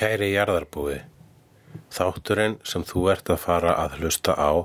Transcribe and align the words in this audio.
Kæri 0.00 0.30
jarðarbúi, 0.32 0.94
þátturinn 1.92 2.54
sem 2.64 2.80
þú 2.88 3.02
ert 3.12 3.28
að 3.28 3.42
fara 3.42 3.74
að 3.82 3.98
hlusta 3.98 4.32
á 4.32 4.64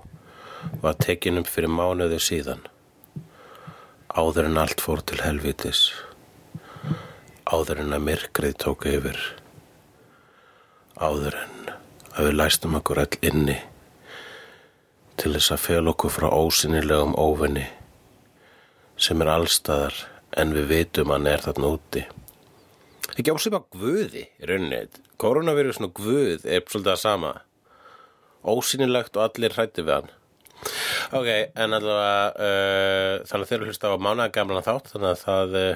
var 0.79 0.95
tekin 1.03 1.41
upp 1.41 1.49
fyrir 1.51 1.73
mánuði 1.75 2.21
síðan. 2.23 2.61
Áður 4.15 4.47
en 4.47 4.61
allt 4.61 4.79
fór 4.79 5.01
til 5.03 5.19
helvitis. 5.19 5.89
Áður 7.51 7.81
en 7.83 7.97
að 7.97 8.05
myrkrið 8.05 8.55
tók 8.63 8.87
yfir. 8.87 9.19
Áður 11.03 11.35
en 11.41 11.73
að 11.73 12.29
við 12.29 12.37
læstum 12.39 12.77
okkur 12.79 13.01
all 13.03 13.17
inni 13.19 13.57
til 15.19 15.33
þess 15.33 15.51
að 15.57 15.65
fel 15.65 15.91
okkur 15.91 16.13
frá 16.15 16.29
ósynilegum 16.31 17.17
óvinni 17.19 17.65
sem 18.95 19.19
er 19.19 19.33
allstaðar 19.33 19.99
en 20.39 20.55
við 20.55 20.71
vitum 20.71 21.11
að 21.11 21.19
hann 21.19 21.27
er 21.33 21.43
þarna 21.49 21.73
úti. 21.75 22.05
Ekki 23.17 23.35
ásip 23.35 23.59
að 23.59 23.67
guði 23.75 24.23
í 24.23 24.55
rauninni. 25.15 25.17
Koronavirusn 25.17 25.87
og 25.87 25.93
guð 25.93 26.45
er 26.45 26.61
svolítið 26.65 26.93
að 26.93 27.01
sama. 27.01 27.41
Ósynilegt 28.45 29.17
og 29.17 29.23
allir 29.23 29.53
hrætti 29.53 29.81
við 29.83 29.93
hann. 29.93 30.09
Ok, 31.13 31.27
en 31.55 31.73
allavega 31.73 32.31
uh, 32.39 33.25
þannig 33.27 33.43
að 33.43 33.49
þeir 33.49 33.59
eru 33.59 33.67
hlusta 33.69 33.91
á 33.91 33.97
mánagamlan 33.97 34.65
þátt 34.65 34.91
þannig 34.93 35.09
að 35.11 35.21
það 35.21 35.55
uh, 35.59 35.75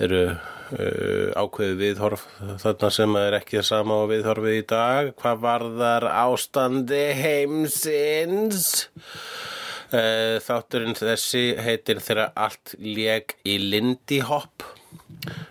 eru 0.00 0.22
uh, 0.32 1.28
ákveði 1.36 1.76
viðhorf 1.80 2.26
þarna 2.62 2.90
sem 2.90 3.16
er 3.16 3.36
ekki 3.36 3.58
það 3.58 3.68
sama 3.68 3.98
og 4.04 4.10
viðhorfið 4.12 4.58
í 4.58 4.66
dag. 4.66 5.12
Hvað 5.20 5.42
varðar 5.42 6.08
ástandi 6.08 7.12
heimsins? 7.18 8.86
Uh, 9.92 10.40
þátturinn 10.40 10.96
þessi 10.96 11.52
heitir 11.60 12.00
þegar 12.00 12.32
allt 12.32 12.76
lék 12.80 13.36
í 13.44 13.58
Lindy 13.60 14.22
Hop 14.24 14.64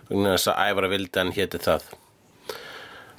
vegna 0.08 0.34
þess 0.34 0.50
að 0.50 0.64
æfara 0.66 0.90
vildi 0.90 1.20
hann 1.20 1.36
héti 1.36 1.60
það 1.62 2.01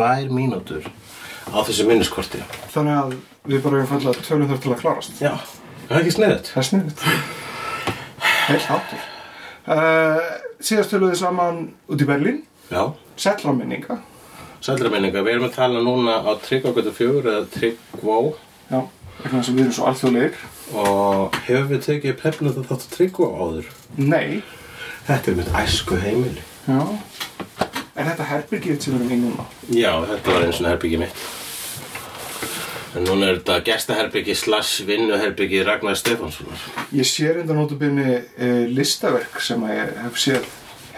2 0.00 0.32
mínútur 0.34 0.88
á 1.50 1.58
þessu 1.66 1.86
minniskorti 1.88 2.42
Þannig 2.74 2.98
að 3.00 3.14
við 3.50 3.62
bara 3.64 3.80
erum 3.80 3.90
fælla 3.94 4.14
tölum 4.26 4.50
þar 4.50 4.60
til 4.64 4.72
að 4.74 4.82
klárast. 4.84 5.20
já, 5.22 5.32
það 5.88 5.96
er 5.96 6.02
ekki 6.04 6.16
sniðut 6.18 6.50
Það 6.54 6.60
er 6.62 6.68
sniðut. 6.70 7.04
Heil 8.50 8.60
hátur. 8.66 9.02
Uh, 9.70 10.20
síðast 10.64 10.90
töluðu 10.92 11.12
við 11.14 11.20
saman 11.20 11.58
út 11.92 12.00
í 12.02 12.06
Berlín, 12.08 12.40
já, 12.72 12.82
Settla 13.20 13.52
minninga. 13.54 13.98
sældra 14.64 14.90
minninga, 14.92 15.22
við 15.24 15.34
erum 15.36 15.46
að 15.48 15.54
tala 15.58 15.82
núna 15.84 16.16
á 16.26 16.30
Tryggvagötu 16.42 16.92
4 16.96 17.20
eða 17.34 17.44
Tryggvó 17.54 18.16
Já, 18.70 18.80
vegna 19.22 19.38
þess 19.40 19.50
að 19.52 19.54
við 19.54 19.62
erum 19.64 19.74
svo 19.76 19.86
alþjóðlegir. 19.90 20.40
og 20.80 21.38
hefur 21.46 21.68
við 21.70 21.84
tekið 21.86 22.18
pefnum 22.22 22.54
það 22.56 22.68
þátt 22.70 22.84
að 22.86 22.92
Tryggvó 22.96 23.28
áður 23.44 23.70
Nei. 23.96 24.42
þetta 25.06 25.30
er 25.32 25.38
mitt 25.40 25.52
æsku 25.62 26.00
heimili 26.02 26.42
Já. 26.66 26.80
Er 27.98 28.06
þetta 28.06 28.26
herbyrgið 28.30 28.80
sem 28.84 28.94
við 28.94 29.00
erum 29.00 29.12
í 29.12 29.20
núna? 29.24 29.44
Já, 29.74 29.92
þetta 30.06 30.34
var 30.34 30.44
eins 30.46 30.60
og 30.62 30.68
herbyggi 30.70 31.00
mitt 31.02 31.22
En 32.98 33.04
núna 33.06 33.28
er 33.30 33.36
þetta 33.38 33.56
gestaherbyggi 33.68 34.34
slash 34.34 34.82
vinnuherbyggi 34.88 35.60
Ragnar 35.66 35.98
Stefánssonar 35.98 36.62
Ég 36.94 37.06
sé 37.06 37.30
reynda 37.34 37.54
nótabinni 37.54 38.16
uh, 38.18 38.64
listaverk 38.70 39.38
sem 39.42 39.62
ég 39.70 39.92
hef 40.04 40.18
séð 40.18 40.48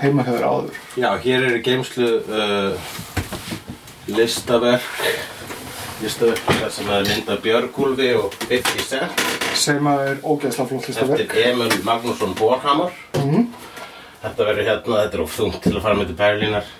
heima 0.03 0.25
hefur 0.27 0.43
áður. 0.49 0.79
Já, 0.99 1.11
hér 1.23 1.45
eru 1.51 1.59
geimslu 1.63 2.09
uh, 2.25 2.73
listaverk 4.09 4.89
listaverk 6.03 6.49
þar 6.49 6.73
sem 6.75 6.89
að 6.91 7.11
mynda 7.13 7.37
Björgúlfi 7.45 8.09
og 8.19 8.33
50 8.49 8.89
Cent 8.89 9.27
Sem 9.61 9.87
er 9.93 10.17
ógeðslega 10.25 10.69
flott 10.73 10.89
listaverk. 10.89 11.21
eftir 11.29 11.53
Emil 11.53 11.77
Magnússon 11.87 12.33
Borhamar 12.41 12.97
Þetta 14.23 14.47
verður 14.47 14.69
hérna, 14.69 15.01
þetta 15.01 15.19
er 15.19 15.25
of 15.25 15.35
þungt 15.35 15.61
til 15.65 15.75
að 15.75 15.83
fara 15.83 15.99
með 15.99 16.13
til 16.13 16.19
Berlínar. 16.21 16.71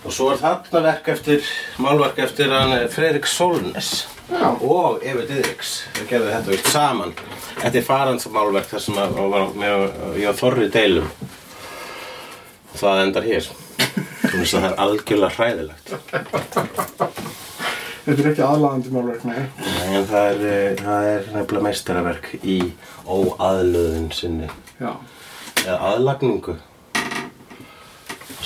Og 0.00 0.14
svo 0.14 0.30
er 0.32 0.38
þarna 0.40 0.80
verk 0.84 1.08
eftir 1.12 1.48
málverk 1.82 2.20
eftir 2.24 2.52
hann 2.54 2.72
eh, 2.76 2.86
Fredrik 2.88 3.26
Solnes 3.28 3.90
Já. 4.30 4.46
og 4.54 5.02
Evi 5.04 5.26
Didriks 5.28 5.74
þau 5.98 6.06
gerðu 6.08 6.30
þetta 6.32 6.54
vist 6.54 6.70
saman. 6.72 7.12
Þetta 7.58 7.80
er 7.82 7.84
farans 7.84 8.28
málverk 8.32 8.70
þar 8.70 8.84
sem 8.86 9.02
að, 9.02 9.18
var, 9.34 9.50
með, 9.60 9.84
ég 10.22 10.32
á 10.32 10.34
þorri 10.38 10.70
deilum. 10.72 11.10
Það 12.80 13.02
endar 13.04 13.28
hér. 13.28 13.50
Þannig 14.30 14.40
að 14.40 14.50
það 14.54 14.70
er 14.70 14.80
algjörlega 14.86 15.36
hræðilegt. 15.36 15.94
Þetta 18.00 18.16
er 18.16 18.28
ekki 18.30 18.44
aðlaðandi 18.46 18.92
málverk, 18.94 19.24
nei. 19.28 19.40
Nei, 19.60 19.88
en 19.98 20.06
það 20.08 20.28
er, 20.30 20.44
eh, 20.48 20.76
það 20.80 21.08
er 21.12 21.32
nefnilega 21.34 21.66
meistaraverk 21.66 22.34
í 22.40 22.60
óaðlöðun 23.04 24.12
sinni. 24.16 24.48
Já. 24.80 24.94
Eða 25.66 25.78
aðlagningu 25.94 26.56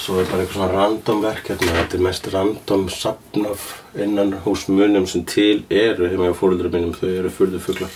svo 0.05 0.19
er 0.21 0.27
bara 0.29 0.43
eitthvað 0.45 0.57
svona 0.59 0.73
random 0.75 1.21
verk 1.25 1.47
hérna, 1.53 1.77
þetta 1.79 1.97
er 1.99 2.03
mest 2.05 2.27
random 2.35 2.83
sapn 2.93 3.47
af 3.49 3.69
innan 4.05 4.35
hús 4.45 4.67
munum 4.69 5.07
sem 5.09 5.23
til 5.29 5.63
eru 5.71 6.09
hefur 6.11 6.25
með 6.27 6.35
fóröldra 6.41 6.73
mínum, 6.75 6.93
þau 6.99 7.09
eru 7.21 7.31
furðu 7.33 7.61
fuglar 7.63 7.95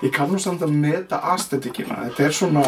Ég 0.00 0.12
kann 0.16 0.30
nú 0.32 0.38
samt 0.40 0.62
að 0.64 0.70
meta 0.80 1.18
aesthetikina. 1.28 2.06
Þetta 2.06 2.22
er 2.24 2.32
svona, 2.32 2.62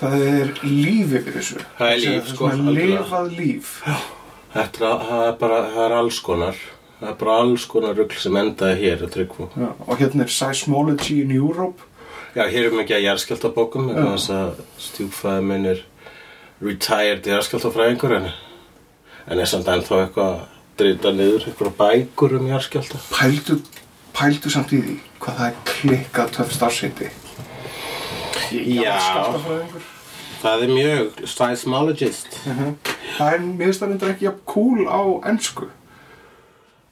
það 0.00 0.14
er 0.26 0.48
líf 0.66 1.12
yfir 1.20 1.36
þessu. 1.36 1.60
Það 1.78 1.92
er 1.92 2.00
líf, 2.02 2.30
sko, 2.32 2.48
Svona 2.50 2.72
algjörlega. 2.72 2.96
lifað 3.04 3.28
líf. 3.38 3.68
þetta 4.56 4.88
er, 4.88 5.04
það 5.06 5.22
er 5.28 5.36
bara, 5.44 5.60
það 5.76 5.84
er 5.84 5.94
alls 6.00 6.18
konar 6.26 6.58
það 6.98 7.12
er 7.12 7.16
bara 7.20 7.36
alls 7.44 7.66
konar 7.70 7.94
rugl 8.00 8.18
sem 8.18 8.40
endaði 8.42 8.80
hér 8.82 9.04
að 9.06 9.12
tryggfu 9.14 9.46
Já. 9.54 9.68
Og 9.86 10.02
hérna 10.02 10.26
er 10.26 10.34
Seismology 10.34 11.20
in 11.22 11.30
Europe. 11.36 11.85
Já, 12.36 12.42
hér 12.52 12.66
erum 12.66 12.82
ekki 12.82 12.92
að 12.92 13.06
jarðskjáltabókum 13.06 13.86
vegna 13.88 14.10
þess 14.12 14.32
að 14.34 14.58
stjúpfæði 14.84 15.44
minn 15.48 15.68
er 15.70 15.78
retired 16.60 17.28
jarðskjáltafræðingur 17.30 18.12
en, 18.18 18.26
en 19.32 19.40
er 19.40 19.48
samt 19.48 19.70
ennþá 19.72 20.02
eitthvað 20.02 20.34
að 20.34 20.42
drita 20.76 21.12
niður 21.16 21.46
eitthvað 21.48 21.72
bækur 21.78 22.34
um 22.36 22.50
jarðskjálta 22.50 23.00
Pældu, 23.08 23.56
pældu 24.18 24.52
samt 24.52 24.74
í 24.76 24.82
því 24.82 24.98
hvað 25.24 25.40
það 25.40 25.48
er 25.48 25.56
klikkað 25.70 26.34
töff 26.36 26.52
starfsheiti. 26.58 27.08
Já. 28.52 28.92
Skáltafræðingur. 29.06 29.88
Það 30.42 30.66
er 30.66 30.74
mjög 30.76 31.24
seismologist 31.32 32.38
Það 32.44 33.32
er, 33.32 33.46
mér 33.48 33.70
finnst 33.70 33.80
það 33.80 33.94
reyndar 33.94 34.12
ekki 34.12 34.28
jafn 34.28 34.44
cool 34.52 34.84
á 34.84 35.00
ennsku. 35.32 35.70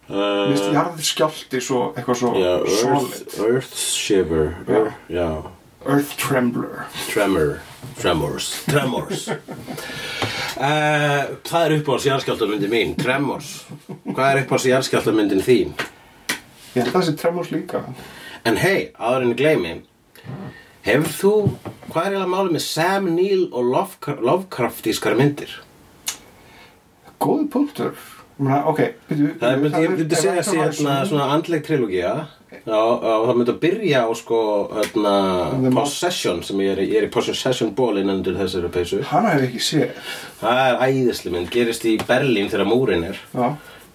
Uh, 0.04 0.50
jarðir 0.74 1.06
skjálti 1.08 1.60
svo, 1.64 1.78
eitthvað 1.96 2.18
svo 2.20 2.30
Já, 2.36 2.50
solid. 2.76 3.14
earth, 3.14 3.38
earth 3.40 3.76
shiver. 3.78 4.50
Earth, 4.68 4.98
Já, 5.08 5.28
Earth 5.86 6.12
Trembler. 6.20 6.84
tremor 7.10 7.54
Tremors 8.00 8.50
Tremors 8.68 9.26
uh, 9.28 9.38
Það 11.44 11.64
er 11.64 11.74
uppáhalds 11.78 12.06
jarðskjáltamyndi 12.08 12.68
mín 12.72 12.94
Tremors 13.00 13.50
Hvað 13.88 14.28
er 14.30 14.40
uppáhalds 14.44 14.68
jarðskjáltamyndin 14.70 15.42
þín? 15.44 15.74
Ég 16.74 16.80
held 16.82 16.88
að 16.90 16.94
það 16.98 17.06
sé 17.08 17.14
Tremors 17.20 17.50
líka. 17.54 17.82
En 18.48 18.56
hei, 18.60 18.90
ég 18.96 19.36
gleymi 19.38 19.74
Hefur 20.84 21.12
þú 21.20 21.32
Hvað 21.92 22.00
er 22.00 22.10
eiginlega 22.16 22.32
málið 22.32 22.56
með 22.58 22.64
Sam 22.66 23.04
Neill 23.14 23.44
og 23.52 23.68
Lovecra- 23.72 24.20
Lovecraftískar 24.24 25.14
myndir? 25.20 25.52
Góði 27.22 27.46
punktur. 27.52 27.94
Ég 28.34 28.42
meina, 28.42 28.62
ok, 28.66 28.80
byrju, 29.08 29.28
Það 29.40 29.60
myndi, 29.62 29.82
ég 29.84 29.92
myndi 29.92 30.16
segja 30.18 30.40
að 30.42 30.48
sé 30.48 30.56
hérna 30.58 30.94
svona 31.06 31.26
andleg 31.36 31.62
trilógía 31.66 32.14
Já, 32.64 32.78
og 32.78 33.26
það 33.28 33.36
myndi 33.38 33.52
að 33.54 33.60
byrja 33.62 34.00
á 34.06 34.10
sko 34.18 34.38
hérna, 34.74 35.12
Mo- 35.62 35.74
Possession 35.76 36.42
sem 36.46 36.58
ég 36.64 36.72
er, 36.74 36.82
ég 36.82 36.96
er 37.02 37.06
í 37.08 37.12
Possession 37.14 37.70
bólinn 37.78 38.10
undir 38.10 38.34
þessari 38.38 38.70
peysu 38.74 39.02
Hana 39.10 39.34
hef 39.36 39.44
ég 39.44 39.52
ekki 39.52 39.62
séð. 39.68 40.00
Það 40.40 40.62
er 40.64 40.82
æðisli 40.88 41.32
mynd, 41.34 41.50
gerist 41.54 41.86
í 41.86 41.94
Berlín 42.08 42.50
þegar 42.50 42.70
múrin 42.70 43.06
er 43.12 43.20
Já. 43.34 43.52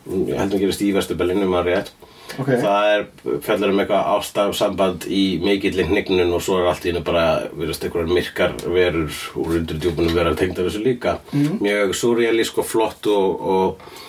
Ég 0.10 0.38
held 0.40 0.56
að 0.56 0.64
gerist 0.64 0.84
í 0.88 0.94
Vestu 0.96 1.16
Berlín 1.20 1.44
um 1.44 1.58
að 1.60 1.74
rétt 1.74 1.92
Ok. 2.40 2.52
Það 2.62 2.88
er, 2.94 3.04
fjallar 3.42 3.72
um 3.74 3.80
eitthvað 3.82 4.10
ástaf 4.14 4.52
samband 4.56 5.08
í 5.10 5.22
mikill 5.42 5.80
hnignun 5.88 6.30
og 6.38 6.44
svo 6.46 6.60
er 6.62 6.68
allt 6.70 6.84
í 6.86 6.92
hennu 6.92 7.02
bara, 7.04 7.24
virðast 7.58 7.88
einhverjar 7.88 8.12
myrkar 8.14 8.54
verur 8.70 9.10
úr 9.42 9.56
undir 9.58 9.80
djúpunum 9.82 10.14
vera 10.14 10.36
tengdar 10.38 10.68
þessu 10.70 10.84
líka. 10.86 11.16
Mjög 11.34 11.96
surrealísk 11.98 12.62
og 12.62 12.68
flott 12.70 13.10
og, 13.10 13.42
og, 13.42 14.06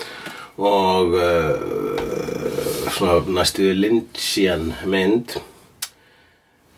og 0.60 1.14
uh, 1.16 2.90
svona 2.92 3.20
næstuði 3.40 3.76
Lynchian 3.78 4.74
mynd. 4.90 5.38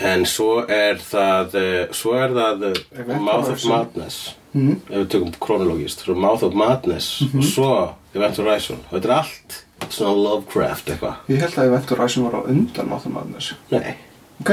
En 0.02 0.24
svo 0.26 0.62
er 0.66 1.02
það, 1.02 1.58
uh, 1.58 1.82
svo 1.94 2.14
er 2.18 2.34
það 2.36 2.64
uh, 2.70 3.18
Mouth 3.18 3.52
of. 3.52 3.66
Madness. 3.70 4.22
Ef 4.52 4.92
við 4.92 5.10
tökum 5.14 5.34
kronologist, 5.40 6.04
Mouth 6.12 6.44
of 6.44 6.56
Madness 6.58 7.22
og 7.30 7.44
svo 7.46 7.68
Event 8.12 8.36
Horizon. 8.42 8.82
Þetta 8.90 9.08
er 9.08 9.14
allt 9.16 9.58
svona 9.88 10.12
Lovecraft 10.18 10.92
eitthvað. 10.92 11.22
Ég 11.32 11.40
held 11.40 11.56
að 11.56 11.70
Event 11.70 11.92
Horizon 11.94 12.26
var 12.28 12.36
á 12.36 12.40
undan 12.52 12.90
Máþum 12.90 13.16
Madness. 13.16 13.54
Nei. 13.72 13.94
Ok. 14.42 14.52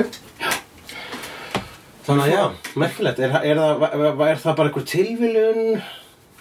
Þannig 2.08 2.24
að 2.26 2.32
já, 2.32 2.44
merkilegt. 2.82 3.20
Er, 3.22 3.36
er, 3.44 3.60
það, 3.60 3.84
er, 3.90 4.24
er 4.32 4.40
það 4.42 4.56
bara 4.58 4.72
einhver 4.72 4.88
tilviljun 4.90 5.82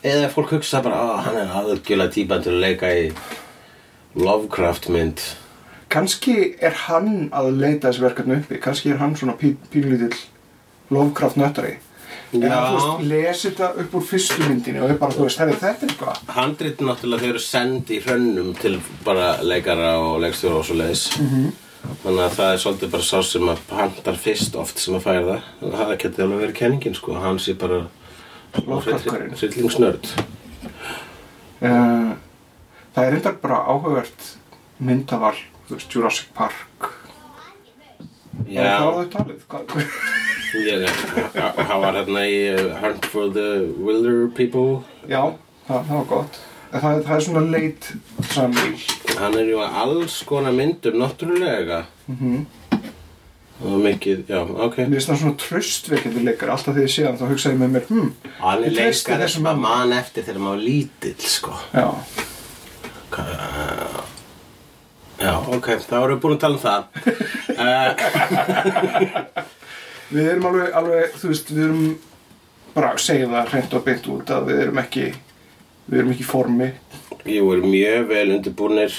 eða 0.07 0.31
fólk 0.33 0.55
hugsa 0.57 0.83
bara 0.85 1.01
að 1.03 1.21
hann 1.27 1.41
er 1.43 1.53
aðgjörlega 1.61 2.15
típan 2.15 2.45
til 2.45 2.55
að 2.55 2.65
leika 2.65 2.93
í 2.95 3.05
Lovecraft 4.19 4.89
mynd. 4.95 5.23
Kannski 5.93 6.55
er 6.61 6.75
hann 6.87 7.29
að 7.33 7.53
leita 7.63 7.89
þessi 7.89 8.05
verkefni 8.05 8.41
uppi. 8.43 8.59
Kannski 8.63 8.93
er 8.93 9.01
hann 9.01 9.15
svona 9.17 9.37
pí, 9.41 9.55
pínlítill 9.73 10.15
Lovecraft 10.93 11.39
nöttari. 11.41 11.77
En 12.33 12.43
Já. 12.45 12.51
hann, 12.53 12.75
þú 12.75 12.81
veist, 12.81 13.07
lesi 13.09 13.49
þetta 13.49 13.69
upp 13.83 13.95
úr 13.97 14.05
fyrstu 14.05 14.45
myndinni 14.45 14.83
og 14.85 14.91
er 14.93 14.99
bara, 15.01 15.15
þú 15.17 15.25
veist, 15.25 15.39
herri, 15.41 15.55
þetta 15.57 15.87
er 15.87 15.93
eitthvað. 15.93 16.19
Handrit 16.37 16.83
náttúrulega 16.85 17.25
þau 17.25 17.31
eru 17.31 17.41
send 17.45 17.93
í 17.95 18.01
hrönnum 18.05 18.51
til 18.61 18.75
bara 19.07 19.31
leikara 19.41 19.95
og 20.03 20.19
leikstjóra 20.25 20.61
og 20.61 20.67
svo 20.69 20.77
leiðis. 20.77 21.07
Þannig 22.03 22.25
að 22.27 22.35
það 22.37 22.53
er 22.53 22.61
svolítið 22.65 22.93
bara 22.93 23.07
sá 23.07 23.23
sem 23.25 23.49
að 23.49 23.63
handar 23.79 24.21
fyrst 24.21 24.59
oft 24.61 24.83
sem 24.83 24.99
að 24.99 25.07
færa 25.07 25.25
það. 25.31 25.49
Það 25.79 25.95
geti 26.03 26.25
alveg 26.25 26.43
verið 26.45 26.59
kenningin 26.59 26.99
sko. 26.99 27.17
Hann 27.23 27.41
sé 27.41 27.55
bara 27.57 27.81
Lovecraft-karinn. 28.57 29.35
hryllingsnörd. 29.37 30.09
Uh, 31.59 32.15
það 32.95 33.03
er 33.05 33.13
reyndar 33.15 33.37
bara 33.43 33.59
áhugavert 33.67 34.29
myndaval, 34.79 35.35
þú 35.69 35.79
veist, 35.79 35.95
Jurassic 35.95 36.29
Park. 36.37 36.93
Já. 38.49 38.79
var 38.85 39.03
þau 39.03 39.09
talið? 39.13 39.41
Hann 41.69 41.81
var 41.83 41.97
hérna 41.99 42.23
í 42.25 42.37
uh, 42.55 42.77
Hunt 42.81 43.09
for 43.13 43.33
the 43.35 43.49
Wilder 43.77 44.29
People 44.33 44.85
já, 45.11 45.35
það, 45.67 45.83
það 45.89 45.97
var 45.99 46.07
gott. 46.13 46.39
Það, 46.69 47.03
það 47.05 47.15
er 47.17 47.25
svona 47.27 47.43
leit 47.53 47.89
samvíl. 48.31 48.79
Hann 49.19 49.37
er 49.41 49.51
ju 49.51 49.59
að 49.65 49.77
alls 49.83 50.19
konar 50.29 50.55
myndum 50.57 50.99
náttúrulega 51.03 51.83
Mhm. 53.59 53.67
Og 53.73 53.81
mikið, 53.83 54.19
já, 54.31 54.39
ok 54.67 54.77
Mér 54.79 54.93
finnst 54.95 55.09
það 55.11 55.21
svona 55.23 55.39
tröstvekjandi 55.43 56.21
leikar. 56.29 56.51
Alltaf 56.55 56.75
þegar 56.77 56.87
ég 56.87 56.93
sé 56.95 57.07
hann 57.07 57.19
þá 57.19 57.27
hugsa 57.33 57.51
ég 57.51 57.59
með 57.59 57.73
mér, 57.75 57.85
hm, 57.89 58.13
er 58.39 58.63
Ég 58.63 58.77
leikari 58.77 59.23
þessum 59.25 59.35
sem 59.35 59.49
að 59.51 59.59
manni. 59.59 59.89
man 59.89 59.99
eftir 59.99 60.23
þegar 60.29 60.41
maður 60.45 60.55
var 60.55 60.63
lítill, 60.69 61.19
sko 61.19 61.53
já. 61.75 61.89
Já, 65.19 65.33
ok, 65.57 65.67
þá 65.83 65.95
erum 65.99 66.15
við 66.15 66.23
búin 66.23 66.37
að 66.37 66.43
tala 66.45 66.55
um 66.55 66.63
það 66.63 66.83
uh, 67.59 67.91
Við 70.15 70.25
erum 70.31 70.47
alveg, 70.49 70.71
alveg, 70.79 71.17
þú 71.19 71.27
veist, 71.33 71.51
við 71.53 71.65
erum 71.67 71.99
bara 72.77 72.93
að 72.95 73.03
segja 73.03 73.27
það 73.33 73.51
hreint 73.53 73.75
og 73.75 73.83
beint 73.89 74.07
út 74.15 74.31
að 74.33 74.47
við 74.53 74.63
erum 74.63 74.79
ekki, 74.85 75.07
við 75.91 75.99
erum 75.99 76.13
ekki 76.15 76.23
í 76.25 76.29
formi. 76.29 76.69
Jú, 77.29 77.43
erum 77.53 77.69
mjög 77.75 78.07
vel 78.13 78.29
undirbúnir 78.39 78.95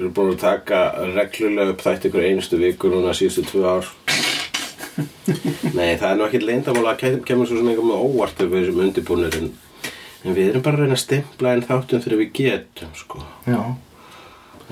Við 0.00 0.06
erum 0.06 0.12
búin 0.16 0.30
að 0.32 0.38
taka 0.40 0.78
reglulega 1.12 1.72
upp 1.74 1.82
þætti 1.84 2.08
ykkur 2.08 2.24
einustu 2.24 2.56
viku 2.56 2.88
núna 2.88 3.12
síðustu 3.12 3.42
tvö 3.50 3.64
ár 3.68 3.88
Nei, 5.76 5.90
það 6.00 6.06
er 6.08 6.16
nú 6.16 6.24
ekki 6.26 6.40
leyndamála 6.40 6.94
að 6.94 7.00
kem- 7.02 7.18
kemur 7.28 7.48
svo 7.50 7.58
sem 7.60 7.68
einhver 7.68 7.84
með 7.90 8.00
óvart 8.06 8.40
ef 8.40 8.48
við 8.50 8.64
erum 8.64 8.80
undirbúnir 8.86 9.36
en, 9.36 9.50
en 10.24 10.36
við 10.38 10.48
erum 10.54 10.64
bara 10.64 10.78
að 10.80 10.86
reyna 10.86 10.96
að 10.96 11.02
stimpla 11.04 11.52
inn 11.58 11.66
þáttum 11.68 12.00
þegar 12.06 12.20
við 12.22 12.32
getum, 12.40 12.94
sko 12.96 13.20
Já. 13.44 13.60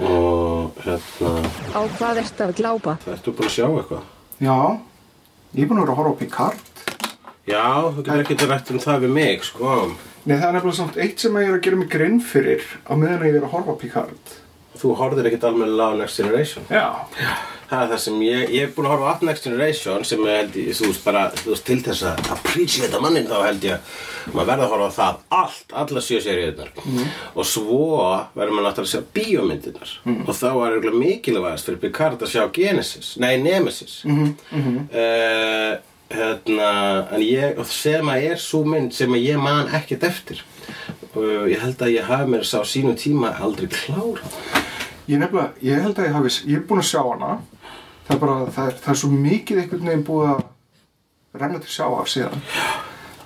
og 0.09 0.81
hérna, 0.87 1.35
Á 1.77 1.81
hvað 1.99 2.23
ertu 2.25 2.47
að 2.49 2.57
glápa? 2.63 2.97
það 3.05 3.15
ertu 3.19 3.37
búin 3.39 3.51
að 3.51 3.55
sjá 3.59 3.67
eitthvað 3.69 4.09
Já, 4.49 4.57
ég 5.59 5.63
er 5.65 5.71
búin 5.71 5.79
að 5.79 5.85
vera 5.85 5.93
að 5.95 6.01
horfa 6.01 6.17
á 6.17 6.21
Picard. 6.25 6.83
Já, 7.49 7.65
þú 7.95 8.03
getur 8.09 8.25
ekki 8.25 8.49
rætt 8.49 8.73
um 8.75 8.83
það 8.89 9.05
við 9.07 9.15
mig, 9.21 9.45
sko 9.53 9.77
Nei, 10.29 10.37
það 10.37 10.49
er 10.49 10.57
nefnilega 10.59 10.77
samt 10.81 10.99
eitt 11.05 11.23
sem 11.25 11.37
ég 11.41 11.49
er 11.53 11.57
að 11.61 11.65
gera 11.69 11.81
mig 11.85 11.93
grinn 11.93 12.19
fyrir 12.21 12.65
á 12.89 12.93
meðan 12.97 13.29
ég 13.29 13.39
er 13.43 13.45
að 13.47 13.53
horfa 13.55 13.77
á 13.77 13.81
Picard. 13.85 14.37
Þú 14.79 14.97
horfðir 14.99 15.31
ekkert 15.31 15.49
alveg 15.51 15.79
á 15.79 15.89
Next 15.99 16.21
Generation. 16.21 16.67
Já. 16.71 16.87
Það 17.69 17.83
er 17.83 17.91
það 17.91 17.99
sem 18.01 18.21
ég, 18.25 18.43
ég 18.57 18.63
er 18.65 18.71
búin 18.73 18.87
að 18.89 18.93
horfa 18.95 19.11
á 19.13 19.25
Next 19.29 19.45
Generation 19.45 20.05
sem 20.09 20.23
ég 20.25 20.39
held 20.39 20.55
ég, 20.57 20.69
þú 20.79 20.87
veist 20.89 21.03
bara, 21.05 21.25
þú 21.37 21.51
veist, 21.53 21.65
til 21.69 21.83
þess 21.85 22.05
að 22.09 22.31
appreciata 22.33 23.01
mannin 23.05 23.27
þá 23.29 23.35
held 23.45 23.67
ég 23.67 23.91
maður 24.33 24.49
verða 24.49 24.65
að 24.65 24.73
horfa 24.73 24.87
á 24.89 24.97
það 24.97 25.19
allt, 25.41 25.75
alla 25.83 26.03
sjö 26.07 26.21
seríunar 26.25 26.71
og 27.35 27.49
svo 27.49 27.83
verður 28.33 28.55
maður 28.55 28.67
náttúrulega 28.69 28.87
að 28.87 28.93
sjá 28.95 29.03
bíómyndirnar. 29.19 29.93
Og 30.25 30.33
þá 30.39 30.49
er 30.49 30.79
eiginlega 30.79 31.03
mikilvægast 31.03 31.69
fyrir 31.69 31.83
Picard 31.83 32.25
að 32.25 32.33
sjá 32.33 32.47
Genesis, 32.57 33.11
nei 33.21 33.35
Nemesis. 33.43 33.99
Mm 34.09 34.35
-hmm. 34.49 34.79
hérna, 36.09 36.71
en 37.13 37.21
ég, 37.21 37.59
og 37.59 37.67
sem 37.67 38.09
að 38.09 38.31
er 38.31 38.41
svo 38.41 38.63
mynd 38.65 38.95
sem 38.97 39.13
að 39.13 39.29
ég 39.29 39.37
man 39.37 39.69
ekkert 39.77 40.09
eftir. 40.09 40.41
Og 41.13 41.49
ég 41.53 41.61
held 41.61 41.83
að 41.83 41.93
ég 42.01 42.09
hafi 42.09 42.31
mér 42.31 42.45
sá 42.45 42.65
sínu 42.65 42.97
tíma 42.97 43.37
aldrei 43.41 43.69
klára 43.69 44.25
Ég 45.09 45.21
nefnilega, 45.23 45.55
ég 45.65 45.81
held 45.85 45.99
að 45.99 46.09
ég 46.09 46.17
hafi, 46.19 46.35
ég 46.51 46.59
er 46.59 46.67
búin 46.69 46.83
að 46.83 46.91
sjá 46.91 47.01
hana. 47.01 47.39
Það 48.09 48.15
er 48.15 48.21
bara, 48.25 48.37
það 48.53 48.67
er, 48.71 48.77
það 48.85 48.93
er 48.95 49.01
svo 49.03 49.09
mikið 49.15 49.63
einhvern 49.63 49.89
veginn 49.89 50.05
búið 50.09 50.29
að 50.35 50.43
renna 51.43 51.63
til 51.63 51.73
sjáar 51.73 52.11
síðan. 52.13 52.45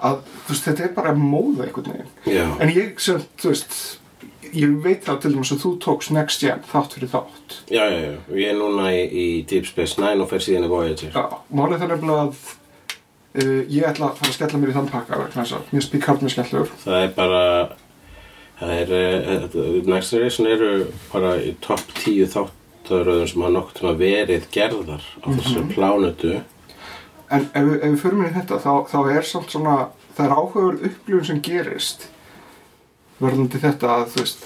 Að, 0.03 0.23
veist, 0.49 0.69
þetta 0.69 0.87
er 0.87 0.95
bara 0.95 1.17
móða 1.19 1.67
einhvern 1.67 1.91
veginn. 1.93 2.15
Já. 2.31 2.47
En 2.63 2.73
ég, 2.75 2.95
sem, 3.03 3.21
þú 3.43 3.53
veist, 3.53 3.77
ég 4.53 4.73
veit 4.85 5.05
það 5.07 5.21
til 5.23 5.35
dæmis 5.35 5.53
að 5.55 5.63
þú 5.65 5.75
tókst 5.83 6.15
Next 6.15 6.43
Gen 6.45 6.65
þátt 6.71 6.97
fyrir 6.97 7.13
þátt. 7.13 7.59
Já, 7.73 7.83
já, 7.83 8.01
já, 8.05 8.17
ég 8.39 8.51
er 8.53 8.59
núna 8.59 8.89
í, 8.95 9.05
í 9.07 9.27
Deep 9.49 9.69
Space 9.71 10.01
Nine 10.03 10.23
og 10.25 10.31
fer 10.33 10.45
síðan 10.45 10.67
í 10.69 10.73
Voyager 10.73 11.15
Já, 11.15 11.39
málið 11.55 11.85
það 11.85 11.95
nefnilega 11.95 12.27
að 12.27 12.43
uh, 13.43 13.63
ég 13.73 13.87
ætla 13.89 14.11
að 14.11 14.19
fara 14.21 14.33
að 14.33 14.37
skella 14.37 14.61
mér 14.61 14.73
í 14.73 14.77
þann 14.77 14.91
pakka 14.93 15.21
vegna 15.23 15.45
þess 15.45 15.57
að 15.59 15.73
mér 15.73 15.89
Picard 15.95 16.25
mjög 16.25 16.35
skellur. 16.37 16.75
Það 16.85 17.07
er 17.07 17.15
bara, 17.17 17.43
það 18.63 18.75
er, 18.79 18.95
uh, 18.95 19.77
Next 19.91 20.15
Generation 20.15 20.49
eru 20.51 20.71
bara 21.13 21.35
í 21.43 21.53
topp 21.65 21.93
tíu 21.99 22.29
þáttaröðum 22.31 23.29
sem 23.31 23.43
hafa 23.45 23.55
nokkuð 23.59 23.79
tíma 23.81 23.95
verið 24.01 24.49
gerðar 24.55 25.05
á 25.23 25.27
þessu 25.35 25.67
plánutu 25.75 26.39
En 27.33 27.47
ef, 27.57 27.69
ef 27.81 27.87
við 27.89 28.01
förum 28.03 28.23
inn 28.23 28.29
í 28.29 28.35
þetta, 28.35 28.59
þá, 28.61 28.73
þá 28.93 28.99
er 29.17 29.25
samt 29.25 29.55
svona, 29.55 29.77
það 30.13 30.27
er 30.27 30.35
áhugaverð 30.37 30.83
upplifun 30.91 31.29
sem 31.31 31.39
gerist 31.47 32.03
verðandi 33.23 33.61
þetta 33.63 33.93
að, 33.95 34.03
þú 34.13 34.25
veist, 34.25 34.43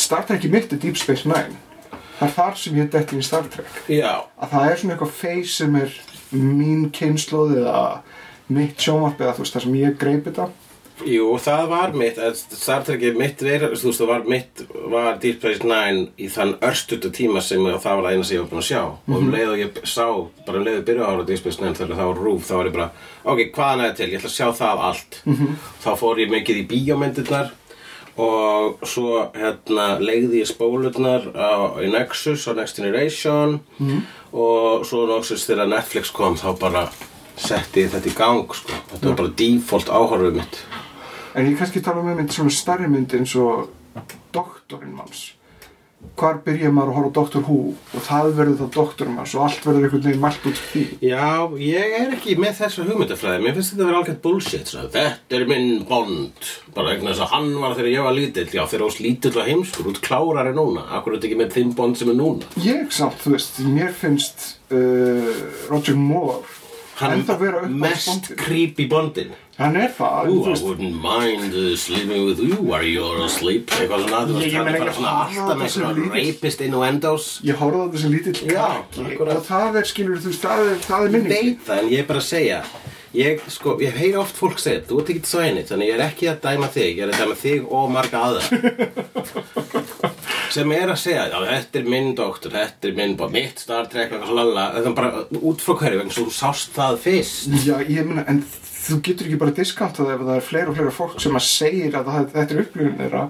Star 0.00 0.24
Trek 0.28 0.46
í 0.46 0.50
mitt 0.52 0.72
er 0.72 0.80
Deep 0.80 0.96
Space 1.00 1.28
Nine. 1.28 1.56
Það 2.16 2.26
er 2.28 2.34
þar 2.36 2.58
sem 2.62 2.78
ég 2.80 2.88
detti 2.94 3.16
inn 3.16 3.20
í 3.20 3.26
Star 3.26 3.48
Trek. 3.52 3.80
Já, 3.92 4.24
Að 4.40 4.52
það 4.54 4.68
er 4.70 4.80
svona 4.80 4.94
eitthvað 4.94 5.14
face 5.18 5.52
sem 5.58 5.76
er 5.82 5.96
mín 6.32 6.86
kynnslóð 6.96 7.56
eða 7.60 7.82
mitt 8.56 8.80
sjónvarp 8.80 9.20
eða 9.20 9.34
þú 9.36 9.44
veist, 9.44 9.56
það 9.58 9.66
sem 9.66 9.76
ég 9.82 9.98
greip 10.00 10.30
þetta. 10.30 10.48
Jú, 11.04 11.26
það 11.42 11.66
var 11.68 11.92
mitt, 11.98 12.16
að 12.22 12.38
Star 12.40 12.84
Trekið 12.86 13.18
mitt 13.20 13.42
verið, 13.44 13.74
þú 13.76 13.90
veist, 13.90 14.00
það 14.00 14.10
var 14.12 14.22
mitt, 14.32 14.62
var 14.94 15.18
Deep 15.22 15.42
Space 15.42 15.66
Nine 15.66 16.06
í 16.16 16.28
þann 16.32 16.54
örstutu 16.64 17.10
tíma 17.14 17.42
sem 17.44 17.60
það 17.66 17.76
var 17.84 18.06
það 18.06 18.10
eina 18.14 18.24
sem 18.24 18.36
ég 18.38 18.44
var 18.44 18.50
búin 18.52 18.62
að 18.62 18.68
sjá. 18.70 18.80
Og 19.10 19.18
um 19.18 19.28
leið 19.34 19.52
og 19.52 19.60
ég 19.60 19.80
sá, 19.84 20.06
bara 20.46 20.60
um 20.62 20.66
leið 20.66 20.80
og 20.80 20.86
byrja 20.88 21.10
ára 21.10 21.26
Deep 21.28 21.42
Space 21.42 21.60
Nine 21.62 21.76
þegar 21.76 22.00
það 22.00 22.10
var 22.12 22.22
rúf, 22.24 22.48
þá 22.48 22.54
var 22.56 22.70
ég 22.70 22.76
bara, 22.78 22.88
ok, 23.24 23.44
hvaðan 23.58 23.84
er 23.84 23.90
það 23.92 24.00
til, 24.00 24.08
ég 24.10 24.18
ætla 24.22 24.32
að 24.32 24.36
sjá 24.38 24.48
það 24.62 24.84
allt. 24.90 25.20
Þá 25.84 25.90
fór 26.00 26.22
ég 26.24 26.32
mikið 26.32 26.62
í 26.62 26.66
bíómyndirnar 26.72 27.52
og 28.16 28.86
svo 28.88 29.26
hérna 29.36 29.98
legði 30.00 30.40
ég 30.40 30.48
spólurnar 30.48 31.26
á, 31.36 31.76
í 31.84 31.90
Nexus 31.92 32.46
á 32.48 32.56
Next 32.56 32.80
Generation. 32.80 33.58
Og 34.32 34.86
svo 34.88 35.04
Nexus 35.10 35.44
þegar 35.44 35.68
Netflix 35.68 36.10
kom 36.16 36.38
þá 36.40 36.48
bara 36.58 36.86
setti 37.36 37.82
ég 37.84 37.92
þetta 37.92 38.08
í 38.08 38.16
gang 38.16 38.48
sko. 38.56 38.72
þetta 38.94 39.10
var 39.10 39.16
bara 39.20 39.34
default 39.36 39.90
áhorfið 39.92 40.38
mitt 40.40 40.60
En 41.36 41.44
ég 41.44 41.56
kannski 41.60 41.82
tala 41.84 42.00
um 42.00 42.14
mynd 42.16 42.32
svona 42.32 42.52
stærri 42.52 42.88
mynd 42.88 43.12
eins 43.12 43.34
og 43.36 43.66
doktorinn 44.32 44.94
manns. 44.96 45.32
Hvar 46.16 46.38
byrja 46.44 46.70
maður 46.72 46.92
að 46.92 46.96
horfa 46.96 47.10
Doctor 47.16 47.42
Who? 47.44 47.56
Og 47.96 48.04
það 48.06 48.28
verður 48.38 48.58
þá 48.60 48.66
doktorinn 48.76 49.16
manns 49.18 49.34
og 49.36 49.42
allt 49.44 49.64
verður 49.66 49.84
einhvern 49.84 50.04
veginn 50.06 50.22
mælt 50.22 50.46
út 50.48 50.60
því. 50.70 50.82
Já, 51.04 51.26
ég 51.60 51.96
er 51.98 52.14
ekki 52.14 52.36
með 52.40 52.54
þessu 52.60 52.86
hugmyndafræði. 52.88 53.42
Mér 53.42 53.56
finnst 53.56 53.74
þetta 53.74 53.82
að 53.82 53.90
vera 53.90 54.00
algjört 54.00 54.22
bullshit 54.24 54.72
svo. 54.72 54.84
Þetta 54.94 55.38
er 55.38 55.46
minn 55.50 55.70
bond. 55.88 56.50
Bara 56.76 56.94
vegna 56.94 57.12
þess 57.12 57.24
að 57.26 57.32
hann 57.34 57.50
var 57.64 57.76
þegar 57.76 57.92
ég 57.92 58.06
var 58.08 58.16
lítill. 58.16 58.46
Já, 58.48 58.62
þegar 58.70 58.86
ós 58.86 59.00
lítill 59.02 59.34
og 59.34 59.50
heimskur. 59.50 59.90
Út 59.92 60.00
klárari 60.04 60.56
núna. 60.56 60.86
Akkur 60.96 61.18
þetta 61.18 61.28
ekki 61.28 61.40
með 61.42 61.56
þinn 61.58 61.76
bond 61.80 62.00
sem 62.00 62.12
er 62.12 62.20
núna? 62.22 62.52
Ég 62.64 62.96
samt, 62.96 63.20
þú 63.24 63.34
veist, 63.36 63.60
mér 63.76 63.92
finnst 63.96 64.46
uh, 64.70 65.32
Roger 65.72 66.00
Moore 66.00 66.40
Hann 66.96 67.24
mest 67.76 68.30
creepy 68.40 68.86
bondin. 68.88 69.34
Hann 69.58 69.76
er 69.76 69.90
það, 69.96 70.28
Ooh, 70.32 70.48
I 70.48 70.54
wouldn't 70.64 70.96
mind 71.00 71.54
uh, 71.56 71.76
sleeping 71.76 72.24
with 72.26 72.40
you 72.40 72.56
while 72.60 72.84
you're 72.84 73.22
asleep. 73.24 73.70
Eitthvað 73.76 74.04
svona, 74.04 74.22
þú 74.28 74.36
veist, 74.36 74.56
hann 74.56 74.68
er 74.68 74.78
bara 74.80 74.94
svona 74.96 75.14
alltaf 75.24 75.60
með 75.60 75.70
svona 75.74 76.08
rapist 76.16 76.64
innuendos 76.66 77.28
ég 77.44 77.60
horfði 77.60 77.84
á 77.84 78.00
sem 78.02 78.12
lítill 78.16 78.36
krakki. 78.42 79.06
og 79.16 79.46
það 79.48 79.80
er 79.80 79.88
skilur 79.92 80.20
þú 80.24 80.32
veist, 80.32 80.44
það 80.44 80.66
er, 80.66 80.76
er 80.98 81.16
Ég 81.16 81.30
veit 81.32 81.64
það, 81.68 81.80
en 81.82 81.90
ég 81.94 82.04
er 82.04 82.10
bara 82.12 82.24
að 82.24 82.28
segja 82.28 82.60
Ég, 83.16 83.40
sko, 83.48 83.78
ég 83.80 83.96
heyri 83.96 84.16
oft 84.20 84.36
fólk 84.36 84.58
segja 84.60 84.82
Þú 84.84 84.98
ert 85.00 85.10
ekki 85.14 85.22
til 85.24 85.30
svæni, 85.30 85.62
þannig 85.64 85.88
ég 85.88 85.96
er 85.96 86.04
ekki 86.04 86.26
að 86.28 86.40
dæma 86.42 86.68
þig 86.74 86.90
Ég 86.90 87.04
er 87.06 87.12
að 87.14 87.22
dæma 87.22 87.36
þig 87.40 87.70
og 87.78 87.86
marga 87.94 88.24
aðra 88.26 88.44
Sem 90.54 90.72
er 90.76 90.92
að 90.92 91.00
segja 91.02 91.26
Já, 91.30 91.36
þetta 91.48 91.80
er 91.80 91.90
minn 91.90 92.12
doktor, 92.18 92.54
þetta 92.54 92.90
er 92.90 92.96
minn 92.98 93.16
bá, 93.18 93.26
Mitt 93.32 93.62
Star 93.62 93.88
Trek, 93.92 94.14
Það 94.14 94.78
er 94.80 94.94
bara 94.96 95.24
út 95.40 95.64
frá 95.64 95.76
hverju, 95.80 96.00
vegna 96.02 96.14
svo 96.14 96.26
þú 96.28 96.34
sást 96.36 96.72
það 96.76 96.98
fyrst. 97.04 97.52
Já, 97.66 97.76
ég 97.82 98.06
meina, 98.08 98.24
en 98.30 98.42
þú 98.86 99.00
getur 99.06 99.28
ekki 99.28 99.40
bara 99.42 99.56
diskantað 99.56 100.14
ef 100.14 100.24
það 100.24 100.34
er 100.36 100.48
fleira 100.48 100.72
og 100.72 100.78
fleira 100.78 100.94
fólk 100.94 101.20
sem 101.22 101.38
að 101.38 101.46
segir 101.48 101.96
að 101.98 102.10
það, 102.12 102.28
þetta 102.36 102.54
er 102.54 102.62
upplifun 102.64 103.00
þeirra 103.00 103.24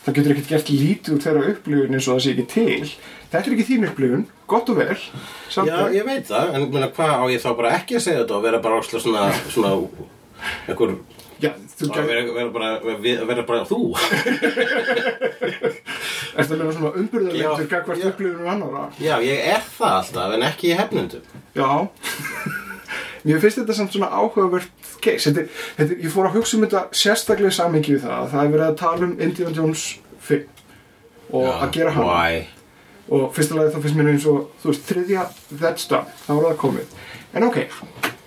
það 0.00 0.16
getur 0.16 0.34
ekkert 0.34 0.52
gert 0.54 0.70
lítið 0.72 1.14
úr 1.14 1.24
þeirra 1.24 1.48
upplifun 1.54 1.96
eins 1.96 2.08
og 2.08 2.14
það 2.16 2.22
sé 2.24 2.34
ekki 2.34 2.46
til. 2.54 2.92
Þetta 3.30 3.42
er 3.42 3.54
ekki 3.56 3.66
þín 3.68 3.88
upplifun, 3.90 4.24
gott 4.50 4.72
og 4.72 4.80
vel 4.80 4.96
Já, 4.98 5.76
ég 5.94 6.06
veit 6.08 6.30
það, 6.30 6.54
en 6.56 6.68
hvað 6.96 7.12
á 7.14 7.24
ég 7.30 7.44
þá 7.44 7.50
bara 7.60 7.74
ekki 7.76 7.98
að 7.98 8.04
segja 8.06 8.22
þetta 8.24 8.38
og 8.38 8.46
vera 8.46 8.62
bara 8.64 8.80
svona, 8.90 9.26
svona 9.52 9.72
einhver, 10.66 10.96
Já, 11.40 11.50
þú 11.78 11.86
að 11.86 11.94
gæti, 11.94 12.06
vera, 12.10 12.22
vera, 12.36 12.50
bara, 12.52 12.70
vera, 13.00 13.26
vera 13.30 13.44
bara 13.48 13.62
þú. 13.68 13.78
Ertu 16.36 16.54
að 16.54 16.58
meina 16.60 16.74
svona 16.74 16.92
umbyrðarleitur 17.00 17.64
Já, 17.64 17.70
gagvart 17.70 18.02
já. 18.02 18.08
upplifunum 18.10 18.50
annara 18.52 18.82
Já, 19.00 19.14
ég 19.24 19.40
er 19.54 19.62
það 19.78 19.96
alltaf, 20.00 20.34
en 20.36 20.44
ekki 20.50 20.70
í 20.70 20.76
hefnundum. 20.78 21.24
Já. 21.56 21.70
Mér 23.26 23.40
finnst 23.42 23.60
þetta 23.60 23.76
samt 23.76 23.92
svona 23.96 24.08
áhugavert 24.16 24.70
case. 25.04 25.28
Þetta, 25.28 25.42
þetta, 25.76 25.98
Ég 26.04 26.14
fór 26.14 26.28
að 26.30 26.38
hugsa 26.38 26.56
um 26.56 26.64
þetta 26.64 26.82
sérstaklega 27.02 27.52
samingi 27.56 27.96
við 27.96 28.06
það 28.06 28.16
að 28.18 28.30
það 28.34 28.44
er 28.46 28.54
verið 28.54 28.66
að 28.68 28.78
tala 28.80 29.08
um 29.08 29.12
Indiana 29.26 29.56
Jones 29.56 29.82
5 30.28 31.36
og 31.40 31.50
að 31.52 31.68
gera 31.76 31.92
hann 31.94 32.08
Why? 32.08 32.40
og 33.10 33.28
fyrsta 33.34 33.56
lagi 33.58 33.72
þá 33.74 33.80
finnst 33.84 33.98
mér 33.98 34.08
eins 34.12 34.26
og 34.30 34.38
þú 34.62 34.70
veist, 34.72 34.84
þriðja 34.88 35.22
that's 35.60 35.88
done, 35.90 36.10
þá 36.26 36.30
er 36.36 36.44
það 36.48 36.58
komið. 36.64 36.96
En 37.34 37.46
ok, 37.46 37.58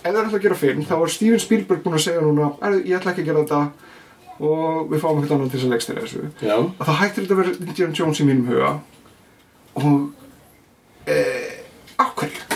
ef 0.03 0.09
það 0.11 0.19
er 0.19 0.23
alltaf 0.23 0.37
að 0.39 0.45
gera 0.45 0.55
film 0.59 0.83
þá 0.89 0.93
er 0.99 1.13
Steven 1.15 1.39
Spielberg 1.39 1.83
búinn 1.83 1.97
að 1.97 2.05
segja 2.05 2.21
núna 2.21 2.51
"Æ, 2.59 2.67
ég 2.85 2.97
ætla 2.99 3.11
ekki 3.13 3.23
að 3.23 3.29
gera 3.31 3.43
þetta. 3.43 3.61
Og 4.43 4.89
við 4.89 4.99
fáum 4.99 5.19
eitthvað 5.21 5.35
annan 5.37 5.49
til 5.49 5.59
þess 5.59 5.67
að 5.67 5.73
leikstæra 5.73 6.01
þessu. 6.03 6.23
Já, 6.41 6.55
að 6.57 6.87
það 6.87 6.99
hættir 7.01 7.23
þetta 7.23 7.33
að 7.33 7.41
vera 7.43 7.55
Indiana 7.67 7.93
Jones 7.99 8.19
í 8.19 8.25
mínum 8.27 8.47
huga. 8.49 8.71
Og 9.75 10.11
eh, 11.07 11.53
á 12.01 12.05
hverju? 12.17 12.53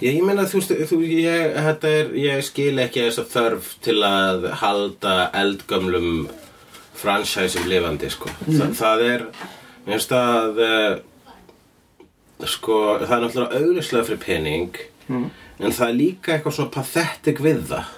ég, 0.00 0.20
meina 0.24 0.44
þú 0.48 0.60
veist, 0.60 0.72
þú, 0.90 0.98
ég, 1.06 1.54
þetta 1.66 1.90
er, 1.98 2.12
ég 2.18 2.44
skil 2.46 2.78
ekki 2.82 3.04
þess 3.06 3.20
að 3.22 3.32
þörf 3.34 3.70
til 3.84 3.96
að 4.06 4.46
halda 4.62 5.14
eldgömlum 5.42 6.28
fransæsum 6.98 7.66
lifandi, 7.68 8.10
sko. 8.12 8.30
Þa, 8.46 8.68
það 8.78 9.04
er, 9.08 9.24
mér 9.84 9.96
finnst 9.98 10.14
að, 10.16 10.60
uh, 10.64 12.46
sko, 12.48 12.78
það 13.04 13.16
er 13.16 13.24
náttúrulega 13.26 13.60
auðvitað 13.60 14.06
fyrir 14.10 14.22
pening, 14.24 14.82
en 15.58 15.74
það 15.74 15.88
er 15.88 15.98
líka 15.98 16.34
eitthvað 16.34 16.56
svo 16.58 16.68
pathetic 16.74 17.42
við 17.44 17.62
það. 17.70 17.92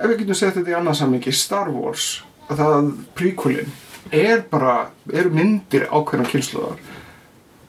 ef 0.00 0.06
við 0.08 0.18
getum 0.22 0.38
sett 0.38 0.56
þetta 0.56 0.72
í 0.72 0.78
annað 0.78 0.98
sammingi 1.02 1.32
Star 1.36 1.70
Wars, 1.74 2.22
að 2.48 2.62
það 2.64 2.90
prequelin 3.18 3.72
er 4.10 4.42
bara, 4.50 4.90
eru 5.12 5.30
myndir 5.34 5.86
ákveðna 5.90 6.26
kynsluðar 6.30 6.80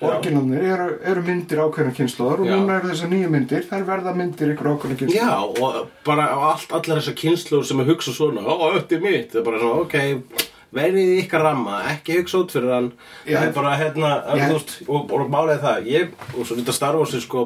Orginalnir 0.02 0.64
eru, 0.66 0.86
eru 1.06 1.22
myndir 1.26 1.60
ákveðna 1.62 1.94
kynsluðar 1.94 2.40
og 2.42 2.48
Já. 2.50 2.54
núna 2.56 2.78
eru 2.80 2.90
þessar 2.90 3.12
nýju 3.12 3.28
myndir, 3.36 3.66
þær 3.70 3.84
verða 3.86 4.14
myndir 4.18 4.54
ykkur 4.56 4.70
ákveðna 4.72 4.98
kynsluðar 4.98 5.28
Já, 5.28 5.68
og 5.68 5.92
bara 6.08 6.30
allt, 6.50 6.72
allar 6.74 7.02
þessar 7.02 7.18
kynnslur 7.20 7.68
sem 7.70 7.84
að 7.84 7.92
hugsa 7.92 8.16
svona, 8.16 8.42
ó, 8.42 8.72
er 8.72 9.04
mitt, 9.04 9.30
það 9.30 9.42
er 9.44 9.46
bara 9.46 9.62
svona, 9.62 9.84
ok, 9.86 10.48
verið 10.74 11.12
í 11.12 11.20
ykkar 11.22 11.46
ramma, 11.46 11.84
ekki 11.92 12.18
hugsa 12.18 12.42
út 12.42 12.56
fyrir 12.56 12.74
hann, 12.74 12.90
Já. 13.28 13.36
það 13.36 13.46
er 13.46 13.54
bara, 13.60 13.76
hérna, 13.84 14.12
þú 14.32 14.50
veist, 14.56 14.74
og, 14.88 15.14
og 15.20 15.30
málið 15.36 15.62
það, 15.68 15.92
ég, 15.92 16.18
og 16.34 16.42
svo 16.42 16.58
þetta 16.58 16.78
Star 16.80 16.98
Wars 16.98 17.14
er 17.20 17.26
sko, 17.28 17.46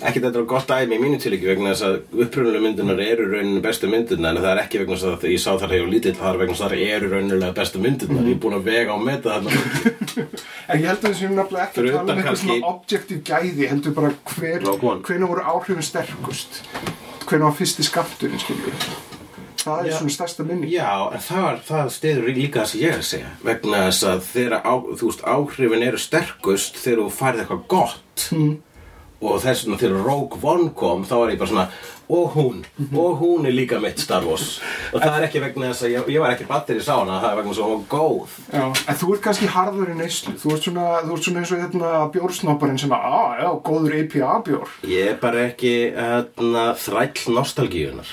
ekki 0.00 0.22
þetta 0.24 0.40
er 0.40 0.46
gott 0.50 0.68
dæmi 0.70 0.96
í 0.96 1.00
mínu 1.02 1.18
tilíki 1.22 1.48
vegna 1.48 1.72
þess 1.72 1.86
að 1.86 2.22
upprunulega 2.26 2.64
myndunar 2.64 3.02
eru 3.04 3.28
rauninu 3.30 3.62
bestu 3.64 3.90
myndunar 3.90 4.36
en 4.36 4.42
það 4.42 4.50
er 4.52 4.62
ekki 4.64 4.82
vegna 4.82 4.98
þess 4.98 5.08
að 5.12 5.26
ég 5.32 5.42
sá 5.42 5.50
þar 5.62 5.74
hefur 5.76 5.90
lítill 5.94 6.14
það 6.18 6.30
er 6.30 6.40
vegna 6.42 6.56
þess 6.56 6.66
að 6.66 6.74
það 6.74 6.94
eru 6.96 7.10
raunilega 7.14 7.56
bestu 7.60 7.82
myndunar 7.86 8.28
ég 8.28 8.36
er 8.36 8.42
búin 8.44 8.58
að 8.58 8.70
vega 8.70 8.96
á 8.96 8.98
meta 9.08 9.40
En 10.66 10.80
ég 10.82 10.88
held 10.90 10.98
að 10.98 11.10
þessum 11.12 11.36
nefnilega 11.38 11.66
ekki 11.68 11.82
að 11.82 11.90
tala 11.94 12.06
um 12.06 12.20
eitthvað 12.20 12.40
svona 12.42 12.70
objektív 12.72 13.20
gæði 13.26 13.68
heldur 13.70 13.96
bara 13.96 14.14
hver, 14.34 14.70
hvenær 15.06 15.30
voru 15.30 15.44
áhrifin 15.46 15.86
sterkust? 15.86 16.62
Hvenær 17.26 17.50
var 17.50 17.60
fyrsti 17.60 17.86
skapturinn 17.86 18.42
það 19.66 19.82
er 19.82 19.90
Já. 19.90 19.96
svona 19.98 20.14
stærsta 20.14 20.46
minni. 20.46 20.70
Já, 20.74 20.92
en 21.14 21.22
það, 21.22 21.60
það 21.66 21.90
stiður 21.96 22.30
líka 22.36 22.62
það 22.62 22.70
sem 22.70 22.82
ég 22.82 22.92
er 22.92 23.00
að 23.00 23.08
segja 23.10 23.32
vegna 23.46 23.82
þess 23.86 24.06
að 24.10 24.56
á, 24.62 24.74
veist, 25.02 25.24
áhrifin 25.26 25.86
eru 25.86 26.00
sterkust 26.00 26.80
þegar 26.82 27.02
þú 27.02 27.08
færð 27.16 27.42
eitthvað 27.42 27.64
gott. 27.72 28.26
Mm. 28.36 28.54
Og 29.20 29.38
þess 29.42 29.66
vegna 29.66 29.80
þegar 29.80 30.06
Rogue 30.06 30.40
One 30.44 30.72
kom 30.76 31.04
þá 31.08 31.14
var 31.22 31.34
ég 31.34 31.40
bara 31.40 31.52
svona 31.52 31.68
og 32.06 32.34
hún, 32.36 32.58
og 32.94 33.16
hún 33.18 33.46
er 33.48 33.54
líka 33.56 33.80
mitt 33.82 33.98
Star 33.98 34.22
Wars. 34.22 34.60
Og 34.94 35.00
það 35.02 35.16
er 35.16 35.24
ekki 35.26 35.40
vegna 35.42 35.72
þess 35.72 35.86
að 35.88 35.94
ég, 35.96 36.10
ég 36.14 36.22
var 36.22 36.34
ekki 36.36 36.46
batteri 36.46 36.84
sá 36.84 36.92
hana, 37.00 37.16
það 37.18 37.32
er 37.32 37.40
vegna 37.40 37.50
þess 37.50 37.62
að 37.64 37.72
hún 37.72 37.80
var 37.80 37.88
góð. 37.90 38.36
Já, 38.52 38.66
en 38.92 39.00
þú 39.00 39.08
ert 39.16 39.24
kannski 39.24 39.48
harður 39.50 39.90
í 39.90 39.96
neyslu. 39.98 40.36
Þú 40.38 40.52
ert 40.54 40.68
svona, 40.68 40.84
þú 41.02 41.16
ert 41.16 41.26
svona 41.26 41.42
eins 41.42 41.54
og 41.56 41.64
hérna 41.64 41.90
bjórsnopparinn 42.14 42.78
sem 42.78 42.94
að, 42.94 43.08
að, 43.18 43.34
já, 43.42 43.50
góður 43.66 43.96
IPA 44.02 44.38
bjór 44.46 44.76
Ég 44.92 45.10
er 45.10 45.18
bara 45.22 45.44
ekki 45.50 45.74
hérna, 45.96 46.64
þræll 46.84 47.34
nostalgíunar 47.36 48.10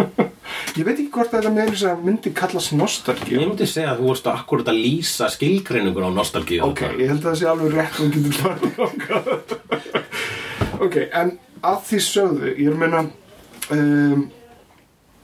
ég 0.78 0.86
veit 0.86 0.94
ekki 0.94 1.10
hvort 1.14 1.32
þetta 1.34 1.52
með 1.54 1.72
þess 1.74 1.86
að 1.90 2.04
myndi 2.06 2.32
kallast 2.36 2.74
nostalgíu 2.76 3.40
Ég 3.40 3.50
myndi 3.50 3.68
segja 3.68 3.94
að 3.94 4.02
þú 4.02 4.10
vorst 4.10 4.30
akkurat 4.30 4.70
að 4.72 4.80
lýsa 4.84 5.28
skilgreiningur 5.32 6.08
á 6.08 6.10
nostalgíu 6.14 6.62
ok, 6.70 6.84
ég 7.00 7.12
held 7.12 7.20
að 7.20 7.28
það 7.28 7.40
sé 7.40 7.50
alveg 7.50 7.76
rétt 7.76 8.00
og 8.00 8.14
getum 8.14 8.38
farið 8.40 8.78
þangað. 8.78 9.59
Ok, 10.80 10.96
en 11.22 11.32
að 11.60 11.80
því 11.88 12.02
sögðu 12.08 12.52
ég 12.54 12.66
er 12.66 12.76
að 12.76 12.82
meina 12.84 13.04
um, 13.76 14.26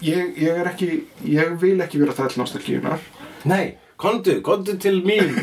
ég, 0.05 0.33
ég 0.43 0.63
er 0.63 0.71
ekki 0.73 0.91
ég 1.25 1.57
vil 1.63 1.79
ekki 1.85 2.03
vera 2.03 2.17
þræll 2.17 2.43
nostalgíunar 2.43 3.01
Nei, 3.47 3.77
kondu, 4.01 4.41
kondu 4.43 4.75
til 4.83 5.03
mín. 5.07 5.37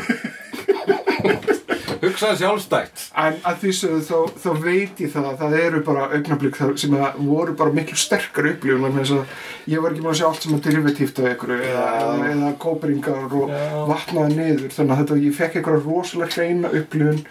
Hugsaði 2.04 2.36
sjálfstætt. 2.42 3.04
En 3.16 3.38
að 3.48 3.62
því 3.62 3.70
sögðu 3.78 4.00
þá, 4.04 4.40
þá 4.42 4.48
veit 4.60 4.98
ég 5.00 5.12
það 5.14 5.28
að 5.30 5.38
það 5.40 5.54
eru 5.62 5.78
bara 5.86 6.08
augnablík 6.12 6.58
sem 6.60 6.96
að 6.98 7.22
voru 7.24 7.54
bara 7.56 7.72
miklu 7.72 7.96
sterkar 7.96 8.50
upplifun 8.50 8.84
vegna 8.84 9.00
þess 9.00 9.14
að 9.16 9.72
ég 9.72 9.80
var 9.80 9.94
ekki 9.94 10.04
maður 10.04 10.12
að 10.12 10.20
sjá 10.20 10.26
allt 10.28 10.44
sem 10.44 10.58
að 10.58 10.66
derivatíft 10.66 11.22
af 11.22 11.30
ykkur 11.30 11.54
eða, 11.56 11.86
eða, 12.02 12.28
eða 12.34 12.50
kóperingar 12.66 13.38
og 13.40 13.54
Já. 13.54 13.64
vatnaði 13.88 14.36
niður. 14.42 14.76
Þannig 14.76 14.92
að 14.92 15.02
þetta, 15.02 15.20
ég 15.24 15.38
fekk 15.38 15.58
eitthvað 15.62 15.88
rosalega 15.88 16.36
hreina 16.36 16.74
upplifun 16.82 17.24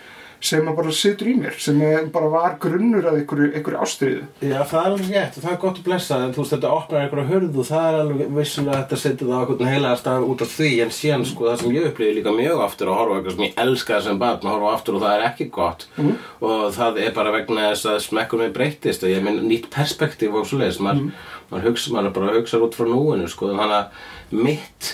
sem 0.43 0.67
að 0.67 0.77
bara 0.79 0.93
situr 0.95 1.29
í 1.31 1.35
mér 1.39 1.57
sem 1.63 1.79
bara 2.13 2.29
var 2.31 2.57
grunnur 2.61 3.05
ykkur, 3.21 3.45
ykkur 3.59 3.77
ástriðu 3.79 4.25
Já, 4.43 4.59
það 4.67 4.79
er 4.79 4.89
alveg 4.89 5.11
rétt 5.13 5.37
og 5.37 5.45
það 5.45 5.53
er 5.53 5.61
gott 5.63 5.79
að 5.79 5.87
blessa 5.87 6.19
en 6.19 6.33
þú 6.35 6.43
veist, 6.43 6.55
þetta 6.55 6.73
opnar 6.77 7.05
einhverja 7.05 7.29
hörðu 7.29 7.61
og 7.63 7.69
það 7.69 7.87
er 7.87 7.99
alveg 8.01 8.33
vissulega 8.37 8.75
að 8.75 8.81
þetta 8.83 8.99
setja 9.03 9.29
það 9.29 9.37
einhvern 9.39 9.71
heilaga 9.71 9.99
stað 10.01 10.27
út 10.33 10.43
af 10.43 10.53
því 10.53 10.71
en 10.83 10.93
síðan 10.97 11.25
sko 11.29 11.47
það 11.47 11.61
sem 11.61 11.75
ég 11.77 11.87
upplýði 11.89 12.17
líka 12.17 12.33
mjög 12.35 12.63
aftur 12.65 12.91
að 12.91 12.99
horfa 12.99 13.19
eitthvað 13.19 13.37
sem 13.37 13.45
ég 13.47 13.61
elskaði 13.63 14.07
sem 14.07 14.19
barn 14.23 14.47
að 14.47 14.55
horfa 14.57 14.73
aftur 14.77 14.97
og 14.97 15.03
það 15.03 15.15
er 15.17 15.25
ekki 15.29 15.47
gott. 15.53 15.85
Og 16.43 16.65
það 16.77 16.99
er 17.03 17.15
bara 17.15 17.35
vegna 17.37 17.69
þess 17.69 17.89
að 17.93 18.01
smekkur 18.07 18.43
mig 18.43 18.51
breyttist 18.55 19.05
og 19.05 19.13
ég 19.13 19.23
minn 19.25 19.39
nýtt 19.47 19.69
perspektíf 19.73 20.35
og 20.35 20.49
svo 20.49 20.59
leiðis 20.61 20.81
maður, 20.83 21.13
maður, 21.51 21.69
hugsa, 21.71 21.95
maður 21.95 22.15
bara 22.19 22.35
hugsa 22.37 22.61
út 22.63 22.77
frá 22.77 22.89
núinu 22.89 23.29
sko 23.31 23.53
þannig 23.53 23.79
að 23.79 24.43
mitt 24.43 24.93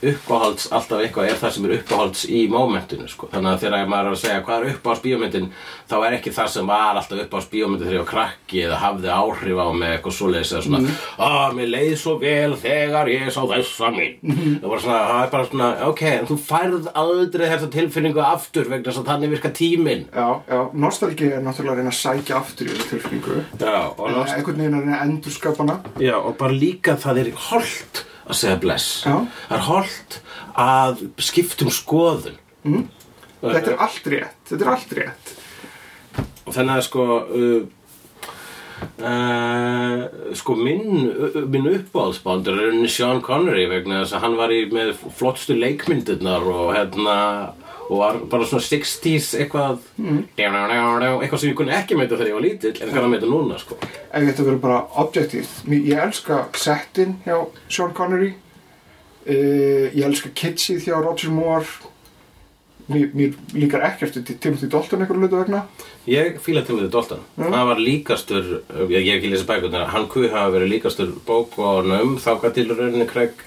uppáhalds 0.00 0.70
alltaf 0.72 1.04
eitthvað 1.04 1.30
er 1.30 1.40
það 1.40 1.54
sem 1.56 1.68
er 1.68 1.76
uppáhalds 1.76 2.24
í 2.30 2.40
mómentinu 2.50 3.08
sko. 3.10 3.28
þannig 3.32 3.52
að 3.52 3.64
þegar 3.66 3.90
maður 3.90 4.10
er 4.10 4.16
að 4.16 4.22
segja 4.24 4.44
hvað 4.46 4.64
er 4.64 4.74
uppáhalds 4.74 5.04
bíómyndin 5.04 5.50
þá 5.90 5.96
er 5.98 6.16
ekki 6.18 6.34
það 6.36 6.52
sem 6.54 6.70
var 6.70 7.00
alltaf 7.00 7.24
uppáhalds 7.24 7.50
bíómyndin 7.52 7.86
þegar 7.86 7.98
ég 7.98 8.04
var 8.04 8.10
krakki 8.14 8.64
eða 8.66 8.80
hafði 8.84 9.12
áhrif 9.14 9.60
á 9.60 9.68
mig 9.76 9.94
eitthvað 9.94 10.16
svoleiðis 10.16 10.54
eða 10.54 10.64
svona 10.66 10.80
að 11.30 11.56
mér 11.58 11.72
leið 11.74 11.94
svo 12.00 12.16
vel 12.20 12.56
þegar 12.60 13.10
ég 13.12 13.30
sá 13.34 13.40
þessa 13.50 13.90
mynd. 13.94 14.34
Það, 14.60 14.68
var 14.72 14.82
svona, 14.84 15.00
það 15.10 15.22
er 15.22 15.32
bara 15.34 15.48
svona 15.48 15.70
ok, 15.88 16.02
en 16.10 16.28
þú 16.30 16.36
færð 16.48 16.90
aldrei 17.02 17.46
þessa 17.46 17.70
tilfinningu 17.76 18.22
aftur 18.24 18.70
vegna 18.70 18.88
þess 18.90 19.02
að 19.02 19.10
þannig 19.10 19.34
virka 19.34 19.52
tíminn. 19.56 20.06
Já, 20.14 20.28
já, 20.50 20.60
nostalgi 20.84 21.30
er 21.30 21.44
náttúrulega 21.44 21.80
reyna 21.80 21.92
að 21.94 21.98
sækja 22.00 22.38
aftur 22.40 22.68
í 22.68 22.76
þetta 22.76 22.90
tilfinningu. 22.94 23.40
Já, 26.00 26.14
og, 26.20 28.04
að 28.30 28.40
segja 28.40 28.60
bless. 28.62 28.88
Já. 29.06 29.16
það 29.48 29.58
er 29.58 29.66
holdt 29.68 30.20
að 30.60 31.04
skiptum 31.22 31.72
skoðun. 31.74 32.38
Þetta 33.40 33.72
er 33.72 33.84
allt 33.86 34.08
rétt, 34.12 34.40
þetta 34.50 34.64
er 34.66 34.72
allt 34.74 34.96
rétt. 34.98 35.36
Og 36.44 36.56
þannig 36.56 36.74
að 36.74 36.86
sko 36.88 37.04
uh, 37.20 37.60
uh, 39.06 40.02
sko 40.36 40.56
minn 40.58 41.08
minn 41.52 41.70
uppáhaldsbándur 41.70 42.60
er 42.66 42.78
Sean 42.92 43.22
Connery 43.24 43.66
vegna 43.70 44.02
þess 44.02 44.18
að 44.18 44.24
hann 44.26 44.36
var 44.40 44.54
í 44.54 44.60
með 44.72 44.92
flottstu 45.16 45.56
leikmyndirnar 45.58 46.46
og 46.50 46.74
hérna 46.76 47.16
og 47.90 47.98
var 47.98 48.18
bara 48.30 48.46
svona 48.46 48.62
60s 48.62 49.32
eitthvað 49.42 49.80
eitthvað 50.38 51.40
sem 51.42 51.50
ég 51.50 51.56
kunni 51.58 51.74
ekki 51.74 51.98
meita 51.98 52.14
þegar 52.14 52.30
ég 52.30 52.36
var 52.38 52.44
lítill 52.46 52.74
en 52.76 52.92
kann 52.94 53.06
að 53.06 53.14
meita 53.16 53.30
núna 53.30 53.58
sko. 53.58 53.78
Ef 53.82 54.28
að 54.30 54.46
vera 54.46 54.62
bara 54.62 54.80
objektív 55.02 55.50
ég 55.74 56.02
elska 56.06 56.44
settin 56.54 57.18
hjá 57.26 57.36
Sean 57.66 57.94
Connery 57.96 58.32
uh, 59.26 59.86
ég 59.90 60.04
elska 60.06 60.30
Kidsið 60.30 60.86
hjá 60.86 61.00
Roger 61.00 61.34
Moore 61.34 61.90
mér, 62.90 63.10
mér 63.14 63.34
líkar 63.54 63.84
ekkert 63.90 64.18
til 64.18 64.38
Timothy 64.38 64.70
Dalton 64.70 65.02
einhverju 65.02 65.24
hlutu 65.24 65.40
vegna. 65.40 65.64
Ég 66.10 66.38
til 66.42 66.76
með 66.78 66.88
Dalton. 66.94 67.22
Hann 67.38 67.68
var 67.68 67.82
líkastur, 67.82 68.60
ég, 68.90 69.10
ekki 69.16 69.30
lesið 69.30 69.50
bækurnar 69.50 69.90
Hann 69.92 70.08
kuð 70.10 70.30
hafa 70.32 70.54
verið 70.56 70.72
líkastur 70.74 71.12
bókonum 71.26 72.16
Þá 72.22 72.30
hvað 72.40 72.54
til 72.56 72.70
rauninni 72.72 73.06
Craig 73.10 73.44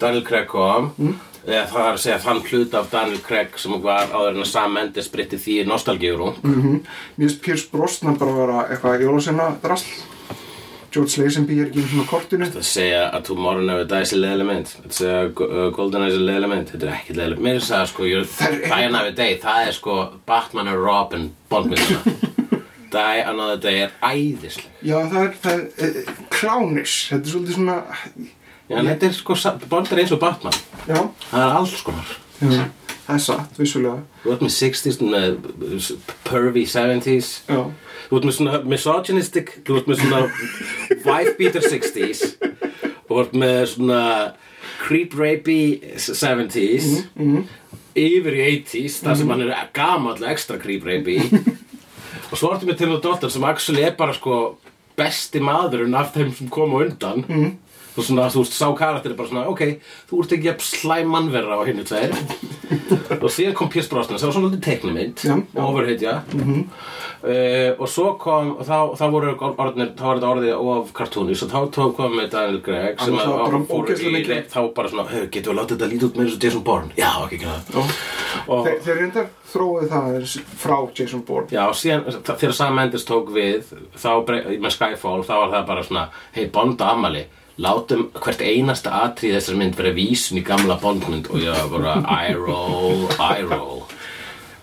Daniel 0.00 0.24
Craig 0.24 0.48
kom 0.48 0.94
mm. 0.96 1.18
Eða 1.46 1.66
það 1.72 1.86
er 1.86 1.92
að 1.94 2.00
segja 2.04 2.18
þann 2.26 2.42
hlut 2.50 2.74
af 2.74 2.90
Daniel 2.92 3.20
Craig 3.26 3.58
sem 3.58 3.74
var 3.82 4.06
áður 4.12 4.30
en 4.34 4.42
að 4.44 4.50
Sam 4.52 4.72
Mendes 4.76 5.08
britti 5.12 5.36
því 5.40 5.58
nostalgíru 5.66 6.32
mm 6.42 6.54
-hmm. 6.62 6.80
mér 7.16 7.28
finnst 7.28 7.42
Pierce 7.42 7.68
Brosnan 7.72 8.18
bara 8.18 8.30
að 8.30 8.40
vera 8.42 8.66
eitthvað 8.70 9.02
jólasenna 9.06 9.56
drasl. 9.62 9.88
George 10.92 11.22
Lazenby 11.22 11.54
er 11.60 11.66
ekki 11.68 11.78
einu 11.78 11.88
svona 11.88 12.06
kortinu. 12.10 12.46
Það 12.50 12.62
segja 12.66 13.02
að 13.14 13.22
Tomorrow 13.28 13.62
Never 13.62 13.84
Dies 13.86 14.12
er 14.12 14.18
leðileg 14.18 14.46
mynd 14.46 14.66
Það 14.66 14.92
segja 14.96 15.20
að 15.20 15.40
uh, 15.44 15.70
Golden 15.76 16.02
Eyes 16.02 16.14
er 16.14 16.24
leðileg 16.26 16.48
mynd 16.50 16.70
Þetta 16.70 16.86
er 16.86 16.92
ekki 16.96 17.14
leðileg 17.14 17.38
Mér 17.38 17.54
er 17.54 17.60
það 17.60 17.84
sko, 17.86 18.02
you're- 18.02 18.26
Það 18.26 18.52
er- 18.52 18.64
Die 18.64 18.86
Another 18.88 19.12
Day. 19.12 19.38
Það 19.38 19.68
er 19.68 19.72
sko 19.72 19.94
Batman 20.26 20.68
og 20.68 20.78
Robin 20.86 21.30
Bondmyndina 21.50 22.00
Die 22.96 23.22
Another 23.22 23.56
Day 23.62 23.78
er 23.84 23.90
æðisleg. 24.02 24.66
Já 24.82 24.98
það 25.12 25.22
er, 25.22 25.32
það 25.44 25.60
er 25.78 25.94
klánis 26.30 26.96
þetta 27.10 27.22
er 27.26 27.30
svolítið 27.36 27.54
svona 27.54 27.76
en 28.70 28.90
þetta 28.92 29.08
er 29.10 29.16
sko, 29.16 29.36
Bond 29.70 29.90
er 29.92 30.02
eins 30.04 30.12
og 30.14 30.20
Batman. 30.22 30.60
Já, 30.86 31.00
Það 31.30 31.40
er 31.46 31.56
alls 31.60 31.80
konar. 31.86 32.12
Já 32.40 32.68
það 33.10 33.16
er 33.18 33.22
satt, 33.24 33.56
vissulega. 33.58 34.02
Þú 34.22 34.32
ert 34.34 34.42
með 34.44 34.52
60s 34.56 34.98
með 35.02 35.38
pervy 36.26 36.64
70s 36.70 37.30
já, 37.48 37.62
Þú 38.10 38.18
ert 38.18 38.26
með 38.28 38.36
svona 38.36 38.60
misogynistic 38.70 39.50
Þú 39.66 39.78
ert 39.80 39.88
með 39.90 40.02
svona 40.04 40.20
wife 41.06 41.34
beater 41.38 41.66
60s 41.66 42.22
Þú 43.08 43.20
ert 43.24 43.34
með 43.42 43.58
svona 43.74 44.02
creep 44.84 45.16
rapey 45.18 45.96
70s 45.98 46.90
Yfir 47.98 48.38
í 48.38 48.44
80s 48.60 49.00
Þar 49.02 49.18
sem 49.18 49.34
hann 49.34 49.46
er 49.48 49.72
gamall 49.74 50.28
extra 50.30 50.60
creep 50.62 50.86
rapey. 50.86 51.18
Og 52.30 52.38
svo 52.38 52.52
ertu 52.54 52.68
með 52.68 52.84
Timothy 52.84 53.08
Dalton 53.08 53.32
sem 53.34 53.46
actually 53.48 53.82
er 53.88 53.96
bara 53.98 54.14
sko 54.14 54.36
besti 54.98 55.40
maðurinn 55.42 55.96
af 55.98 56.12
þeim 56.14 56.30
sem 56.36 56.50
koma 56.52 56.84
undan 56.84 57.24
mm. 57.90 57.94
Þú 57.96 58.06
svona, 58.06 58.28
þú 58.30 58.44
veist, 58.44 58.54
sá 58.54 58.66
karakter 58.78 59.10
er 59.12 59.18
bara 59.18 59.28
svona, 59.28 59.46
ok, 59.50 59.62
þú 60.10 60.22
ert 60.22 60.32
ekki 60.36 60.48
jafn 60.50 60.66
slæm 60.70 61.10
mannverra 61.10 61.58
á 61.58 61.62
hinnu 61.66 61.84
tveir. 61.84 62.14
Og 63.22 63.30
síðan 63.34 63.54
kom 63.58 63.68
Pierce 63.70 63.90
Brosnan, 63.90 64.18
það 64.18 64.28
var 64.30 64.34
svona 64.36 64.48
lítið 64.50 64.62
teiknumynd 64.66 65.22
Já, 65.26 65.34
já. 65.34 65.62
overhitja 65.66 66.12
uh, 67.22 67.72
og 67.82 67.88
svo 67.90 68.12
kom 68.20 68.52
og 68.56 68.62
þá, 68.66 68.76
þá 68.98 69.02
voru 69.12 69.32
orðnir, 69.50 69.90
þá 69.98 70.04
var 70.06 70.20
þetta 70.20 70.30
orðið 70.30 70.70
of 70.74 70.92
kartúnis 70.96 71.42
og 71.44 71.50
þá 71.52 71.58
tók 71.74 71.96
kom 71.98 72.14
með 72.16 72.28
Daniel 72.34 72.60
Gregg 72.64 73.02
sem 73.02 73.18
að- 73.18 73.66
fór 73.70 73.90
í- 73.94 74.12
mikið. 74.14 74.44
þá 74.52 74.60
bara 74.76 74.92
svona, 74.92 75.06
hey, 75.10 75.26
getum 75.26 75.50
við 75.52 75.56
að 75.56 75.60
láta 75.60 75.74
þetta 75.76 75.90
lítið 75.92 76.06
út 76.08 76.20
með 76.20 76.28
þessu 76.30 76.40
Jason 76.46 76.64
Bourne? 76.70 76.94
Já, 76.98 77.10
ekki 77.26 77.40
ekki 77.40 77.50
það. 77.50 77.90
Og, 78.50 78.68
Þeir, 78.68 79.00
reyndar 79.00 79.28
þróið 79.52 79.90
það 79.90 80.38
frá 80.62 80.76
Jason 81.00 81.24
Bourne. 81.26 81.50
Já, 81.54 81.64
síðan 81.74 82.06
þa- 82.22 82.38
þegar 82.40 82.56
Sam 82.60 82.74
Mendes 82.78 83.04
tók 83.08 83.30
við 83.34 83.74
þá 83.98 84.10
með 84.30 84.70
Skyfall 84.78 85.22
þá 85.26 85.34
var 85.42 85.52
það 85.58 85.66
bara 85.74 85.82
svona 85.90 86.08
hei 86.38 86.46
Bond 86.46 86.80
og 86.80 86.88
Amali 86.94 87.26
látum 87.60 88.06
hvert 88.16 88.40
einasta 88.44 88.92
atrið 89.04 89.36
þessar 89.36 89.58
mynd 89.60 89.76
vera 89.78 89.92
vísun 89.96 90.40
í 90.40 90.44
gamla 90.46 90.78
Bondmynd 90.80 91.28
og 91.30 91.42
ég 91.42 91.52
var 91.56 91.68
bara 91.74 91.96
eye 92.20 92.36
roll, 92.38 93.04
eye 93.20 93.44
roll. 93.48 93.82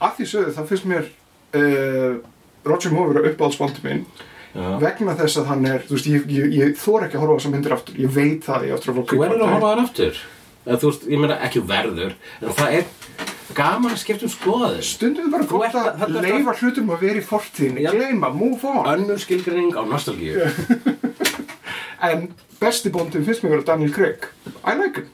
Að 0.02 0.18
því 0.20 0.28
sögðu 0.32 0.56
það 0.58 0.72
finnst 0.72 0.88
mér 0.90 1.06
uh, 1.58 2.18
Roger 2.68 2.94
Moore 2.96 3.14
vera 3.18 3.32
uppáhaldsbóndi 3.34 3.86
minn. 3.86 4.04
Já. 4.58 4.72
vegna 4.82 5.14
þess 5.14 5.38
að 5.38 5.50
hann 5.52 5.66
er 5.70 5.84
þú 5.86 5.94
veist, 5.94 6.08
ég, 6.10 6.24
ég, 6.34 6.54
ég 6.58 6.78
þor 6.82 7.04
ekki 7.06 7.18
að 7.20 7.22
horfa 7.22 7.36
á 7.36 7.38
þessar 7.38 7.52
myndir 7.54 7.74
aftur. 7.76 7.98
Ég 8.02 8.14
veit 8.16 8.48
það, 8.48 8.64
ég 8.66 8.78
áttur 8.78 8.94
að 8.94 9.02
Þú 9.12 9.20
verður 9.22 9.44
að 9.44 9.52
horfa 9.54 9.68
þar 9.70 9.82
aftur. 9.84 10.22
Eða, 10.66 10.78
þú 10.82 10.90
veist, 10.90 11.04
ég 11.14 11.22
meina 11.22 11.38
ekki 11.46 11.62
verður 11.70 12.16
en 12.42 12.56
það 12.58 12.78
er 12.80 12.88
gaman 13.58 13.94
að 13.94 14.02
skipta 14.02 14.26
um 14.26 14.32
skoður 14.34 14.82
stundum 14.88 15.30
bara 15.32 15.46
gott 15.52 15.78
að- 15.78 16.16
leifa 16.26 16.56
hlutum 16.58 16.90
að 16.96 17.06
vera 17.06 17.22
í 17.22 17.28
fortíðinni. 17.28 17.86
Já. 17.86 17.92
gleyma, 17.94 18.32
move 18.34 18.66
on. 18.72 18.82
Önnur 18.96 19.22
skilgreining 19.22 19.78
á 19.78 19.84
nostalgíu. 19.86 20.42
En 21.98 22.28
besti 22.62 22.92
bóndin 22.94 23.26
finnst 23.28 23.44
mér 23.44 23.58
vera 23.58 23.68
Daniel 23.74 23.94
Craig 23.94 24.28
I 24.64 24.76
like 24.78 25.04
him 25.04 25.14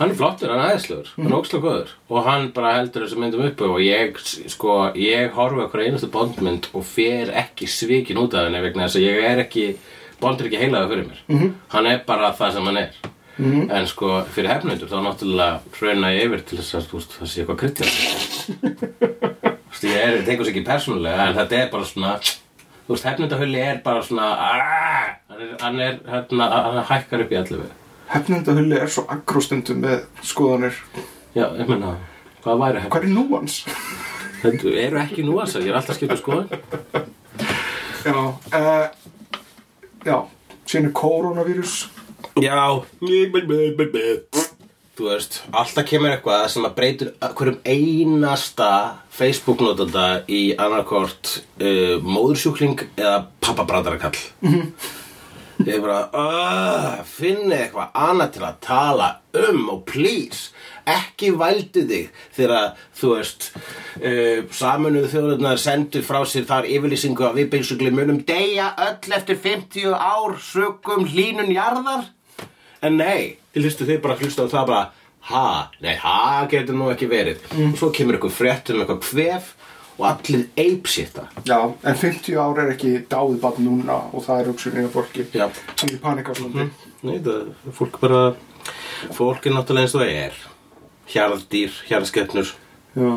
Hann 0.00 0.14
er 0.14 0.16
flottur, 0.16 0.48
hann 0.48 0.62
er 0.62 0.70
aðeinslegur, 0.70 1.08
hann 1.12 1.26
er 1.28 1.36
ókslega 1.36 1.60
góður 1.66 1.90
og 2.08 2.24
hann 2.24 2.46
bara 2.56 2.70
heldur 2.78 3.02
þessu 3.04 3.18
myndum 3.20 3.42
uppi 3.44 3.66
og 3.66 3.82
ég, 3.84 4.16
sko, 4.48 4.76
ég 4.96 5.34
horfi 5.36 5.60
okkur 5.66 5.82
einustu 5.84 6.08
bondmynd 6.14 6.70
og 6.72 6.86
fer 6.88 7.28
ekki 7.36 7.68
svikin 7.68 8.20
út 8.22 8.32
af 8.32 8.46
henni 8.46 8.62
vegna 8.64 8.86
þess 8.86 8.96
að 8.96 9.04
ég 9.04 9.26
er 9.28 9.42
ekki, 9.42 9.66
bond 10.22 10.40
er 10.40 10.48
ekki 10.48 10.62
heilaða 10.62 10.88
fyrir 10.94 11.04
mér. 11.10 11.20
-hmm. 11.28 11.50
Hann 11.74 11.90
er 11.90 12.00
bara 12.06 12.32
það 12.32 12.54
sem 12.54 12.70
hann 12.70 12.80
er. 12.80 12.96
-hmm. 13.36 13.70
En 13.76 13.86
sko, 13.86 14.24
fyrir 14.32 14.50
hefnendur 14.54 14.88
þá 14.88 14.98
náttúrulega 15.04 15.60
hrauna 15.76 16.14
ég 16.14 16.24
yfir 16.30 16.44
til 16.46 16.58
þess 16.58 16.74
að 16.74 16.88
þú 16.88 16.96
veist, 16.96 17.16
það 17.18 17.28
sé 17.28 17.40
eitthvað 17.40 17.60
kryttjað. 17.60 17.90
Þú 19.70 19.74
veist, 19.74 19.84
ég 19.84 20.00
er, 20.00 20.22
tekur 20.24 20.44
sér 20.44 20.54
ekki 20.54 20.64
persónulega 20.66 21.28
en 21.28 21.36
þetta 21.36 21.60
er 21.60 21.70
bara 21.70 21.84
svona, 21.84 22.16
þú 22.90 22.96
veist, 22.96 23.04
hefnendahulli 23.06 23.60
er 23.62 23.76
bara 23.84 24.02
svona, 24.02 24.24
aaaah, 24.34 25.10
hann 25.30 25.42
er, 25.44 25.50
hann 25.62 25.78
er, 25.84 25.98
hérna, 26.10 26.48
hann 26.66 26.80
hækkar 26.88 27.22
upp 27.22 27.30
í 27.30 27.38
allu 27.38 27.60
við. 27.60 27.68
hefnendahulli 28.10 28.80
er 28.82 28.90
svo 28.90 29.04
agróstundum 29.14 29.78
með 29.84 30.00
skoðanir 30.26 30.80
Já, 31.36 31.44
ég 31.54 31.68
meina, 31.70 31.92
hvað 32.42 32.58
væri 32.64 32.80
hefn? 32.82 32.90
hvað 32.90 33.06
er 33.06 33.12
núans? 33.14 33.60
Þetta 34.40 34.72
eru 34.82 34.98
ekki 35.04 35.22
núansar, 35.28 35.62
ég 35.62 35.70
er 35.70 35.78
alltaf 35.78 35.98
skipt 36.00 36.16
að 36.16 36.22
skoða. 36.24 36.44
já, 38.02 38.16
uh, 38.58 38.86
já 40.08 40.16
síðan 40.66 40.90
er 40.90 40.94
koronavírus 40.98 41.76
Já, 42.40 42.82
þú 45.00 45.08
veist, 45.08 45.38
alltaf 45.56 45.86
kemur 45.88 46.12
eitthvað 46.12 46.42
sem 46.52 46.66
að 46.68 46.74
breytur 46.76 47.10
hverjum 47.24 47.60
einasta 47.64 48.70
Facebook-notanda 49.16 50.06
í 50.28 50.40
annarkort 50.60 51.38
uh, 51.40 51.96
móðursjúkling 52.04 52.82
eða 52.98 53.22
pappabrandarakall. 53.40 54.18
Ég 55.60 55.74
er 55.76 55.80
bara, 55.84 56.02
uh, 56.12 57.00
finni 57.04 57.56
eitthvað 57.56 57.96
annað 58.02 58.36
til 58.36 58.44
að 58.48 58.60
tala 58.64 59.08
um 59.40 59.66
og 59.72 59.82
please, 59.88 60.52
ekki 60.88 61.32
vældu 61.40 61.86
þig 61.88 62.22
þegar 62.36 62.70
þú 63.00 63.16
veist 63.16 63.50
uh, 63.56 64.46
saminuðu 64.60 65.10
þjóðurnar 65.14 65.60
sendu 65.64 66.04
frá 66.04 66.20
sér 66.28 66.48
þar 66.48 66.68
yfirlýsingu 66.68 67.28
að 67.28 67.42
við 67.42 67.52
basically 67.56 67.92
munum 67.96 68.20
deyja 68.28 68.72
öll 68.90 69.16
eftir 69.16 69.40
50 69.48 69.96
ár 69.96 70.40
sögum 70.44 71.08
hlínun 71.08 71.52
jarðar 71.56 72.08
en 72.82 72.96
nei, 73.00 73.36
til 73.52 73.64
hlustu 73.64 73.86
þið 73.88 74.00
bara 74.04 74.18
hlusta 74.20 74.46
á 74.46 74.52
það 74.52 74.66
bara 74.70 74.82
ha, 75.30 75.46
nei, 75.84 75.94
ha 76.00 76.46
getur 76.50 76.78
nú 76.78 76.90
ekki 76.92 77.08
verið. 77.10 77.42
Og 77.56 77.74
svo 77.78 77.90
kemur 77.94 78.16
eitthvað 78.18 78.36
frétt 78.36 78.70
um 78.72 78.80
eitthvað 78.82 79.02
kvef 79.04 79.50
og 80.00 80.06
allir 80.08 80.46
eipsita 80.56 81.26
já, 81.44 81.58
en 81.84 81.98
50 82.00 82.38
ár 82.40 82.60
er 82.62 82.70
ekki 82.72 82.92
dáið 83.10 83.34
barn 83.42 83.66
núna 83.66 83.98
og 84.14 84.24
það 84.24 84.38
er 84.40 84.48
hugsunin 84.48 84.86
af 84.88 84.94
fólki 84.96 85.26
Já. 85.36 85.50
sem 85.76 85.90
er 85.92 85.98
panikaflandi 86.00 86.64
Nei, 87.04 87.18
það, 87.24 87.50
fólk 87.76 87.98
bara 88.00 88.22
fólk 89.16 89.44
er 89.48 89.54
náttúrulega 89.56 89.84
eins 89.84 89.96
og 89.96 90.02
það 90.04 90.14
er. 90.22 90.40
Hjarðdýr, 91.10 91.76
hjarðskeppnur 91.90 92.54
já 92.96 93.12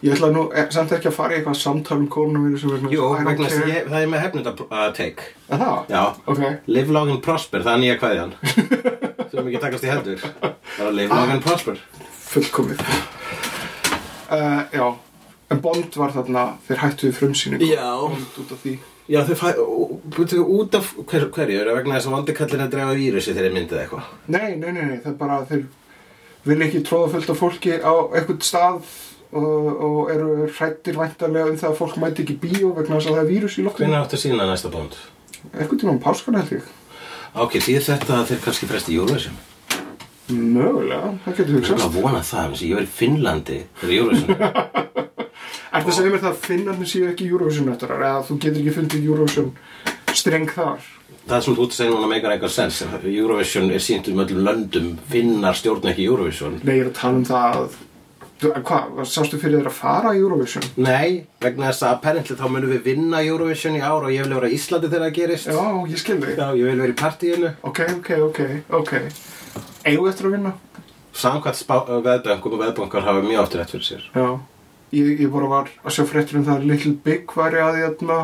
Ég 0.00 0.14
ætla 0.14 0.30
nú 0.32 0.46
eh, 0.56 0.68
samt 0.72 0.92
ekki 0.96 1.10
að 1.10 1.16
fara 1.18 1.34
í 1.34 1.38
eitthvað 1.40 1.58
samtal 1.60 1.98
um 2.00 2.06
koronavírusum 2.08 2.72
vegna 2.72 2.92
Jú, 2.94 3.08
að 3.12 3.32
að 3.34 3.68
ég, 3.68 3.88
það 3.90 3.98
er 4.00 4.12
með 4.12 4.22
hefnund 4.24 4.48
að 4.48 4.62
uh, 4.64 4.86
take 4.96 5.26
Er 5.50 5.60
það? 5.60 5.90
Já, 5.92 6.02
Ok. 6.32 6.44
live 6.72 6.94
long 6.96 7.12
and 7.12 7.22
prosper, 7.24 7.64
það 7.66 7.74
er 7.74 7.82
nýja 7.84 7.98
kveðjan 8.00 8.32
sem 9.30 9.42
ekki 9.50 9.60
takast 9.66 9.84
í 9.84 9.90
hendur 9.92 10.24
bara 10.40 10.94
live 10.96 11.20
long 11.20 11.34
and 11.36 11.44
prosper 11.44 11.82
Fullkomið. 12.30 12.80
Uh, 14.30 14.62
já, 14.70 14.84
en 15.50 15.60
Bond 15.64 15.96
var 15.98 16.12
þarna, 16.14 16.44
þeir 16.68 16.78
hættu 16.84 17.08
við 17.08 17.16
frumsýningu. 17.18 17.66
Já. 17.72 17.88
Bond 18.06 18.36
út 18.38 18.52
af 18.54 18.60
því. 18.62 18.74
Já, 19.10 19.24
þau 19.26 19.34
fæ, 19.40 19.48
búið 20.14 20.34
út 20.44 20.76
af 20.78 20.92
hver, 20.94 21.24
hverju, 21.34 21.58
er 21.58 21.66
það 21.66 21.78
vegna 21.80 21.96
þess 21.96 22.06
að 22.06 22.14
vandikallin 22.14 22.62
að 22.62 22.74
drefa 22.76 22.92
vírusi 22.94 23.32
þegar 23.34 23.48
þeir 23.48 23.54
myndið 23.56 23.80
eitthvað 23.80 24.10
Nei, 24.30 24.50
nei, 24.54 24.68
nei, 24.70 24.84
nei, 24.84 24.98
það 25.02 25.08
er 25.10 25.16
bara 25.18 25.38
að 25.40 25.48
þeir 25.50 25.64
vil 26.46 26.58
ekki 26.68 26.82
tróða 26.86 27.08
fullt 27.16 27.32
af 27.34 27.40
fólki 27.40 27.72
á 27.82 27.92
eitthvað 28.14 28.44
stað 28.46 28.92
og, 29.36 30.10
eru 30.10 30.48
hrættir 30.58 30.98
væntarlega 30.98 31.52
um 31.52 31.58
það 31.60 31.70
að 31.70 31.78
fólk 31.78 31.96
mæti 32.02 32.24
ekki 32.24 32.38
bíó 32.42 32.72
vegna 32.76 32.98
þess 32.98 33.10
að 33.10 33.16
það 33.16 33.22
er 33.24 33.30
vírus 33.30 33.58
í 33.58 33.64
loftinu. 33.66 33.86
Hvernig 33.86 34.02
áttu 34.04 34.18
að 34.18 34.24
sína 34.24 34.48
næsta 34.50 34.72
bónd? 34.72 34.98
Eitthvað 35.54 35.80
tíma 35.82 35.94
um 35.94 36.02
páskana 36.02 36.42
held 36.42 36.58
ég. 36.58 36.68
Ok, 37.30 37.60
því 37.62 37.78
þetta 37.86 38.16
að 38.18 38.30
þeir 38.32 38.44
kannski 38.44 38.66
fresti 38.70 38.96
Eurovision 38.98 39.36
Mögulega, 40.30 41.12
það 41.24 41.36
getur 41.40 41.50
Ég 41.50 41.58
hugsast. 41.58 41.78
er 41.78 41.86
að 41.86 41.96
vona 41.98 42.22
það, 42.26 42.56
ég 42.66 42.78
var 42.78 42.86
í 42.86 42.90
Finnlandi 42.98 43.58
fyrir 43.80 44.00
Eurovision 44.00 44.40
Er 45.70 45.84
það 45.84 45.90
að 45.90 45.96
segja 45.96 46.10
mér 46.10 46.22
það 46.24 46.30
að 46.32 46.40
Finnarnir 46.46 46.90
séu 46.90 47.08
ekki 47.10 47.28
Eurovision 47.30 47.70
eftir 47.70 47.92
eða 47.94 48.24
þú 48.26 48.38
getur 48.42 48.60
ekki 48.60 48.74
fundið 48.74 49.06
Eurovision 49.06 49.52
streng 50.18 50.50
þar? 50.50 50.88
Það 51.30 51.44
sem 51.44 51.54
þú 51.54 51.62
ert 51.66 51.74
að 51.74 51.78
segja 51.78 51.94
núna 51.94 52.10
meikar 52.10 52.34
eitthvað 52.34 52.54
sens 52.56 52.80
Eurovision 53.06 53.70
er 53.70 53.84
sínt 53.84 54.10
um 54.10 54.22
öllum 54.24 54.42
löndum 54.48 54.88
Finnar 55.12 55.58
stjórna 55.58 55.92
ekki 55.94 56.08
Eurovision 56.10 56.58
Nei, 56.64 56.74
ég 56.80 56.84
er 56.88 56.90
að 56.90 56.98
tala 56.98 57.20
um 57.20 57.26
það 57.30 57.60
að 57.60 57.78
Hvað, 58.40 59.02
sástu 59.04 59.36
fyrir 59.36 59.58
þér 59.60 59.66
að 59.68 59.74
fara 59.76 60.10
í 60.16 60.20
Eurovision? 60.22 60.64
Nei, 60.80 61.26
vegna 61.44 61.68
þess 61.68 61.82
að 61.84 61.90
apparently 61.98 62.36
þá 62.38 62.46
munum 62.48 62.70
við 62.72 62.86
vinna 62.88 63.20
Eurovision 63.26 63.76
í 63.76 63.82
ár 63.84 64.06
og 64.06 64.14
ég 64.14 64.24
vil 64.24 64.32
vera 64.38 64.48
í 64.48 64.54
Íslandi 64.56 64.88
þegar 64.88 65.04
það 65.04 65.16
gerist 65.18 65.50
Já, 65.50 65.58
ég 65.90 66.00
skil 66.00 66.16
þig. 66.22 66.38
Já, 66.38 66.46
ég 66.56 66.70
vil 66.70 66.80
vera 66.80 66.94
í 66.94 66.96
partíinu 66.96 67.50
Ok, 67.68 67.80
ok, 67.98 68.10
ok, 68.30 68.40
ok. 68.80 68.92
Við 69.84 70.08
eftir 70.08 70.30
að 70.30 70.34
vinna? 70.38 70.54
Samkvæmt 71.20 71.58
spá- 71.60 71.82
uh, 71.84 72.00
veðbönkum 72.06 72.56
og 72.56 72.62
veðbankar 72.64 73.04
hafa 73.04 73.20
mjög 73.26 73.42
áttur 73.44 73.64
eftir 73.66 73.84
sér 73.84 74.08
Já. 74.14 74.26
Ég, 74.96 75.20
ég 75.20 75.28
bara 75.30 75.46
var 75.52 75.68
að 75.84 75.94
sjá 75.98 76.04
fréttur 76.08 76.40
um 76.40 76.46
það 76.48 76.56
að 76.62 76.68
Little 76.72 76.96
Big 77.04 77.36
væri 77.36 77.60
að 77.62 77.76
hérna 77.82 78.18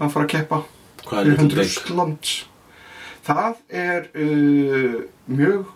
að 0.00 0.10
fara 0.16 0.24
að 0.24 0.32
keppa. 0.32 0.62
Hvað 1.04 1.20
er 1.20 1.28
Little 1.28 1.48
Big? 1.50 1.58
Rússlands. 1.60 2.32
Það 3.28 3.60
er 3.70 4.08
uh, 4.16 4.96
mjög 5.30 5.68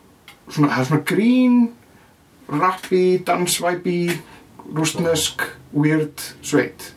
svona, 0.49 0.71
það 0.73 0.81
er 0.81 0.89
svona 0.89 1.05
grín, 1.13 1.61
rappi, 2.49 3.19
dansvæpi, 3.27 3.99
rústnesk, 4.75 5.43
weird 5.75 6.23
sveit. 6.43 6.93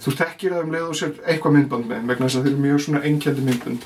Þú 0.00 0.12
þekkir 0.16 0.52
það 0.54 0.62
um 0.64 0.70
leið 0.72 0.84
og 0.88 0.94
sér 0.96 1.10
eitthvað 1.28 1.52
myndband 1.58 1.84
með, 1.90 2.04
vegna 2.08 2.24
þess 2.30 2.36
að 2.38 2.44
þeir 2.46 2.52
eru 2.54 2.60
mjög 2.64 2.78
svona 2.86 3.00
einkjandi 3.04 3.42
myndband. 3.44 3.82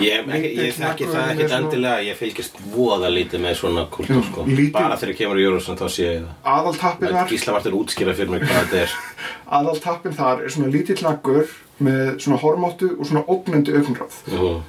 Ég, 0.00 0.06
ég, 0.08 0.30
ég 0.30 0.30
Lítill 0.32 0.70
þekki 0.78 0.80
nagli 0.80 1.08
það 1.12 1.32
ekkert 1.34 1.56
endilega, 1.58 1.98
ég 2.06 2.16
fylgist 2.16 2.56
voða 2.72 3.10
lítið 3.12 3.42
með 3.44 3.58
svona 3.60 3.84
kultúr 3.92 4.22
sko. 4.30 4.46
lítill- 4.48 4.72
Bara 4.78 4.96
þegar 4.96 5.18
kemur 5.18 5.36
í 5.36 5.44
Eurovision 5.44 5.76
þá 5.76 5.84
sé 5.92 6.06
ég 6.08 6.22
það 6.24 6.48
Aðaltappin 6.54 7.12
þar, 7.18 7.28
Gísla 7.34 7.52
Martin 7.58 7.76
útskýra 7.82 8.14
fyrir 8.16 8.30
mig 8.32 8.46
hvað 8.48 8.64
þetta 8.64 8.80
er 8.86 8.96
aðaltappin 9.58 10.16
þar 10.16 10.42
er 10.46 10.48
svona 10.56 10.72
lítill 10.72 11.02
naggur 11.04 11.52
með 11.84 12.18
svona 12.24 12.40
hormóttu 12.40 12.88
og 12.98 13.04
svona 13.06 13.26
ógnandi 13.28 13.76
augnráð. 13.76 14.16
Mhm. 14.32 14.62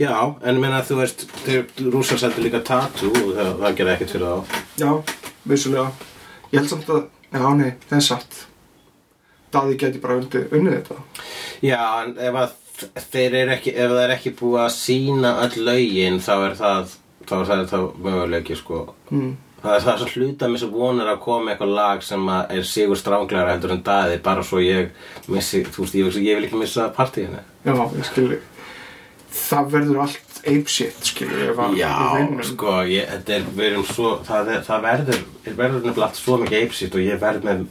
Já, 0.00 0.14
en 0.42 0.60
menna 0.62 0.82
þú 0.86 1.00
veist 1.00 1.26
rússar 1.92 2.20
seldi 2.22 2.46
líka 2.46 2.62
tattoo 2.66 3.10
og 3.10 3.34
það, 3.36 3.52
það 3.64 3.76
gerði 3.80 3.94
ekkert 3.96 4.14
fyrir 4.16 4.26
þá 4.28 4.82
Já, 4.82 4.90
vissulega. 5.52 5.86
Ég 6.52 6.58
held 6.60 6.72
samt 6.72 6.90
að, 6.92 7.04
já, 7.32 7.44
nei, 7.58 7.70
það 7.88 7.98
er 7.98 8.08
satt. 8.08 8.40
Daði 9.52 9.78
geti 9.80 10.00
bara 10.02 10.18
unnið, 10.20 10.50
þetta. 10.78 10.98
Já, 11.64 11.80
en 12.02 12.18
ef 12.20 12.40
að 12.42 12.58
ekki, 13.52 13.72
ef 13.76 13.92
það 13.92 14.02
er 14.02 14.14
ekki 14.16 14.34
búið 14.38 14.60
að 14.64 14.74
sína 14.74 15.32
öll 15.44 15.64
lögin 15.66 16.20
þá 16.22 16.34
er 16.48 16.58
það, 16.58 16.92
þá 17.28 17.34
er 17.38 17.48
það, 17.50 17.64
það 17.72 17.88
möguleiki 18.06 18.58
sko 18.58 18.84
Mm. 19.12 19.32
Það 19.62 19.74
er 19.76 19.82
það 19.84 19.98
svo 20.00 20.06
hluta 20.16 20.46
með 20.50 20.60
sem 20.62 20.70
vonur 20.74 21.08
að 21.12 21.18
koma 21.22 21.52
eitthvað 21.52 21.74
lag 21.76 22.00
sem 22.02 22.22
að 22.34 22.54
er 22.56 22.64
sigur 22.66 22.98
stránglegra 22.98 23.52
heldur 23.52 23.74
en 23.76 23.82
daði 23.86 24.16
bara 24.24 24.42
svo 24.42 24.58
ég 24.58 24.88
missi, 25.30 25.60
þú 25.62 25.84
veist, 25.84 25.94
ég, 25.94 26.16
ég 26.24 26.38
vil 26.38 26.46
ekki 26.48 26.58
missa 26.58 26.88
partíinu 26.96 27.38
Já, 27.62 27.76
ég 27.76 28.08
skilji. 28.08 28.40
Það 29.52 29.72
verður 29.74 29.98
allt 30.06 30.38
apeshit, 30.42 31.10
að 31.22 31.76
Já, 31.76 31.92
sko, 32.48 32.78
ég, 32.88 33.06
þetta 33.10 33.34
er, 33.36 33.44
erum 33.68 33.84
svo, 33.86 34.14
það, 34.26 34.50
er, 34.54 34.62
það 34.66 34.86
verður, 34.86 35.20
er 35.44 35.56
verður 35.58 35.84
nefnilega 35.84 36.06
allt 36.08 36.18
svo 36.18 36.38
mikið 36.40 36.58
eipsitt 36.58 36.96
og 36.96 37.04
ég 37.04 37.20
verð 37.20 37.46
með 37.46 37.62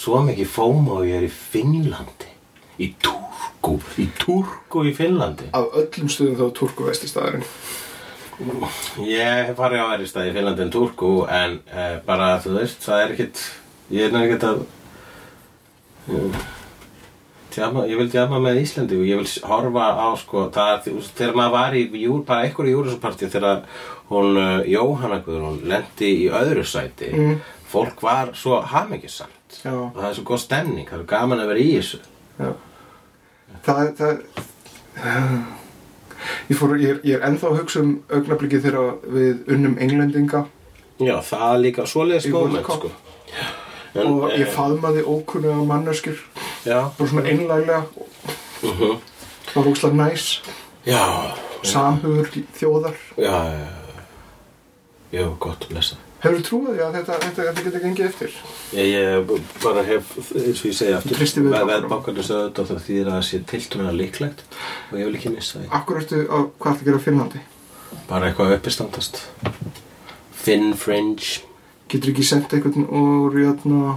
svo 0.00 0.22
mikið 0.26 0.50
fóma 0.50 0.96
og 0.96 1.06
ég 1.06 1.20
er 1.20 1.26
í 1.28 1.30
Finnlandi, 1.34 2.32
í 2.80 2.90
Turku, 3.04 3.76
í 4.00 4.08
Turku 4.18 4.84
í 4.88 4.94
Finnlandi. 4.96 5.50
Af 5.56 5.70
öllum 5.82 6.10
stöðum 6.10 6.38
þá 6.40 6.58
Turku 6.58 6.88
vestistæðurinn. 6.88 7.46
Ég 9.04 9.50
hef 9.50 9.58
farið 9.58 9.84
á 9.84 9.92
verið 9.92 10.08
stað 10.08 10.30
í 10.30 10.34
Finnlandi 10.38 10.64
en 10.64 10.72
Turku 10.72 11.12
en 11.28 11.58
uh, 11.68 11.98
bara, 12.06 12.32
þú 12.40 12.56
veist, 12.56 12.80
það 12.86 13.04
er 13.04 13.14
ekkit, 13.14 13.44
ég 13.92 14.08
er 14.08 14.22
ekkit 14.24 14.48
að, 14.48 14.64
uh, 16.08 16.40
tjama, 17.54 17.84
ég 17.90 18.00
vil 18.00 18.10
tjama 18.12 18.40
með 18.42 18.60
Íslandi 18.62 18.98
og 18.98 19.06
ég 19.08 19.20
vil 19.20 19.46
horfa 19.50 19.86
á, 19.96 20.08
sko, 20.20 20.46
það 20.54 20.88
þegar 21.08 21.38
maður 21.38 21.54
var 21.56 21.76
í, 21.78 21.82
júr, 22.02 22.22
bara 22.28 22.46
einhverju 22.46 22.74
júrusupartí 22.76 23.30
þegar 23.32 23.62
hún, 24.10 24.38
uh, 24.38 24.60
Jóhanna 24.68 25.20
Guðrún, 25.26 25.62
lendi 25.70 26.10
í 26.24 26.28
öðru 26.40 26.64
sæti, 26.66 27.12
fólk 27.70 28.02
var 28.02 28.34
svo 28.38 28.60
hamingjusamt 28.72 29.60
Já. 29.62 29.72
og 29.74 29.98
það 29.98 30.08
er 30.10 30.18
svo 30.18 30.26
góð 30.30 30.42
stemning, 30.44 30.88
það 30.88 31.02
er 31.02 31.08
gaman 31.10 31.42
að 31.42 31.52
vera 31.52 31.64
í 31.64 31.72
þessu. 31.78 32.00
Já. 32.40 32.52
Það, 33.66 33.90
það, 33.98 34.22
ég, 36.48 36.56
fór, 36.56 36.78
ég, 36.78 36.94
er, 36.94 37.02
ég 37.04 37.18
er 37.18 37.28
ennþá 37.28 37.50
að 37.50 37.60
hugsa 37.62 37.84
um 37.84 37.92
augnablikið 38.08 38.66
þegar 38.68 38.96
við 39.18 39.52
unnum 39.56 39.76
englendinga 39.82 40.46
Já, 41.00 41.16
það 41.24 41.46
er 41.54 41.60
líka 41.64 41.86
svoleiðis 41.88 42.28
Cup. 42.28 42.76
sko. 42.76 42.90
En, 43.94 44.06
og 44.06 44.26
ég 44.34 44.44
eh, 44.44 44.52
faðmaði 44.52 45.02
ókunnuga 45.08 45.64
manneskjur 45.66 46.18
Já, 46.66 46.78
bara 46.98 47.08
svona 47.08 47.28
einlæglega 47.30 47.84
uh 48.62 48.98
það 49.50 49.56
var 49.56 49.68
úkslega 49.72 49.96
næs 49.96 50.24
já, 50.86 51.02
samhugur 51.66 52.28
þjóðar 52.58 52.96
Já, 53.16 53.34
já, 53.50 53.66
já. 53.66 54.02
Já, 55.10 55.24
gott 55.42 55.64
að 55.66 55.74
lesa. 55.78 55.96
hefur 56.20 56.42
trúið 56.46 56.76
því 56.76 56.82
að 56.84 56.96
þetta, 56.98 57.14
þetta, 57.24 57.44
þetta 57.48 57.64
geti 57.66 57.80
gengið 57.84 58.06
eftir 58.10 58.34
Ég, 58.76 58.90
ég 58.92 59.32
bara 59.64 59.82
hef, 59.88 60.12
eins 60.36 60.60
og 60.60 60.68
ég 60.68 60.76
segi 60.76 60.92
aftur, 60.98 61.22
veðbankarnir 61.72 62.26
sögðu 62.28 62.44
þetta 62.50 62.62
og 62.62 62.68
það 62.70 62.84
þýðir 62.88 63.08
að 63.08 63.16
það 63.16 63.24
sé 63.30 63.40
tiltrúna 63.54 63.94
líklegt 63.96 64.44
og 64.92 64.98
ég 65.00 65.08
vil 65.08 65.16
ekki 65.18 65.32
missa 65.34 65.58
því. 65.62 65.70
akkur 65.80 66.02
ertu 66.02 66.20
á 66.28 66.38
hvað 66.60 66.70
ertu 66.74 66.84
að 66.84 66.90
gera 66.90 67.00
á 67.00 67.06
Finnlandi 67.08 67.42
Bara 68.10 68.28
eitthvað 68.30 68.52
uppistandast. 68.54 69.18
Finn 70.40 70.74
Fringe. 70.78 71.40
getur 71.90 72.12
ekki 72.12 72.22
sendt 72.26 72.52
einhvern 72.54 72.86
úr 72.86 73.34
jötna 73.34 73.96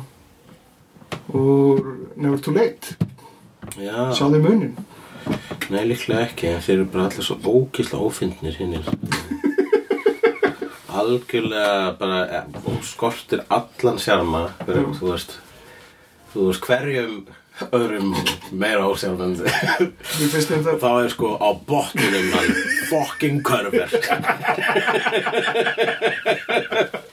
úr 1.33 1.83
Never 2.15 2.39
Too 2.39 2.55
Late. 2.55 2.97
Þið 3.73 4.41
munin 4.43 4.75
nei 5.71 5.85
líklega 5.87 6.25
ekki, 6.27 6.49
þeir 6.63 6.75
eru 6.75 6.87
bara 6.93 7.05
allir 7.09 7.25
svo 7.25 7.35
ókýrslega 7.39 8.07
ófyndnir 8.07 8.57
hinnir. 8.59 8.85
Algjörlega 10.99 11.93
bara, 11.99 12.43
og 12.63 12.83
skortir 12.85 13.41
allan 13.53 13.97
fyrir, 14.01 14.91
þú 14.99 15.05
veist, 15.13 15.37
þú 16.33 16.49
veist 16.49 16.67
hverjum 16.67 17.15
öðrum 17.69 18.09
meira 18.51 18.89
ósjálfandi. 18.89 19.45
Þetta 20.19 20.77
þá 20.81 20.91
er 20.91 21.09
sko 21.13 21.27
á 21.37 21.49
botnunum 21.69 22.27
hann 22.33 22.53
fucking 22.89 23.39
körfer 23.45 23.89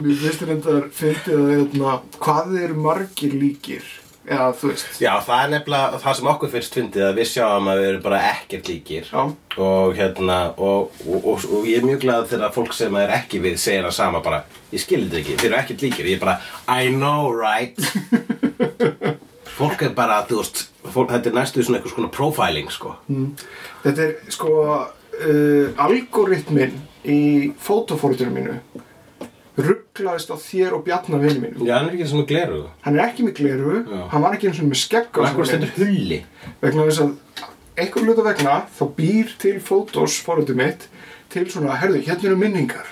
Mér 0.00 0.16
finnst 0.16 0.44
þetta 0.48 0.76
fyndið 0.96 1.34
að 1.36 1.50
hérna, 1.52 1.96
hvað 2.16 2.52
þið 2.52 2.62
eru 2.64 2.76
margir 2.86 3.34
líkir? 3.36 3.88
Eða 4.30 4.46
þú 4.56 4.70
veist. 4.70 4.88
Já, 5.00 5.10
það 5.26 5.42
er 5.42 5.50
nefnilega 5.54 6.00
það 6.00 6.16
sem 6.16 6.30
okkur 6.32 6.50
fyrst 6.54 6.76
fyndið 6.76 7.04
að 7.04 7.18
við 7.18 7.28
sjáum 7.30 7.68
að 7.72 7.80
við 7.80 7.88
erum 7.90 8.02
bara 8.04 8.20
ekkert 8.30 8.70
líkir. 8.70 9.10
Já. 9.10 9.22
og 9.60 9.94
hérna 9.98 10.38
og, 10.56 10.96
og, 11.04 11.28
og, 11.34 11.46
og 11.50 11.68
ég 11.68 11.80
er 11.80 11.88
mjög 11.88 12.02
glad 12.04 12.28
þegar 12.30 12.54
fólk 12.54 12.76
sem 12.76 12.98
er 13.00 13.14
ekki 13.18 13.42
við 13.44 13.56
segir 13.60 13.84
það 13.88 13.96
sama 13.98 14.22
bara 14.24 14.42
ég 14.70 14.84
skilði 14.84 15.20
ekki, 15.20 15.38
þeir 15.40 15.50
eru 15.50 15.60
ekkert 15.60 15.84
líkir. 15.84 16.10
Ég 16.12 16.20
er 16.20 16.24
bara, 16.24 16.36
I 16.68 16.92
know 16.94 17.32
right? 17.36 17.80
Fólk 19.60 19.82
er 19.84 19.96
bara, 19.96 20.22
þú 20.28 20.40
veist 20.40 20.62
fólk, 20.88 21.10
þetta 21.12 21.28
er 21.28 21.36
næstu 21.36 21.64
svona 21.64 21.80
eitthvað 21.80 21.96
svona 21.98 22.12
profiling 22.14 22.70
sko. 22.72 22.94
Þetta 23.82 24.06
er 24.06 24.14
sko 24.32 24.52
uh, 24.78 25.66
algoritmin 25.84 26.78
í 27.04 27.20
fótofórtunum 27.60 28.38
mínu 28.38 28.86
rugglaðist 29.66 30.30
á 30.32 30.36
þér 30.40 30.74
og 30.78 30.84
Bjarnar 30.86 31.20
vinnu 31.24 31.40
mínum 31.44 31.66
Já, 31.68 31.74
hann 31.78 31.88
er 31.90 31.94
ekki 31.96 32.06
sem 32.10 32.20
að 32.22 32.28
gleru 32.32 32.60
Hann 32.84 32.98
er 32.98 33.04
ekki 33.06 33.26
með 33.26 33.34
gleru, 33.40 33.74
Já. 33.86 34.00
hann 34.12 34.22
var 34.24 34.36
ekki 34.36 34.48
eins 34.50 34.60
og 34.62 34.68
með 34.70 34.80
skegg 34.82 35.10
á 35.10 35.18
og 35.20 35.24
þessari 35.24 35.30
ekkur 35.30 35.40
mynd. 35.40 35.50
stendur 35.50 35.72
hulli 35.80 36.20
vegna 36.62 36.86
þess 36.90 37.02
að 37.04 37.10
einhver 37.80 38.06
hluta 38.08 38.26
vegna 38.30 38.54
þá 38.78 38.82
býr 39.00 39.34
til 39.44 39.56
fótos 39.64 40.18
fórhundum 40.26 40.60
mitt 40.60 40.88
til 41.30 41.46
svona, 41.50 41.76
herðu, 41.80 42.02
hérna 42.06 42.28
eru 42.30 42.36
minningar 42.40 42.86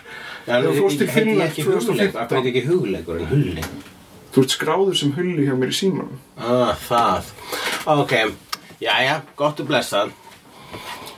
Já, 0.49 0.55
Þegar 0.59 0.69
þú 0.73 0.83
fórst 0.83 0.99
til 1.03 1.07
heiti 1.09 1.19
ég 1.19 1.27
Finnland 1.29 1.51
ekki 1.51 1.63
hugleik, 1.69 2.15
akkur 2.17 2.37
2015 2.37 2.37
heiti 2.39 2.53
ekki 2.55 2.67
hugleikur 2.71 3.19
en 3.21 3.31
hulli 3.33 3.65
þú 4.33 4.45
ert 4.45 4.55
skráður 4.55 4.97
sem 5.01 5.13
hulli 5.17 5.45
hjá 5.49 5.55
mér 5.59 5.73
í 5.73 5.77
símanum 5.77 6.21
Ah, 6.39 6.73
það. 6.89 7.33
Ok, 7.89 8.13
jæja, 8.81 9.17
gott 9.37 9.61
og 9.61 9.67
blessað. 9.69 10.11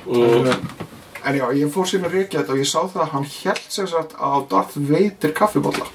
Mm. 0.07 0.49
En 1.25 1.37
já, 1.37 1.45
ég 1.59 1.71
fór 1.75 1.87
síðan 1.91 2.09
að 2.09 2.15
reykja 2.17 2.41
þetta 2.41 2.55
og 2.55 2.61
ég 2.63 2.69
sá 2.71 2.79
það 2.89 3.03
að 3.05 3.11
hann 3.15 3.27
held 3.35 3.67
sem 3.69 3.87
sagt 3.91 4.15
á 4.17 4.31
Darth 4.51 4.77
Vader 4.91 5.33
kaffibólla 5.37 5.87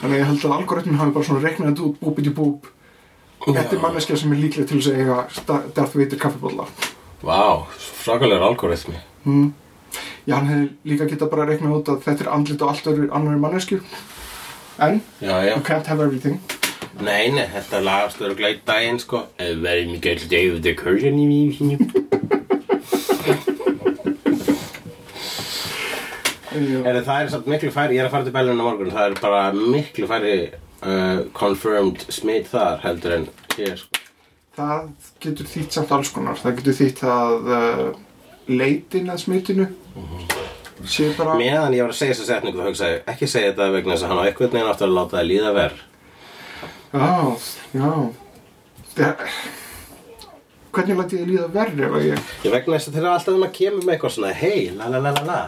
þannig 0.00 0.10
að 0.10 0.18
ég 0.18 0.28
held 0.30 0.44
að 0.44 0.56
algoritmin 0.58 0.98
hafi 1.00 1.14
bara 1.16 1.28
svona 1.28 1.42
reiknað 1.44 1.70
þetta 1.72 1.86
út 1.88 2.00
búbiti 2.04 2.32
búb 2.36 2.68
þetta 3.46 3.76
er 3.76 3.82
manneskja 3.84 4.18
sem 4.20 4.32
er 4.36 4.40
líklega 4.42 4.68
til 4.68 4.82
að 4.82 5.24
Sta- 5.38 5.62
Darth 5.76 5.96
Vader 5.96 6.20
kaffibólla 6.20 6.66
Vá, 7.22 7.66
svakalegur 8.04 8.46
algoritmi. 8.50 8.96
já, 10.26 10.34
hann 10.36 10.46
hefði 10.48 10.68
líka 10.92 11.08
geta 11.10 11.26
bara 11.28 11.46
reiknað 11.48 11.76
út 11.80 11.88
að 11.92 12.02
þetta 12.06 12.24
er 12.26 12.32
andlit 12.36 12.62
og 12.62 12.68
allt 12.72 12.86
öðru 12.92 13.10
annari 13.12 13.40
mannesku 13.40 13.80
en, 14.80 15.00
Já, 15.20 15.34
já. 15.44 15.54
you 15.56 15.62
can't 15.62 15.86
have 15.86 16.00
everything 16.04 16.38
Nei, 17.00 17.30
nei, 17.32 17.46
þetta 17.48 17.78
lagast 17.80 18.18
verður 18.20 18.36
glæt 18.36 18.58
daginn, 18.66 18.98
sko. 19.00 19.22
Very 19.38 19.86
mikið 19.88 20.24
David 20.28 20.62
Decursion 20.66 21.16
í 21.16 21.24
mýfinu. 21.30 21.78
Já. 21.78 22.39
Er 26.50 27.00
það 27.06 27.16
er 27.16 27.30
samt 27.30 27.48
miklu 27.50 27.70
færi, 27.74 27.96
ég 27.96 28.02
er 28.02 28.08
að 28.08 28.14
fara 28.16 28.26
til 28.26 28.34
Bellun 28.34 28.58
á 28.58 28.64
morgun, 28.66 28.92
það 28.94 29.06
er 29.06 29.18
bara 29.22 29.42
miklu 29.54 30.08
færi 30.10 30.34
uh, 30.82 31.20
confirmed 31.36 32.06
smitt 32.10 32.50
þar 32.50 32.80
heldur 32.82 33.16
en 33.20 33.26
hér, 33.56 33.76
sko. 33.78 34.00
Það 34.58 34.88
getur 35.22 35.50
þýtt 35.52 35.76
samt 35.76 35.92
alls 35.94 36.10
konar. 36.12 36.40
Það 36.40 36.56
getur 36.58 36.78
þýtt 36.80 37.04
að 37.06 37.52
uh, 37.54 37.84
leitin 38.50 39.12
að 39.12 39.22
smitinu 39.22 39.68
sé 40.88 41.10
bara 41.16 41.36
Meðan 41.36 41.74
ég 41.76 41.84
var 41.84 41.92
að 41.92 41.98
segja 42.00 42.16
þessa 42.16 42.26
setningu 42.32 42.60
þá 42.62 42.68
hugsaði 42.70 42.98
ekki 43.12 43.28
segja 43.28 43.52
þetta 43.52 43.70
vegna 43.74 43.94
þess 43.94 44.06
að 44.06 44.12
hann 44.12 44.20
á 44.20 44.26
einhvern 44.26 44.52
veginn 44.54 44.70
átti 44.72 44.86
að 44.86 44.94
láta 44.96 45.18
það 45.18 45.28
líða 45.30 45.54
verð. 45.58 45.86
Já, 46.90 47.10
já 47.76 47.90
Það 48.90 49.24
Hvernig 50.70 50.96
læti 51.00 51.18
ég 51.18 51.30
líða 51.30 51.46
að 51.48 51.54
ég 52.06 52.18
Ég 52.46 52.52
vegna 52.54 52.76
þess 52.76 52.90
að 52.90 52.96
þegar 52.98 53.12
alltaf 53.16 53.34
um 53.34 53.46
að 53.46 53.54
kemur 53.56 53.86
með 53.86 53.94
eitthvað 53.96 54.12
svona 54.16 54.34
hei, 54.38 54.60
la 54.78 54.90
la 54.92 55.00
la 55.02 55.12
la 55.16 55.22
la, 55.26 55.38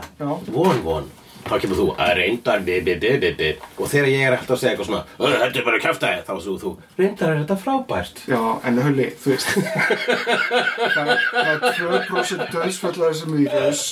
von 0.51 0.81
von, 0.87 1.11
þá 1.47 1.55
kemur 1.63 1.79
þú 1.81 1.87
að 1.97 2.13
reyndar 2.21 2.61
bi 2.67 2.79
bi 2.81 2.95
bi 3.03 3.13
bi 3.23 3.31
bi 3.39 3.51
og 3.79 3.89
þegar 3.91 4.09
ég 4.13 4.27
er 4.27 4.37
alltaf 4.37 4.57
að 4.57 4.61
segja 4.63 4.73
eitthvað 4.75 4.89
svona, 4.91 5.05
"Ö, 5.19 5.27
þetta 5.43 5.59
er 5.59 5.65
bara 5.69 5.81
kjaftaði, 5.85 6.25
þá 6.27 6.33
þú 6.47 6.55
þú, 6.63 6.73
reyndar 6.99 7.31
er 7.33 7.39
þetta 7.43 7.57
frábært. 7.65 8.17
Já, 8.29 8.41
en 8.67 8.79
hulli, 8.83 9.09
þú 9.23 9.29
veist 9.33 9.49
Það 10.93 11.09
er- 11.13 11.23
það 11.33 11.51
er 11.53 11.59
2% 11.79 12.51
döðsfallar 12.53 13.15
sem 13.15 13.33
vírus 13.37 13.83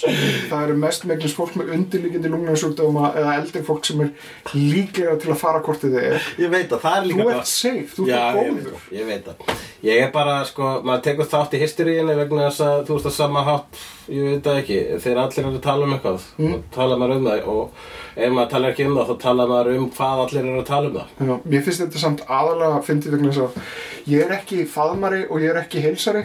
Það 0.51 0.65
eru 0.65 0.77
mest 0.77 1.05
megnast 1.09 1.37
fólk 1.37 1.57
með 1.59 1.73
undirlíkindi 1.77 2.31
lungnarsjúkdóma 2.33 3.13
eða 3.17 3.37
eldri 3.41 3.63
fólk 3.67 3.85
sem 3.87 4.01
er 4.01 4.11
líklega 4.55 5.17
til 5.21 5.33
að 5.33 5.41
fara 5.43 5.61
hvort 5.65 5.81
þið 5.85 5.99
er 6.03 6.29
Ég 6.39 6.51
veit 6.51 6.71
að 6.71 6.81
það 6.85 6.97
er 6.97 7.09
líka 7.11 7.25
Þú 7.25 7.31
ert 7.35 7.47
safe, 7.47 7.89
þú 7.97 8.09
ert 8.09 8.39
góður 8.41 8.81
ég 8.91 9.07
veit 9.07 9.25
það. 9.25 9.57
Ég 9.83 10.03
er 10.05 10.11
bara, 10.13 10.45
sko, 10.45 10.83
maður 10.85 11.05
tekur 11.07 11.29
þátt 11.31 11.55
í 11.57 11.61
hysteríinu 11.63 12.17
vegna 12.19 12.49
þess 12.51 12.65
að 12.67 12.83
þú 12.89 12.97
veist 12.99 13.09
að 13.09 13.15
sama 13.17 13.45
hátt, 13.47 13.79
ég 14.13 14.27
veit 14.27 14.45
það 14.45 14.59
ekki, 14.61 14.79
þegar 15.01 15.21
allir 15.23 15.41
eru 15.47 15.53
að 15.57 15.63
tala 15.65 15.87
um 15.87 15.95
eitthvað, 15.97 16.27
mm. 16.37 16.57
tala 16.75 16.99
maður 17.01 17.17
um 17.17 17.29
það 17.31 17.40
og 17.49 17.71
ef 18.17 18.33
maður 18.35 18.51
talar 18.51 18.73
ekki 18.75 18.87
um 18.89 18.97
það, 18.99 19.11
þá 19.11 19.23
tala 19.25 19.47
maður 19.51 19.79
um 19.79 19.87
hvað 19.97 20.23
allir 20.25 20.49
eru 20.51 20.61
að 20.61 20.67
tala 20.71 20.91
um 20.91 20.97
það. 20.99 21.13
Já, 21.29 21.35
Mér 21.53 21.65
finnst 21.67 21.83
þetta 21.85 22.03
samt 22.03 22.25
aðalega 22.27 22.79
að 22.79 22.87
fyndi 22.89 23.13
vegna 23.15 23.31
þess 23.31 23.45
að 23.45 24.11
ég 24.11 24.25
er 24.27 24.35
ekki 24.39 24.59
faðmari 24.75 25.23
og 25.29 25.45
ég 25.45 25.53
er 25.55 25.61
ekki 25.63 25.85
heilsari 25.85 26.25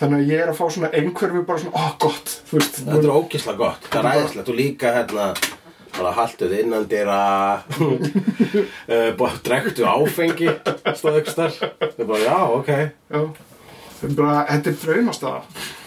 þannig 0.00 0.18
að 0.20 0.32
ég 0.32 0.44
er 0.44 0.52
að 0.52 0.60
fá 0.60 0.64
svona 0.76 0.92
einhverfi 0.92 1.44
bara 1.48 1.62
svona, 1.64 1.74
ó 1.78 1.84
gott, 2.02 2.36
veist 2.52 2.82
Þetta 2.82 3.02
er 3.02 3.16
ógislega 3.16 3.60
gott, 3.62 3.90
það 3.90 4.00
er 4.02 4.22
æðislegt 4.22 4.52
og 4.52 4.58
líka 4.58 4.94
hérna, 4.96 5.28
bara 5.98 6.14
haltuð 6.16 6.56
innan 6.58 6.88
dýra, 6.88 7.20
uh, 7.82 9.38
drektu 9.46 9.86
áfengi, 9.88 10.48
stóð 10.96 11.20
ykkur 11.20 11.36
starf. 11.36 11.62
Það 11.82 12.02
er 12.04 12.08
bara, 12.08 12.24
já, 12.24 12.38
ok. 12.56 12.72
Já, 13.12 13.22
er 14.08 14.18
bara, 14.18 14.36
þetta 14.50 14.72
er 14.72 14.82
draumastaða 14.86 15.78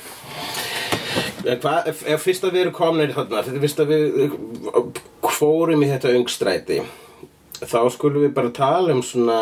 En 1.46 1.60
hvað, 1.62 1.88
ef, 1.92 2.04
ef 2.10 2.24
fyrst 2.26 2.44
að 2.48 2.56
við 2.56 2.62
erum 2.66 2.76
þarna, 3.14 3.42
þetta 3.46 3.56
er 3.56 3.64
fyrst 3.66 3.82
að 3.84 3.92
við 3.94 4.22
uh, 4.26 4.86
fórum 5.36 5.84
í 5.86 5.90
þetta 5.92 6.14
öngstræti, 6.18 6.80
þá 7.66 7.78
skulum 7.94 8.26
við 8.26 8.34
bara 8.36 8.52
tala 8.56 8.94
um 8.96 9.02
svona 9.06 9.38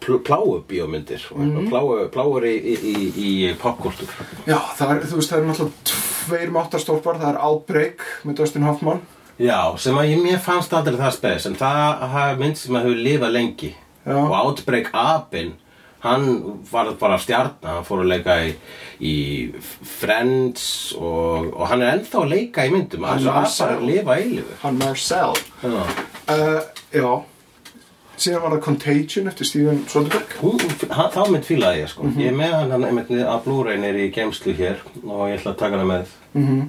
pl 0.00 0.18
pláu 0.24 0.62
bíómyndir 0.68 1.26
og 1.32 1.38
Mhm. 1.42 1.58
mm. 1.58 1.68
pláu, 1.68 2.08
pláur 2.14 2.46
í, 2.48 2.54
í, 2.56 2.74
í, 2.94 3.10
í 3.28 3.54
popkultúr. 3.60 4.08
Já, 4.46 4.58
það 4.78 4.94
er, 4.94 5.02
þú 5.10 5.20
veist, 5.20 5.30
það 5.32 5.38
er 5.42 5.48
náttúrulega 5.50 5.92
tveir 6.28 6.50
máttarstólpar, 6.56 7.18
það 7.20 7.30
er 7.34 7.40
Outbreak 7.48 8.06
með 8.24 8.34
Dustin 8.42 8.62
Hoffman 8.68 9.00
Já, 9.38 9.76
sem 9.78 9.94
að 9.94 10.08
ég, 10.10 10.22
mér 10.24 10.40
fannst 10.42 10.72
aldrei 10.74 10.96
það 10.98 11.12
spes, 11.14 11.44
en 11.46 11.54
það 11.54 12.00
hafa 12.10 12.38
mynd 12.40 12.56
sem 12.58 12.74
að 12.74 12.88
hefur 12.88 13.02
lifað 13.04 13.32
lengi. 13.36 13.68
Já. 14.02 14.16
Og 14.18 14.32
Outbreak 14.34 14.88
Abin, 14.92 15.52
hann 16.00 16.28
var 16.70 16.92
bara 17.00 17.18
stjarnar, 17.18 17.72
hann 17.78 17.84
fór 17.88 18.04
að 18.04 18.10
leika 18.12 18.36
í, 18.46 18.52
í 19.02 19.14
Friends 19.82 20.92
og, 20.98 21.48
og 21.56 21.64
hann 21.70 21.82
er 21.82 21.96
ennþá 21.96 22.20
að 22.22 22.30
leika 22.34 22.66
í 22.68 22.70
myndum, 22.74 23.04
Hann 23.08 23.18
hann 23.18 23.26
er 23.26 23.40
Marcel. 23.40 23.72
að 23.74 23.82
lifa 23.88 24.16
eilifu. 24.20 24.54
hann 24.62 24.78
Marcel 24.78 25.34
uh, 25.64 26.60
Já 26.94 27.08
síðan 28.18 28.42
var 28.42 28.50
það 28.56 28.62
Contagion 28.64 29.28
eftir 29.30 29.46
Steven 29.46 29.84
Soderbergh 29.86 30.40
hann, 30.90 31.12
þá 31.14 31.20
mynd 31.30 31.44
fílaði 31.46 31.84
ég 31.84 31.92
sko 31.92 32.02
Mhm. 32.08 32.18
Ég 32.20 32.32
er 32.32 32.38
með 32.40 32.56
hann 32.72 32.84
einmitt 32.88 33.10
niður 33.12 33.28
að 33.34 33.44
Blu-ray 33.44 33.78
nýri 33.78 34.08
í 34.08 34.14
geimslu 34.14 34.54
hér 34.58 34.80
og 35.04 35.28
ég 35.30 35.38
ætla 35.38 35.52
að 35.54 35.60
taka 35.60 35.76
hana 35.78 35.86
með 35.92 36.16
mm. 36.34 36.46
-hmm. 36.48 36.68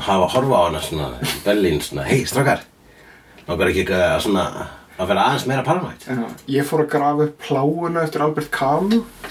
hafa 0.00 0.24
að 0.24 0.32
horfa 0.34 0.56
á 0.58 0.62
hana 0.66 0.80
svona 0.80 1.08
Berlín 1.44 1.80
svona, 1.82 2.02
hei 2.10 2.24
strákar 2.26 2.60
Nógar 3.48 3.68
ekki 3.70 3.86
að 3.90 4.20
svona 4.20 4.44
að 5.00 5.10
vera 5.12 5.26
aðeins 5.28 5.46
meira 5.48 5.64
paranoid. 5.66 6.06
Já, 6.06 6.24
ég 6.56 6.66
fór 6.68 6.84
að 6.84 6.90
grafa 6.94 7.26
upp 7.28 7.44
pláuna 7.46 8.04
eftir 8.04 8.24
Albert 8.24 8.50
Camus. 8.54 9.28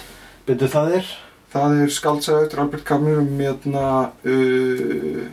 Byrju 0.48 0.70
það 0.74 0.96
er? 1.00 1.12
Það 1.54 1.76
er 1.84 1.94
skaldsaga 1.94 2.46
eftir 2.46 2.62
Albert 2.64 2.86
Camus 2.86 3.20
um 3.22 3.30
hérna 3.42 3.86
uh, 4.26 5.24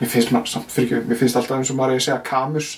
mér 0.00 0.12
finnst 0.12 0.32
maður 0.32 0.52
samt 0.54 0.72
fyrir 0.72 1.04
mér 1.08 1.20
finnst 1.20 1.36
alltaf 1.40 1.58
eins 1.60 1.72
og 1.72 1.80
maður 1.80 1.98
að 1.98 2.06
segja 2.08 2.20
Camus. 2.24 2.74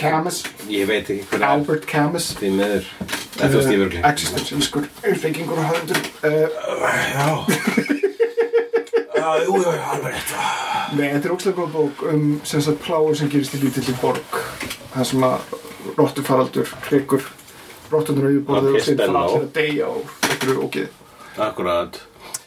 Camus, 0.00 0.38
Ég 0.72 0.86
veit 0.88 1.04
ekki 1.04 1.26
hver 1.28 1.42
er. 1.42 1.48
Albert 1.50 1.84
Camus. 1.88 2.30
Því 2.38 2.52
miður. 2.56 2.86
Þetta 3.36 3.50
var 3.52 3.66
Stífur 3.66 3.90
Glín 3.92 4.06
existentialskur 4.08 4.86
einfengingur 5.04 5.60
og 5.60 5.68
höfundur 5.68 6.00
uh, 6.24 6.48
Já. 7.12 7.28
Já, 9.22 9.28
jú, 9.44 9.58
jú, 9.60 9.70
alveg 9.70 10.16
rétt. 10.16 10.32
Nei, 10.96 11.10
þetta 11.12 11.28
er 11.28 11.34
ókslega 11.36 11.56
góð 11.60 11.74
bók 11.76 12.00
um 12.10 12.24
sem 12.48 12.62
sagt 12.64 12.80
pláur 12.82 13.14
sem 13.14 13.28
gerist 13.30 13.54
í 13.54 13.60
lítilli 13.62 13.94
borg. 14.00 14.40
Það 14.96 15.06
sem 15.12 15.26
að 15.28 15.44
rottufaraldur 15.96 16.72
hreikur 16.88 17.28
rottunar 17.92 18.28
á 18.28 18.30
yfirborðið 18.32 18.78
og 18.78 18.86
síðan 18.86 19.12
fara 19.12 19.26
allir 19.26 19.46
að 19.46 19.54
deyja 19.58 19.92
og 19.92 20.16
einhverju 20.28 20.66
ógið 20.66 20.90
Akkurat. 21.40 21.96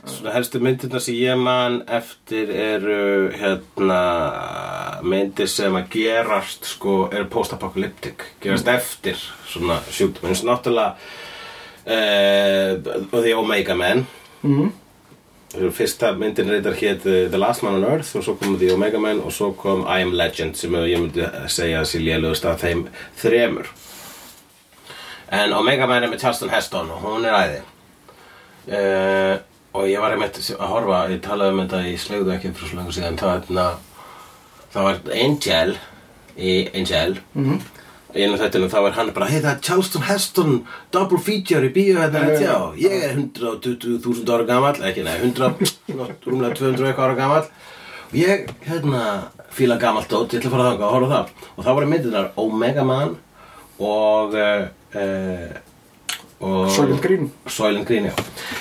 Svona 0.05 0.35
helstu 0.35 0.59
myndirna 0.61 0.99
sem 1.01 1.15
ég 1.17 1.39
man 1.41 1.79
eftir 1.89 2.51
eru 2.53 3.31
hérna 3.33 4.01
myndir 5.01 5.49
sem 5.49 5.73
að 5.73 5.87
gerast 5.95 6.67
sko, 6.69 7.07
eru 7.09 7.25
post-apocalyptic 7.33 8.27
gerast 8.43 8.69
eftir 8.69 9.17
svona 9.49 9.79
sjúkdum 9.89 10.29
eins 10.29 10.43
og 10.45 10.51
náttúrulega 10.51 10.93
uh, 11.89 13.17
The 13.17 13.33
Omega 13.33 13.77
Man 13.79 14.05
mm. 14.43 14.69
Fyrsta 15.75 16.11
myndin 16.17 16.49
reyndar 16.51 16.75
hétt 16.79 17.05
uh, 17.05 17.25
The 17.31 17.39
Last 17.39 17.63
Man 17.65 17.79
on 17.79 17.87
Earth 17.87 18.15
og 18.17 18.23
svo 18.25 18.35
kom 18.39 18.57
The 18.59 18.73
Omega 18.73 18.99
Man 19.01 19.21
og 19.23 19.33
svo 19.33 19.51
kom 19.57 19.85
I 19.87 20.03
Am 20.03 20.13
Legend 20.13 20.57
sem 20.59 20.75
ég 20.85 21.01
myndi 21.01 21.25
segja 21.51 21.81
að 21.81 21.89
sé 21.91 22.01
lélugust 22.03 22.47
af 22.49 22.61
þeim 22.63 22.87
þremur. 23.21 23.71
En 25.35 25.53
Omega 25.53 25.87
Man 25.89 26.03
er 26.03 26.11
með 26.11 26.21
Charleston 26.25 26.53
Heston 26.53 26.91
og 26.93 27.03
hún 27.03 27.25
er 27.25 27.39
æði. 27.39 27.63
Uh, 28.65 29.35
og 29.75 29.89
ég 29.89 30.01
var 30.01 30.15
einmitt 30.15 30.39
að 30.55 30.69
horfa 30.71 31.03
ég 31.11 31.21
talaði 31.23 31.53
um 31.53 31.63
þetta 31.63 31.81
í 31.85 31.95
slegðu 31.99 32.33
ekki 32.35 32.53
fyrir 32.55 32.71
svo 32.71 32.79
langur 32.79 32.95
síðan 32.95 33.19
hérna, 33.19 33.65
það 34.73 34.87
var 34.87 35.01
Angel 35.25 35.75
í 36.35 36.53
Angel. 36.73 37.19
Mm 37.33 37.49
-hmm. 37.49 37.74
Einu 38.15 38.37
þetta 38.39 38.67
þá 38.71 38.77
er 38.79 38.95
hann 38.95 39.11
bara 39.15 39.27
hei 39.29 39.39
það 39.41 39.51
er 39.51 39.61
Charleston 39.67 40.05
Heston 40.07 40.53
double 40.95 41.19
feature 41.19 41.67
í 41.67 41.73
bíó 41.75 41.99
hérna 41.99 42.23
Já, 42.25 42.39
já, 42.39 42.45
já, 42.47 42.57
ég 42.85 43.05
er 43.09 43.15
120.000 43.17 44.33
ára 44.35 44.47
gamall 44.47 44.79
ekki, 44.87 45.03
nei, 45.05 45.15
100, 45.19 45.73
svona, 45.73 46.07
rúmlega 46.23 46.59
200 46.59 46.89
eitthvað 46.89 47.07
ára 47.09 47.17
gamall. 47.19 47.49
Og 48.05 48.17
ég, 48.19 48.49
hérna, 48.67 49.03
fíla 49.55 49.77
gamalt 49.81 50.09
dót 50.11 50.33
ég 50.33 50.39
ætla 50.39 50.51
að 50.51 50.55
fara 50.55 50.69
þangað 50.71 50.87
og 50.87 50.95
horfa 50.95 51.07
á 51.07 51.13
það. 51.15 51.51
Og 51.55 51.65
þá 51.65 51.71
voru 51.73 51.91
myndirnar 51.91 52.31
Omega 52.39 52.85
Man 52.87 53.17
og 53.83 54.37
uh, 54.39 55.59
og 56.45 56.71
Soylent 56.71 57.01
Green. 57.03 57.31
Soylent 57.47 57.87
Green, 57.87 58.09
já. 58.11 58.15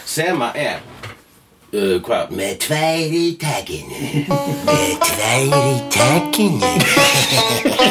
Sem 0.08 0.42
að 0.42 0.60
er 0.64 0.82
uh, 1.74 1.98
hvað, 2.04 2.32
með 2.38 2.56
tvær 2.66 3.18
í 3.18 3.26
takinu 3.40 3.98
með 4.68 4.90
tvær 5.04 5.44
í 5.60 5.76
takinu 5.94 6.74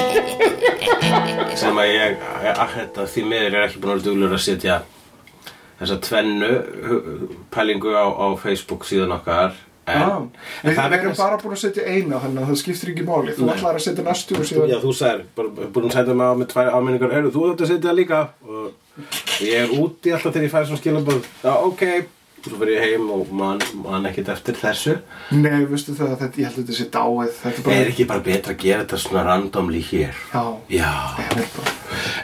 sem 1.64 1.84
að 1.84 1.92
ég 1.94 2.26
að 2.54 2.74
þetta 2.78 3.08
því 3.14 3.26
miður 3.30 3.58
er 3.58 3.68
ekki 3.68 3.84
búin 3.84 3.94
að 3.94 4.00
vera 4.00 4.08
duglur 4.08 4.38
að 4.38 4.44
setja 4.48 4.80
þessa 5.82 6.00
tvennu 6.08 6.50
pælingu 7.54 7.94
á, 7.96 8.06
á 8.08 8.28
Facebook 8.40 8.88
síðan 8.88 9.16
okkar 9.18 9.56
en, 9.84 10.02
ah. 10.02 10.18
en 10.64 10.70
Við 10.70 10.80
erum 11.00 11.16
bara 11.18 11.40
búin 11.42 11.56
að 11.58 11.64
setja 11.66 11.86
eina 11.88 12.22
þannig 12.24 12.44
að 12.44 12.52
það 12.52 12.60
skiptir 12.62 12.94
ekki 12.94 13.08
máli 13.08 13.36
þú 13.38 13.50
ætlar 13.52 13.80
að 13.80 13.86
setja 13.88 14.08
næstu 14.08 14.40
og 14.40 14.48
síðan 14.48 14.72
Já, 14.72 14.80
þú 14.84 14.96
bara 15.36 15.70
búin 15.76 15.90
að 15.90 15.96
setja 15.98 16.18
mig 16.20 16.32
á 16.32 16.34
með 16.40 16.52
tvær 16.54 16.74
áminningar 16.78 17.16
þú 17.30 17.46
þetta 17.50 17.68
að 17.68 17.72
setja 17.74 17.90
það 17.90 18.00
líka? 18.00 18.22
Og 18.48 19.42
ég 19.44 19.64
er 19.64 19.74
úti 19.76 20.14
alltaf 20.14 20.36
þegar 20.36 20.48
ég 20.48 20.54
fæði 20.54 20.70
svona 20.70 20.84
skilabóð 20.84 21.32
Já, 21.44 21.54
ok 21.58 21.84
Svo 22.44 22.58
fyrir 22.60 22.76
ég 22.76 22.84
heim 22.90 23.06
og 23.16 23.30
man, 23.32 23.62
man 23.86 24.06
ekkert 24.10 24.30
eftir 24.34 24.58
þessu 24.60 24.98
Nei, 25.32 25.62
veistu 25.70 25.94
það, 25.96 26.18
þetta, 26.20 26.42
ég 26.42 26.50
held 26.50 26.58
að 26.58 26.64
þetta 26.64 26.78
sé 26.80 26.88
dáið 26.92 27.30
Þetta 27.40 27.64
bara 27.68 27.76
Er 27.80 27.92
ekki 27.94 28.06
bara 28.10 28.24
betra 28.26 28.54
að 28.56 28.64
gera 28.66 28.84
þetta 28.84 29.00
svona 29.06 29.24
randomly 29.30 29.80
hér? 29.88 30.18
Já, 30.34 30.44
Já 30.68 30.92
bara 31.32 31.76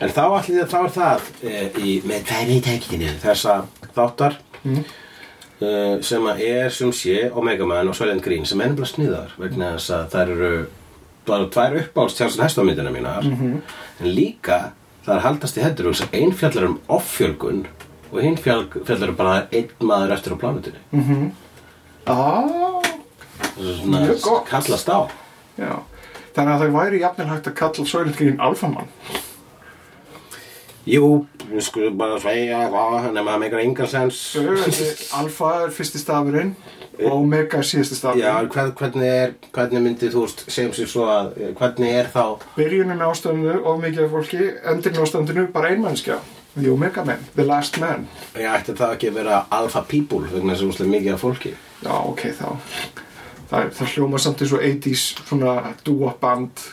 En 0.04 0.10
þá 0.16 0.22
allir 0.28 0.68
þá 0.74 0.78
er 0.84 0.92
það 0.98 1.30
e, 1.44 1.54
í, 1.88 1.94
með 2.10 2.26
tvær 2.32 2.52
í 2.52 2.60
tekinu 2.68 3.14
þessa 3.24 3.60
þáttar 3.96 4.40
Mm. 4.60 4.82
uh, 5.64 6.02
sem 6.04 6.26
að 6.28 6.42
er 6.44 6.74
sem 6.76 6.90
sé 6.92 7.30
Omega 7.32 7.64
Man 7.66 7.88
og 7.88 7.96
Soylent 7.96 8.20
Green 8.26 8.44
sem 8.46 8.60
er 8.60 8.68
ennbla 8.74 8.84
sniðar 8.90 9.32
vegna 9.40 9.70
þess 9.78 9.94
að 9.96 10.10
þær 10.12 10.32
eru 10.34 10.50
bara 11.30 11.46
tvær 11.54 11.78
uppáhalds 11.80 12.18
tjálsson 12.18 12.44
hestamyndina 12.44 12.92
mínar 12.92 13.24
Mhm. 13.24 13.62
en 14.02 14.10
líka 14.18 14.58
það 15.06 15.14
er 15.16 15.24
haldast 15.30 15.58
í 15.58 15.64
hendur 15.64 15.88
og 15.94 16.02
ein 16.12 16.36
fjallar 16.36 16.68
um 16.68 16.76
offjölgun 16.90 17.62
og 18.12 18.20
hinn 18.26 18.38
fjall- 18.42 18.68
fjallar 18.88 19.12
bara 19.18 19.36
einn 19.52 19.70
maður 19.80 20.16
eftir 20.18 20.34
á 20.34 20.38
plánutinni 20.42 21.32
ah, 22.10 22.82
það 23.40 23.66
er 23.70 23.80
svona 23.82 24.04
Mjög 24.06 24.22
gott. 24.26 24.46
kallast 24.50 24.90
á. 24.90 25.00
Já. 25.60 25.74
Þannig 26.36 26.54
að 26.54 26.62
það 26.64 26.76
væri 26.80 27.02
jafnvel 27.04 27.28
hægt 27.34 27.48
að 27.52 27.58
kalla 27.60 27.86
Soylent 27.86 28.18
Green 28.18 28.40
alfamann 28.40 28.88
Jú, 30.90 31.26
við 31.52 31.62
skulum 31.68 31.98
bara 32.00 32.16
segja 32.24 32.64
það 32.72 33.10
nema 33.14 33.34
það 33.36 33.42
meikar 33.44 33.60
engan 33.62 33.90
sens. 33.92 34.20
Alfa 35.20 35.50
er 35.66 35.74
fyrsti 35.76 36.00
stafurinn 36.02 36.54
og 37.04 37.12
Omega 37.20 37.60
er 37.60 37.68
síðasti 37.68 37.98
Já, 38.00 38.00
stafurinn 38.00 38.50
hvern, 38.56 38.72
hvernig 38.80 39.10
er, 39.12 39.34
hvernig 39.54 39.84
myndi 39.86 40.10
þú 40.10 40.24
veist, 40.26 40.46
segjum 40.50 40.74
sér 40.80 40.90
svo 40.90 41.06
að, 41.12 41.30
hvernig 41.60 41.94
er 42.00 42.10
þá 42.16 42.24
Byrjunin 42.56 43.04
ástandinu 43.06 43.60
og 43.70 43.84
mikið 43.84 44.06
af 44.08 44.16
fólki 44.16 44.50
Endurinn 44.72 45.04
ástandinu 45.06 45.46
bara 45.54 45.74
einmannskja 45.76 46.18
The 46.56 46.72
Omega 46.72 47.04
Man, 47.06 47.22
The 47.36 47.46
Last 47.46 47.78
Man. 47.82 48.08
Já, 48.34 48.50
ætti 48.58 48.74
það 48.78 48.96
ekki 48.96 49.12
að 49.12 49.20
vera 49.22 49.44
alpha 49.54 49.84
people 49.88 50.26
vegna 50.32 50.56
þess 50.56 50.66
að 50.66 50.74
úslega 50.74 50.94
mikið 50.96 51.14
af 51.14 51.22
fólki? 51.24 51.54
Já, 51.84 51.94
ok, 52.00 52.24
þá. 52.40 52.50
Það, 53.50 53.70
það 53.78 53.94
hljóma 53.94 54.22
samt 54.22 54.42
eins 54.44 54.56
og 54.58 54.66
80s 54.66 55.06
svona 55.30 55.54
dúa 55.86 56.14
band 56.22 56.66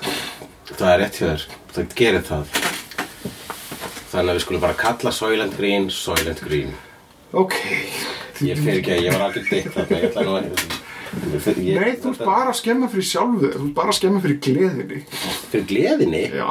Það 0.67 0.89
er 0.91 0.99
rétt 1.01 1.19
hjá 1.21 1.27
þér, 1.29 1.45
það 1.77 1.93
gerir 2.01 2.25
það. 2.27 2.57
Þannig 4.11 4.33
að 4.33 4.35
við 4.35 4.43
skulum 4.47 4.65
bara 4.65 4.79
kalla 4.81 5.13
Soylent 5.15 5.55
Green, 5.61 5.87
Soylent 5.95 6.43
Green. 6.43 6.73
Ok. 7.37 7.55
Ég 8.43 8.59
fyrir 8.59 8.81
ekki 8.81 8.97
að 8.97 9.07
ég 9.07 9.15
var 9.15 9.29
alveg 9.29 9.47
ditt 9.53 9.71
þarna, 9.77 10.01
ég 10.03 10.11
ætla 10.11 10.27
nú 10.27 10.35
að 10.41 10.76
ég, 11.57 11.77
Nei, 11.81 11.93
þú 12.03 12.13
ert 12.15 12.25
bara 12.27 12.51
að 12.53 12.59
skemma 12.61 12.89
fyrir 12.93 13.07
sjálfu 13.11 13.51
Þú 13.55 13.63
ert 13.69 13.75
bara 13.77 13.93
að 13.93 13.99
skemma 14.01 14.21
fyrir 14.25 14.39
gleðinni. 14.47 14.99
Fyrir 15.53 15.67
gleðinni? 15.71 16.25
Já, 16.35 16.51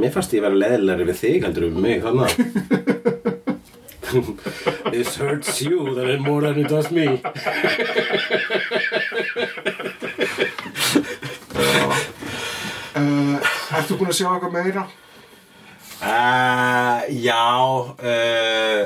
Mér 0.00 0.12
fannst 0.14 0.32
ég 0.36 0.42
vera 0.44 0.56
leðilegri 0.56 1.04
við 1.10 1.18
þig 1.22 1.46
heldur 1.46 1.68
um 1.68 1.80
mig 1.84 2.02
þannig 2.04 2.32
This 4.92 5.16
hurts 5.16 5.62
you 5.64 5.94
that 5.94 6.06
it 6.12 6.20
more 6.20 6.42
than 6.42 6.58
it 6.60 6.68
does 6.68 6.90
me. 6.92 7.06
Ertu 13.72 13.96
búin 13.98 14.10
að 14.12 14.18
sjá 14.18 14.28
eitthvað 14.34 14.54
meira? 14.56 14.82
uh, 16.02 16.98
Já 17.22 17.44
uh, 18.12 18.82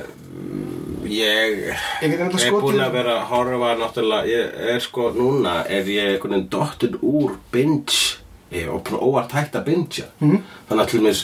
Ég 1.12 1.58
Ég 2.02 2.14
er 2.16 2.34
skotið 2.34 2.62
búin 2.64 2.82
að 2.84 2.96
vera 2.98 3.16
að 3.20 3.26
horfa 3.30 3.72
náttúrulega 3.80 4.30
Ég 4.30 4.56
er 4.74 4.82
sko 4.84 5.10
núna 5.16 5.58
er 5.64 5.90
ég 5.90 6.14
einhvern 6.14 6.36
veginn 6.36 6.50
dottur 6.52 6.98
úr 7.02 7.36
binge 7.54 8.18
Ég 8.54 8.70
búin 8.70 9.00
óvart 9.02 9.34
hægt 9.36 9.58
að 9.58 9.68
bingea 9.70 10.08
mm. 10.20 10.42
Þannig 10.68 10.84
að 10.84 10.92
til 10.92 11.04
mér 11.06 11.22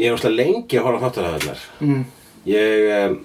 Ég 0.00 0.06
er 0.06 0.16
óslega 0.16 0.38
lengi 0.38 0.78
að 0.78 0.86
horfa 0.86 1.08
þáttaraðarnar 1.08 1.66
mm. 1.84 2.04
Ég 2.50 2.92
um, 2.96 3.18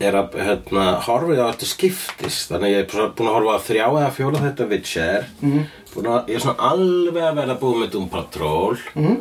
er 0.00 0.16
að 0.16 0.38
hérna, 0.40 0.86
horfa 1.04 1.36
á 1.44 1.50
eftir 1.50 1.70
skiptis 1.70 2.44
þannig 2.48 2.68
að 2.68 2.74
ég 2.74 2.82
er 2.84 2.88
bara 2.92 3.10
búin 3.16 3.30
að 3.30 3.36
horfa 3.36 3.56
á 3.56 3.66
þrjá 3.66 3.84
eða 3.88 4.14
fjóla 4.16 4.42
þetta 4.46 4.66
Witcher 4.70 5.28
mm. 5.40 5.62
að, 6.00 6.30
ég 6.30 6.36
er 6.36 6.44
svona 6.44 6.70
alveg 6.70 7.26
að 7.26 7.40
vera 7.40 7.56
búið 7.60 7.80
með 7.82 7.90
Doom 7.94 8.08
Patrol 8.12 8.78
mm. 8.94 9.16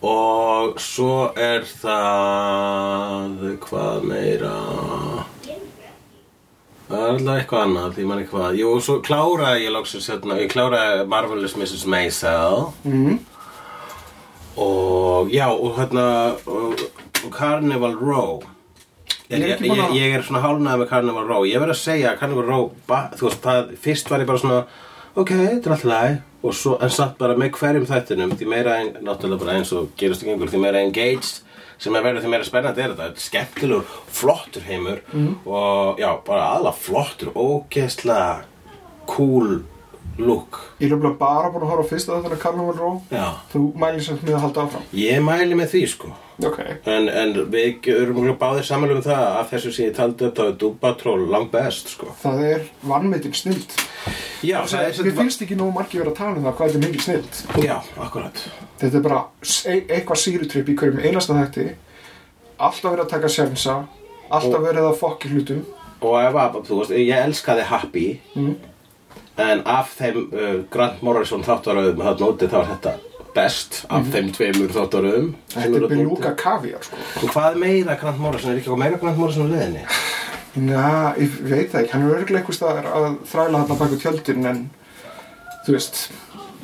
Og 0.00 0.78
svo 0.80 1.28
er 1.36 1.66
það 1.68 3.42
hvað 3.60 4.06
meira 4.08 4.52
það 6.88 7.02
er 7.02 7.10
alltaf 7.10 7.34
eitthvað 7.34 7.64
annað 7.66 7.98
ég 8.00 8.08
man 8.08 8.22
ekki 8.22 8.32
hvað, 8.32 8.56
jú, 8.62 8.70
svo 8.80 8.96
kláraði 9.04 9.66
ég 9.66 9.74
loksins 9.74 10.08
hérna, 10.10 10.38
ég 10.40 10.52
kláraði 10.52 11.04
Marvelous 11.12 11.56
Mrs. 11.58 11.84
Maisel 11.84 12.64
mm. 12.88 13.18
og 14.64 15.28
já, 15.34 15.46
og 15.52 15.76
hérna 15.76 16.06
og, 16.48 16.86
og 17.20 17.36
Carnival 17.36 17.98
Row 18.00 18.40
Ég 19.30 19.44
Ég, 19.46 19.60
ég, 19.62 19.92
ég, 19.94 20.14
er 20.16 20.24
svona 20.26 20.40
hálnaði 20.42 20.80
með 20.80 20.88
Carnival 20.90 21.28
Row 21.28 21.44
Ég 21.46 21.60
verð 21.62 21.76
að 21.76 21.84
segja 21.84 22.08
að 22.10 22.16
Carnival 22.18 22.48
Row 22.48 22.64
ba, 22.88 23.04
Þú 23.14 23.28
veist, 23.28 23.44
það, 23.44 23.68
fyrst 23.84 24.10
var 24.10 24.24
ég 24.24 24.26
bara 24.26 24.40
svona 24.42 24.62
Ok, 25.16 25.30
þetta 25.34 25.70
er 25.70 25.74
alltaf 25.74 25.84
læg 25.84 26.18
Og 26.46 26.54
svo, 26.56 26.76
en 26.80 26.90
satt 26.94 27.16
bara 27.18 27.34
með 27.36 27.50
hverjum 27.58 27.86
þættinum 27.88 28.34
Því 28.38 28.46
meira, 28.48 28.76
en, 28.80 28.92
náttúrulega 29.04 29.42
bara 29.44 29.56
eins 29.58 29.72
og 29.76 29.90
gerist 30.00 30.22
í 30.24 30.30
gengur 30.30 30.48
Því 30.52 30.60
meira 30.62 30.82
engaged 30.84 31.40
sem 31.80 31.94
er 31.96 32.02
verið 32.04 32.26
því 32.26 32.30
meira 32.34 32.44
spennandi 32.44 32.82
er 32.84 32.90
þetta 32.92 33.06
Þetta 33.08 33.16
er 33.22 33.24
skemmtilegur, 33.24 33.84
flottur 34.12 34.64
heimur 34.68 34.98
Mhm. 35.12 35.34
Og 35.48 35.98
já, 36.00 36.10
bara 36.26 36.50
aðla 36.56 36.72
flottur 36.76 37.32
Ógeðslega 37.34 38.42
cool 39.08 39.62
look. 40.18 40.58
Ég 40.80 40.88
er 40.88 40.94
nefnilega 40.94 41.18
bara 41.20 41.50
búin 41.52 41.64
að 41.64 41.72
horfa 41.72 41.84
á 41.86 41.90
fyrsta 41.90 42.16
þetta 42.24 42.38
Carnival 42.42 42.74
Row 42.78 42.96
Já, 43.12 43.26
Þú 43.52 43.62
mælir 43.80 44.04
samt 44.04 44.24
með 44.26 44.36
að 44.38 44.44
halda 44.46 44.64
áfram. 44.64 44.88
Ég 44.96 45.22
mæli 45.24 45.58
með 45.58 45.74
því 45.74 45.82
sko. 45.94 46.12
Ok. 46.40 46.58
En, 46.88 47.08
en 47.08 47.34
við 47.52 47.90
erum 47.92 48.22
mjög 48.24 48.38
báðir 48.40 48.66
samanlega 48.68 49.02
um 49.02 49.06
það 49.06 49.24
að 49.28 49.52
þessu 49.52 49.74
sem 49.76 49.86
ég 49.90 49.94
taldi 49.98 50.26
upp 50.28 50.40
þá 50.40 50.42
er 50.46 50.56
Dúbatról 50.62 51.28
langt 51.30 51.52
best 51.52 51.92
sko. 51.94 52.10
Það 52.22 52.42
er 52.48 52.66
vannmeitin 52.88 53.36
snild. 53.36 53.76
Já, 54.40 54.58
það 54.64 54.88
er 54.88 55.04
Mér 55.04 55.16
finnst 55.20 55.44
ekki 55.44 55.60
nógu 55.60 55.76
margir 55.76 56.00
vera 56.00 56.14
að 56.14 56.20
tala 56.22 56.40
um 56.40 56.48
það 56.48 56.58
hvað 56.60 56.76
er 56.78 56.84
mikil 56.86 57.04
snild. 57.04 57.40
Já, 57.60 57.76
akkurat. 58.00 58.44
Þetta 58.80 59.00
er 59.00 59.04
bara 59.04 59.22
e 59.44 59.78
eitthvað 59.84 60.22
sírutripp 60.24 60.72
í 60.72 60.76
hverjum 60.80 61.02
einasta 61.04 61.36
þætti. 61.36 61.66
Alltaf 62.60 62.92
verið 62.92 63.04
að 63.04 63.12
taka 63.14 63.32
sjensa 63.32 63.80
Alltaf 64.30 64.62
verið 64.62 64.86
að 64.86 64.98
fokki 65.00 65.30
hlutum. 65.32 65.62
Og 66.06 66.16
ef 66.22 66.36
að, 66.38 66.60
þú 66.68 66.76
veist, 66.80 66.92
ég 66.96 67.22
elskaði 67.26 67.64
Happy. 67.66 68.04
Mm. 68.38 68.52
En 69.40 69.62
af 69.68 69.94
þeim 69.98 70.24
uh, 70.26 70.48
Grant 70.72 71.04
Morrison 71.06 71.44
þáttaröðum 71.46 72.02
þarna 72.04 72.32
úti 72.32 72.50
þá 72.50 72.58
er 72.62 72.72
þetta 72.74 72.96
best. 73.34 73.82
Af 73.94 74.08
þeim 74.10 74.32
tveimur 74.34 74.72
þáttaröðum 74.74 75.30
Þetta 75.54 75.78
er 75.78 75.86
beluga 75.92 76.32
kaviar 76.38 76.82
sko. 76.84 76.98
Hvað 77.30 77.60
meira 77.62 77.96
Grant 78.00 78.20
Morrison? 78.20 78.50
Er 78.50 78.58
ekki 78.58 78.68
eitthvað 78.68 78.82
meira 78.84 79.00
Grant 79.02 79.20
Morrison 79.20 79.46
á 79.46 79.52
leðinni? 79.54 79.84
Já, 80.50 81.14
ég 81.14 81.36
veit 81.46 81.70
það 81.70 81.84
ekki, 81.84 81.92
hann 81.94 82.04
er 82.08 82.16
örglega 82.16 82.40
einhvers 82.40 82.58
staðar 82.58 82.88
að 82.90 83.04
þræla 83.30 83.60
hann 83.60 83.70
að 83.70 83.82
baka 83.84 83.98
tjöldin 84.02 84.48
en 84.50 84.64
þú 85.62 85.74
veist 85.76 86.00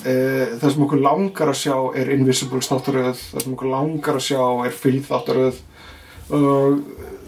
e, 0.02 0.14
það 0.58 0.72
sem 0.72 0.84
okkur 0.88 1.02
langar 1.04 1.52
að 1.52 1.60
sjá 1.60 1.76
er 2.00 2.10
Invisible 2.16 2.62
þáttaröð, 2.66 3.22
það 3.30 3.44
sem 3.44 3.54
okkur 3.54 3.70
langar 3.70 4.18
að 4.18 4.26
sjá 4.26 4.42
er 4.66 4.74
Filth 4.74 5.06
þáttaröð 5.12 5.60
og 6.34 6.80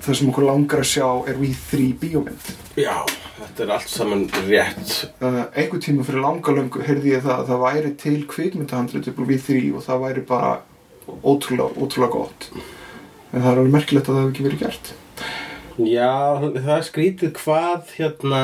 það 0.03 0.19
sem 0.19 0.33
okkur 0.33 0.49
langar 0.49 0.83
að 0.83 0.91
sjá 0.91 1.07
er 1.31 1.39
We 1.39 1.53
3 1.71 1.87
bíómynd. 2.03 2.51
Já, 2.81 2.97
þetta 3.39 3.65
er 3.65 3.73
allt 3.75 3.93
saman 3.93 4.25
rétt. 4.47 4.95
Uh, 5.23 5.45
einhver 5.55 5.83
tíma 5.83 6.07
fyrir 6.07 6.25
langa 6.25 6.55
löngu 6.57 6.83
heyrði 6.85 7.15
ég 7.15 7.25
það 7.27 7.37
að 7.37 7.53
það 7.53 7.65
væri 7.67 7.93
til 8.03 8.19
á 8.27 9.23
We 9.29 9.39
3 9.49 9.63
og 9.75 9.85
það 9.87 10.05
væri 10.07 10.25
bara 10.29 10.53
ótrúlega, 11.23 11.71
ótrúlega 11.79 12.13
gott. 12.13 12.49
En 13.33 13.43
það 13.43 13.51
er 13.51 13.61
alveg 13.61 13.75
merkilegt 13.75 14.09
að 14.09 14.19
það 14.19 14.25
hef 14.25 14.33
ekki 14.33 14.49
verið 14.49 14.65
gert. 14.65 14.93
Já, 15.79 16.15
það 16.59 16.75
er 16.75 16.87
skrítið 16.89 17.33
hvað 17.39 17.95
hérna 17.95 18.43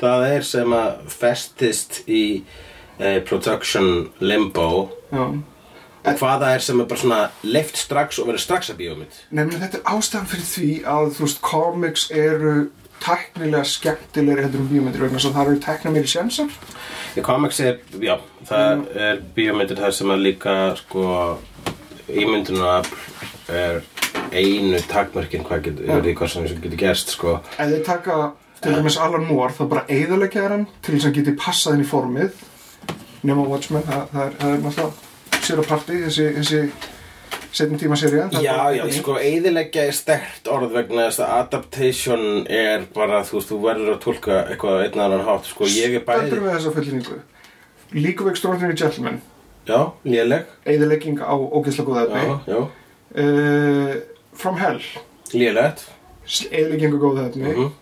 það 0.00 0.26
er 0.30 0.46
sem 0.46 0.74
að 0.76 0.90
festist 1.12 2.02
í 2.08 2.24
eh, 2.98 3.20
production 3.26 4.10
limbo. 4.22 4.90
Já. 5.10 5.24
Og 6.00 6.16
hvað 6.16 6.40
það 6.40 6.54
er 6.54 6.62
sem 6.64 6.80
er 6.80 6.86
bara 6.88 7.00
svona 7.02 7.20
leift 7.44 7.76
strax 7.76 8.20
og 8.22 8.30
verið 8.30 8.44
strax 8.46 8.70
að 8.72 8.78
bíómynd. 8.80 9.18
Nefnir 9.36 9.60
þetta 9.60 9.80
er 9.80 9.90
ástæðan 9.92 10.30
fyrir 10.30 10.46
því 10.48 10.70
að 10.88 11.10
þú 11.16 11.26
veist, 11.26 11.42
comics 11.44 12.06
eru 12.08 12.54
tæknilega 13.04 13.64
skemmtilegri 13.68 14.46
heldur 14.46 14.64
um 14.64 14.68
bíómyndir 14.70 15.04
vegna 15.04 15.18
þess 15.18 15.30
að 15.30 15.38
það 15.38 15.50
eru 15.50 15.62
tækna 15.66 15.94
meiri 15.94 16.10
sjensar 16.10 16.58
Í 17.18 17.22
comics 17.26 17.58
er, 17.64 17.80
já, 17.98 18.14
það 18.46 18.84
er 19.08 19.22
bíómyndir 19.34 19.80
það 19.80 19.96
sem 19.96 20.12
að 20.14 20.26
líka 20.28 20.56
sko 20.78 21.06
ímyndunarafl 22.10 22.98
er 23.50 23.80
einu 24.30 24.78
takmörkin 24.90 25.42
hvað 25.46 25.64
getur, 25.66 25.90
því 26.04 26.14
hvað 26.18 26.32
sem 26.32 26.46
getur 26.50 26.78
gerst 26.78 27.14
sko. 27.16 27.34
Ef 27.58 27.72
þeir 27.72 27.84
taka 27.86 28.18
til 28.60 28.76
dæmis 28.76 28.98
Alan 29.00 29.26
Moore 29.26 29.56
þá 29.56 29.64
bara 29.72 29.84
eigðalegja 29.90 30.46
hann 30.52 30.66
til 30.84 30.94
þess 30.96 31.10
að 31.10 31.16
geti 31.18 31.36
passað 31.40 31.78
inn 31.78 31.84
í 31.84 31.90
formið. 31.90 32.46
Nema 33.26 33.44
Watchmen, 33.48 33.84
það, 33.84 34.06
það, 34.14 34.38
er, 34.46 34.60
er 34.70 35.44
sér 35.44 35.60
að 35.60 35.68
parti 35.68 35.98
þessi, 36.06 36.26
þessi 36.38 36.60
setjum 37.52 37.78
tíma 37.80 37.96
serið 37.98 38.38
Já, 38.42 38.70
já, 38.76 38.84
sko, 38.94 39.16
eiðileggja 39.18 39.88
er 39.88 39.96
stert 39.96 40.48
orð 40.50 40.72
vegna 40.76 41.08
þess 41.08 41.24
að 41.24 41.34
adaptation 41.40 42.24
er 42.46 42.86
bara, 42.94 43.24
þú 43.26 43.38
veist, 43.38 43.50
þú 43.50 43.60
verður 43.64 43.92
að 43.96 44.00
tólka 44.06 44.38
eitthvað 44.46 44.84
einn 44.86 45.04
annan 45.06 45.26
hátt, 45.26 45.50
sko, 45.50 45.68
ég 45.70 45.98
er 45.98 46.06
bæði 46.06 46.26
Stöndur 46.28 46.44
við 46.46 46.56
þessa 46.56 46.74
fullningu 46.78 47.20
Líku 47.90 48.30
stórnir 48.38 48.70
í 48.70 48.78
Gentleman. 48.78 49.16
Já, 49.66 49.92
léleg. 50.06 50.46
Eigðalegging 50.62 51.18
á 51.18 51.34
ógeðslega 51.34 51.88
góða 51.88 52.02
Já, 52.06 52.20
efni. 52.20 52.36
Já, 52.46 52.60
uh, 53.18 53.94
From 54.32 54.58
Hell. 54.60 54.80
Lélegt. 55.34 55.84
Eigðalegging 56.50 56.94
á 56.94 56.98
góða 57.02 57.24
efni. 57.28 57.48
Mhm. 57.50 57.72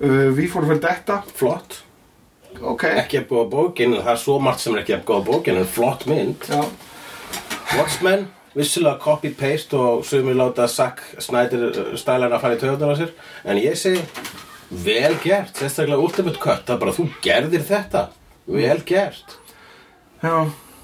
uh, 0.00 0.30
We 0.36 0.46
for 0.46 0.62
Vendetta 0.62 1.24
Flott. 1.34 1.82
Ok, 2.62 2.84
Ekki 2.84 3.18
að 3.20 3.26
búa 3.28 3.44
bókin, 3.50 3.92
það 3.94 4.12
er 4.12 4.16
svo 4.22 4.38
margt 4.42 4.60
sem 4.60 4.74
er 4.74 4.82
ekki 4.82 4.96
að 4.96 5.04
búa 5.06 5.24
bókin 5.24 5.56
en 5.58 5.66
flott 5.66 6.06
mynd. 6.06 6.46
Já. 6.48 6.64
Watchmen, 7.78 8.28
vissilega 8.56 8.98
copy-paste 9.02 9.78
og 9.78 10.04
sumir 10.06 10.36
láta 10.38 10.66
Zack 10.68 11.02
Snyder 11.22 11.94
stælana 11.98 12.38
að 12.38 12.44
fara 12.44 12.56
í 12.56 12.62
töðunar 12.62 12.94
á 12.94 13.00
sér. 13.00 13.12
En 13.44 13.60
ég 13.60 13.78
segi, 13.78 14.02
vel 14.70 15.14
gert. 15.22 15.54
Sérstaklega 15.58 16.02
Ultimate 16.02 16.40
Cut, 16.42 16.64
það 16.66 16.74
er 16.76 16.82
bara 16.84 16.96
þú 16.96 17.06
gerðir 17.24 17.66
þetta, 17.68 18.04
vel 18.50 18.80
gert. 18.88 19.36
Já, 20.20 20.34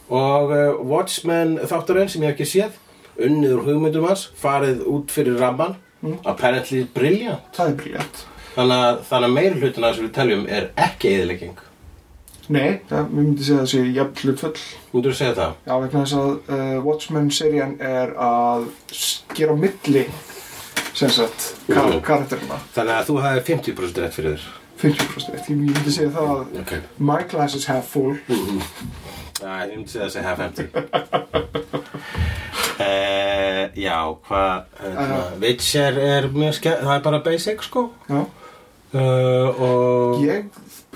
og 0.08 0.54
uh, 0.54 0.78
Watchmen 0.86 1.58
þátturinn 1.66 2.10
sem 2.12 2.24
ég 2.24 2.32
hef 2.32 2.38
ekki 2.38 2.50
séð 2.52 2.82
unnið 3.26 3.56
úr 3.56 3.66
hugmyndum 3.70 4.06
hans 4.10 4.26
farið 4.36 4.82
út 4.92 5.12
fyrir 5.12 5.38
ramman 5.40 5.78
apparently 6.28 6.84
brilliant. 6.94 7.46
Þannig 7.56 7.96
að, 8.56 9.00
þannig 9.08 9.28
að 9.28 9.34
meiri 9.36 9.60
hlutina 9.60 9.92
sem 9.92 10.06
við 10.06 10.12
teljum 10.16 10.44
er 10.48 10.70
ekki 10.80 11.16
eðilegging 11.16 11.65
Nei, 12.52 12.80
það, 12.86 13.08
mér 13.10 13.24
myndi 13.26 13.42
segja 13.46 13.56
að 13.58 13.64
það 13.64 13.70
sé 13.72 13.80
jafn 13.96 14.20
hlutföll. 14.22 14.60
Myndur 14.92 15.14
þú 15.14 15.18
segja 15.18 15.34
það? 15.38 15.54
Já, 15.66 15.72
vegna 15.82 16.02
þess 16.04 16.16
að 16.20 16.30
uh, 16.56 16.76
Watchmen-serían 16.86 17.72
er 17.82 18.12
að 18.26 18.66
gera 19.34 19.56
milli, 19.58 20.04
sem 20.96 21.10
sagt, 21.16 21.48
kar 21.66 21.90
karakterina. 22.06 22.60
Þannig 22.76 22.94
að 23.00 23.08
þú 23.10 23.16
hafði 23.24 23.42
50% 23.50 24.00
rétt 24.04 24.14
fyrir 24.20 24.36
þér 24.36 24.46
50% 24.76 25.32
rétt. 25.34 25.50
Ég 25.50 25.56
myndi 25.64 25.92
segja 25.96 26.12
það 26.14 26.30
að 26.36 26.40
Ok 26.62 26.72
my 27.10 27.18
glass 27.30 27.54
is 27.56 27.64
half 27.70 27.86
full. 27.96 28.14
Já, 29.40 29.52
ég 29.66 29.74
myndi 29.74 29.90
segja 29.92 30.06
þessi 30.06 30.24
half 30.24 30.40
empty 30.46 30.66
uh, 32.80 33.64
Já, 33.86 33.98
hvað 34.28 34.64
uh, 34.80 35.30
Witcher 35.42 35.98
er 36.00 36.28
mjög 36.32 36.54
skemmt 36.60 36.84
Það 36.86 36.94
er 36.98 37.02
bara 37.08 37.20
basic, 37.26 37.64
sko 37.66 37.86
Já. 38.08 38.22
uh, 38.96 39.62
Og 39.66 40.24
Ég 40.24 40.46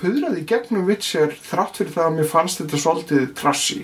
puðraði 0.01 0.43
gegnum 0.49 0.85
Witcher 0.89 1.33
þrátt 1.45 1.77
fyrir 1.79 1.93
það 1.95 2.05
að 2.09 2.15
mér 2.19 2.29
fannst 2.31 2.61
þetta 2.61 2.79
svolítið 2.83 3.25
trashy. 3.39 3.81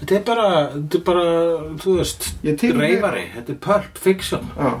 Þetta 0.00 0.14
er 0.18 0.24
bara, 0.28 0.46
þetta 0.74 0.98
er 0.98 1.04
bara, 1.06 1.24
þú 1.80 1.94
veist 1.96 2.26
Ég 2.44 2.64
er 2.68 2.74
Reyfari, 2.76 3.22
þetta 3.32 3.52
er 3.54 3.60
pulp 3.64 4.00
fiction 4.04 4.42
Já, 4.58 4.72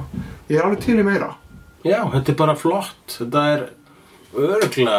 ég 0.50 0.58
er 0.58 0.66
alveg 0.66 0.82
til 0.84 0.98
í 1.00 1.04
meira. 1.06 1.30
Já, 1.86 2.02
þetta 2.12 2.32
er 2.34 2.36
bara 2.42 2.54
flott 2.60 3.14
Þetta 3.16 3.44
er 3.54 3.62
örgla 4.36 4.98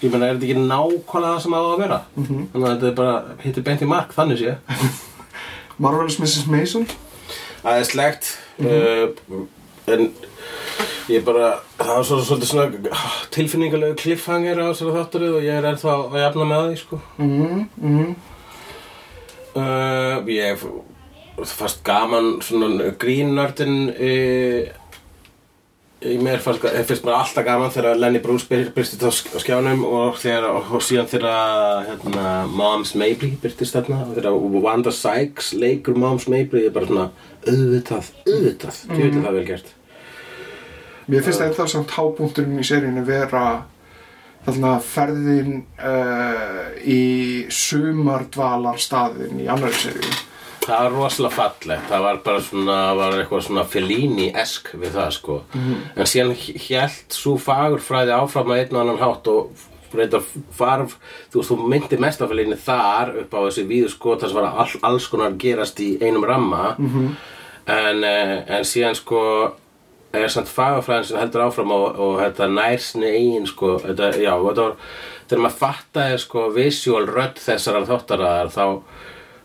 Ég 0.00 0.08
meina, 0.12 0.30
er 0.30 0.38
þetta 0.38 0.48
ekki 0.48 0.56
nákvæmlega 0.62 1.34
það 1.34 1.42
sem 1.44 1.56
á 1.56 1.60
að 1.60 1.76
vera 1.82 1.98
Mhm. 2.16 2.40
Þannig 2.54 2.64
að 2.68 2.72
þetta 2.72 2.88
er 2.88 2.96
bara 3.02 3.36
hittir 3.44 3.66
beint 3.68 3.84
í 3.84 3.90
mark, 3.92 4.14
þannig 4.16 4.40
sé 4.40 4.56
Marvelous 5.84 6.16
Mrs. 6.22 6.46
Mason. 6.48 6.86
aðeinslegt 7.64 8.32
uh, 8.60 9.12
en 9.90 10.08
ég 11.12 11.24
bara 11.26 11.50
það 11.78 11.90
var 11.90 12.06
svo, 12.08 12.20
svolítið 12.24 12.50
svona 12.50 12.92
ah, 12.96 13.18
tilfinningalegu 13.34 13.98
cliffhanger 14.00 14.62
á 14.62 14.66
þessari 14.70 14.94
þátturinn 14.98 15.36
og 15.38 15.44
ég 15.44 15.58
er 15.58 15.68
ennþá 15.70 15.96
að 15.98 16.22
jafna 16.22 16.46
með 16.50 16.68
því 16.68 16.78
sko. 16.80 17.00
Mm 17.18 17.66
-hmm. 17.82 18.14
uh, 19.60 20.32
ég 20.32 20.64
fast 21.50 21.84
gaman 21.84 22.40
svona 22.42 22.94
grínördin 22.98 23.90
uh, 23.90 24.72
í 26.04 26.16
mér 26.20 26.42
fannst, 26.44 26.64
fyrst 26.88 27.04
mér 27.06 27.16
alltaf 27.16 27.44
gaman 27.44 27.72
þegar 27.72 27.96
Lenny 27.96 28.20
Bruce 28.20 28.46
byr, 28.48 28.70
byrstist 28.74 29.04
á 29.04 29.10
sk- 29.12 29.32
á 29.36 29.38
skjánum 29.40 29.84
og, 29.84 30.18
þegar, 30.20 30.48
og 30.50 30.82
síðan 30.84 31.08
þegar 31.08 31.86
hérna, 31.88 32.26
Moms 32.46 32.94
Mabley 32.94 33.38
byrstist 33.40 33.76
þarna 33.76 34.02
og 34.08 34.18
þegar 34.18 34.36
Wanda 34.64 34.92
Sykes 34.92 35.54
leikur 35.56 35.96
Moms 35.96 36.28
Mabley 36.28 36.66
ég 36.66 36.72
er 36.72 36.76
bara 36.76 36.86
svona 36.86 37.08
auðvitað, 37.46 38.12
auðvitað 38.26 38.84
mm. 38.88 38.98
ég 38.98 39.04
veit 39.04 39.16
að 39.16 39.24
það 39.24 39.38
vel 39.38 39.46
gert 39.52 39.74
Mér 41.06 41.24
finnst 41.24 41.42
þetta 41.42 41.66
samt 41.68 41.94
hábúnturinn 41.96 42.60
í 42.60 42.66
seríunni 42.66 43.04
vera 43.04 43.44
þarna 44.44 44.76
ferðin 44.84 45.58
uh, 45.80 46.70
í 46.80 47.44
sumardvalar 47.52 48.80
staðin 48.80 49.42
í 49.44 49.48
annari 49.50 49.76
seríu. 49.80 50.14
það 50.64 50.80
var 50.80 50.94
rosalega 50.96 51.36
fallegt. 51.36 51.86
Það 51.90 52.06
var 52.06 52.22
bara 52.24 52.42
svona, 52.44 52.78
var 52.96 53.18
eitthvað 53.18 53.44
svona 53.48 53.66
Fellini-esk 53.68 54.72
við 54.80 54.96
það 54.96 55.10
sko. 55.18 55.38
En 55.92 56.08
síðan 56.08 56.34
hélt 56.38 57.16
svo 57.16 57.36
fagurfræði 57.40 58.16
áfram 58.16 58.52
að 58.54 58.62
einn 58.62 58.76
og 58.76 58.82
annan 58.84 59.02
hátt 59.02 59.32
og 59.32 59.64
reyndar 59.94 60.24
farf, 60.56 60.96
þú 61.30 61.38
veist, 61.38 61.50
þú 61.52 61.68
myndi 61.70 61.98
mest 62.02 62.24
af 62.24 62.32
Fellini 62.32 62.56
þar 62.58 63.12
upp 63.20 63.36
á 63.36 63.40
þessi 63.44 63.66
víðu 63.68 63.92
sko 63.92 64.16
þar 64.18 64.32
sem 64.32 64.40
var 64.40 64.48
all, 64.64 64.80
alls 64.88 65.10
konar 65.12 65.36
gerast 65.38 65.80
í 65.84 65.90
einum 66.02 66.24
ramma. 66.26 66.74
-hmm. 66.78 67.12
en, 67.66 68.04
eh, 68.04 68.56
en 68.56 68.64
síðan 68.64 68.96
sko 68.96 69.20
er 70.22 70.32
samt 70.32 70.52
fagurfræðin 70.52 71.08
sem 71.08 71.18
heldur 71.18 71.44
áfram 71.46 71.74
og, 71.74 71.98
og 71.98 72.14
þetta 72.22 72.48
nærsni 72.52 73.10
eigin 73.10 73.46
sko, 73.50 73.74
þetta, 73.82 74.12
já, 74.20 74.32
þetta 74.46 74.68
var 74.68 74.76
þegar 75.24 75.42
maður 75.44 75.60
fattaði 75.60 76.22
sko 76.22 76.46
visual 76.54 77.04
rödd 77.08 77.40
þessarar 77.42 77.88
þáttaraðar 77.88 78.50
þá 78.54 78.64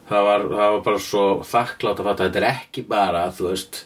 það 0.09 0.26
var, 0.30 0.47
það 0.49 0.74
var 0.74 0.82
bara 0.88 1.03
svo 1.05 1.28
þakklátt 1.45 2.01
að 2.01 2.09
fatta 2.09 2.28
þetta 2.28 2.41
er 2.41 2.49
ekki 2.49 2.84
bara, 2.89 3.24
þú 3.38 3.47
veist 3.51 3.84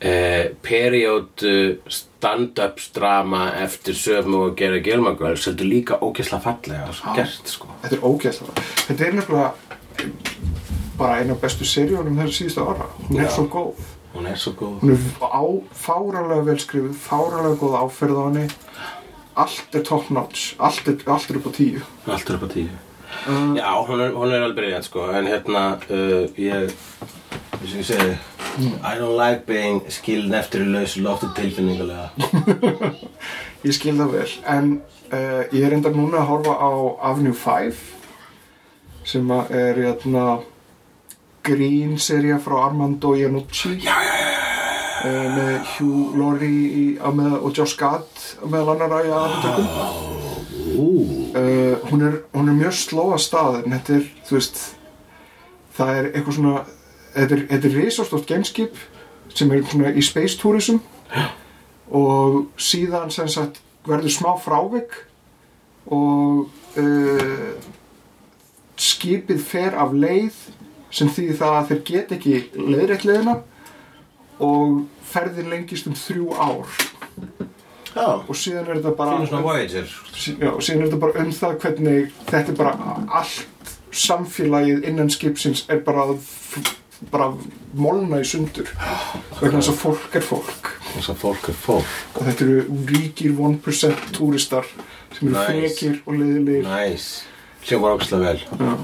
eh, 0.00 0.50
period 0.64 1.44
stand-ups 1.92 2.90
drama 2.96 3.46
eftir 3.62 3.96
söfum 3.98 4.40
og 4.40 4.56
gera 4.58 4.82
Gilmore 4.84 5.18
Girls 5.20 5.46
þetta 5.48 5.64
er 5.64 5.70
líka 5.70 6.00
ógeðslega 6.00 6.44
fallega 6.48 6.96
svo 6.96 7.16
gert 7.16 7.52
sko 7.52 7.74
Þetta 7.84 7.96
er 7.98 8.04
ógæslega. 8.08 8.62
Þetta 8.88 9.04
er 9.04 9.16
nefnilega 9.18 9.50
bara 10.98 11.18
eina 11.20 11.34
af 11.34 11.42
bestu 11.42 11.66
seríunum 11.68 12.16
þessu 12.22 12.38
síðustu 12.38 12.64
ára. 12.64 12.86
Hún 13.08 13.20
er 13.20 13.28
svo 13.32 13.44
góð. 13.50 13.82
Hún 14.24 14.32
er 14.32 14.40
svo 14.40 14.54
góð. 14.56 14.80
Hún 14.80 14.94
er 14.94 15.02
fáralega 15.84 16.46
velskrifuð, 16.48 16.96
fáralega 16.96 17.60
góð 17.60 17.76
áferð 17.82 18.16
á 18.16 18.24
henni. 18.28 18.46
Allt 19.34 19.74
er 19.74 19.82
top 19.84 20.10
notch, 20.10 20.54
allt 20.58 20.88
er, 20.88 20.96
allt 21.06 21.30
er 21.30 21.36
upp 21.40 21.48
á 21.50 21.52
tíu. 21.52 21.82
allt 22.06 22.30
er 22.30 22.38
upp 22.38 22.46
á 22.46 22.50
tíu. 22.54 22.68
Já, 23.54 23.68
hún 23.86 24.00
er, 24.00 24.12
hún 24.14 24.32
er 24.32 24.42
alveg 24.42 24.56
brilliant 24.56 24.84
sko. 24.84 25.10
En 25.12 25.26
hérna, 25.26 25.78
uh, 25.90 26.24
ég 26.38 26.72
þess 27.64 27.74
að 27.74 27.78
ég 27.78 27.86
segi 27.88 28.14
I 28.86 28.94
don't 28.98 29.16
like 29.18 29.46
being 29.46 29.82
skilin 29.90 30.34
eftir 30.34 30.62
í 30.62 30.70
lausu 30.70 31.02
loftu 31.02 31.26
tilfinningulega 31.34 32.10
Ég 33.66 33.74
skil 33.74 33.96
það 33.98 34.12
vel, 34.14 34.30
en 34.46 34.72
uh, 35.10 35.42
ég 35.50 35.64
er 35.64 35.74
enda 35.74 35.90
núna 35.94 36.20
að 36.20 36.28
horfa 36.30 36.54
á 36.60 36.70
Avenue 37.10 37.34
5 37.34 37.80
sem 39.04 39.30
er 39.32 39.80
jæna, 39.80 40.26
grín 41.44 41.98
serja 42.00 42.38
frá 42.40 42.62
Armando 42.66 43.12
Iannucci. 43.16 43.74
Já, 43.84 43.96
já. 44.00 44.13
Uh, 44.13 44.13
með 45.04 45.56
Hugh 45.74 46.14
Laurie 46.16 46.68
í, 46.68 46.84
á 46.96 47.08
með, 47.12 47.36
og 47.40 47.56
Josh 47.56 47.76
Gad 47.80 48.24
meðal 48.44 48.74
annara 48.74 49.02
í 49.04 49.12
aðaltökum 49.12 50.22
Ú, 50.74 50.86
uh, 51.36 51.76
hún, 51.90 52.02
er, 52.02 52.16
er 52.32 52.56
mjög 52.56 52.74
sló 52.78 53.10
að 53.14 53.20
stað 53.26 53.60
en 53.60 53.76
þetta 53.76 53.98
er, 53.98 54.08
þú 54.26 54.38
veist 54.38 54.62
það 55.74 55.98
er 55.98 56.08
eitthvað 56.10 56.38
svona 56.38 56.56
þetta 57.14 57.68
er, 57.68 57.76
risastórt 57.76 58.26
gameskip 58.28 58.78
sem 59.34 59.52
er 59.52 59.64
svona 59.68 59.94
í 59.94 60.02
space 60.04 60.38
tourism. 60.40 60.80
Og 61.94 62.44
síðan 62.58 63.12
sem 63.14 63.28
sagt 63.30 63.60
verður 63.86 64.14
smá 64.14 64.30
frávik 64.40 64.96
og 65.92 66.48
uh, 66.80 67.50
skipið 68.80 69.42
fer 69.44 69.76
af 69.78 69.92
leið 69.92 70.38
sem 70.94 71.10
þýðir 71.10 71.40
það 71.42 71.58
að 71.58 71.68
þeir 71.70 71.82
get 71.90 72.14
ekki 72.16 72.38
leiðrétt 72.54 73.04
leiðina 73.06 73.36
og 74.44 74.84
ferðin 75.14 75.50
lengist 75.52 75.86
um 75.90 75.96
þrjú 75.98 76.28
ár. 76.36 76.76
Já, 77.94 78.06
og 78.26 78.34
síðan 78.34 78.66
er 78.68 78.78
þetta 78.80 78.94
bara 78.98 79.18
sí- 80.14 80.36
já, 80.40 80.48
og 80.50 80.62
síðan 80.66 80.80
er 80.82 80.88
þetta 80.88 81.00
bara 81.04 81.20
um 81.24 81.32
það 81.32 81.58
hvernig 81.62 82.08
þetta 82.30 82.48
er 82.52 82.56
bara 82.58 82.96
allt 83.20 83.46
samfélagið 83.94 84.88
innan 84.90 85.10
skipsins 85.14 85.64
er 85.70 85.78
bara 85.86 86.08
bara 87.12 87.28
molna 87.74 88.18
í 88.22 88.26
sundur 88.26 88.66
vegna 89.40 89.60
þess 89.60 89.70
að 89.70 89.78
fólk 89.84 90.16
er 90.18 90.24
fólk. 90.24 90.68
Þess 90.94 91.10
að 91.12 91.18
fólk 91.22 91.48
er 91.52 91.56
fólk. 91.58 91.94
Og 92.16 92.26
þetta 92.28 92.44
eru 92.46 92.80
ríkir 92.90 93.32
1% 93.38 94.10
túristar 94.16 94.66
sem 95.14 95.28
eru 95.28 95.36
Nice. 95.36 95.46
frekir 95.50 96.00
og 96.06 96.14
leiðilegir. 96.18 96.66
Næs, 96.66 97.06
hljómar 97.68 97.94
ógslag 97.98 98.20
vel. 98.26 98.40
Já. 98.58 98.74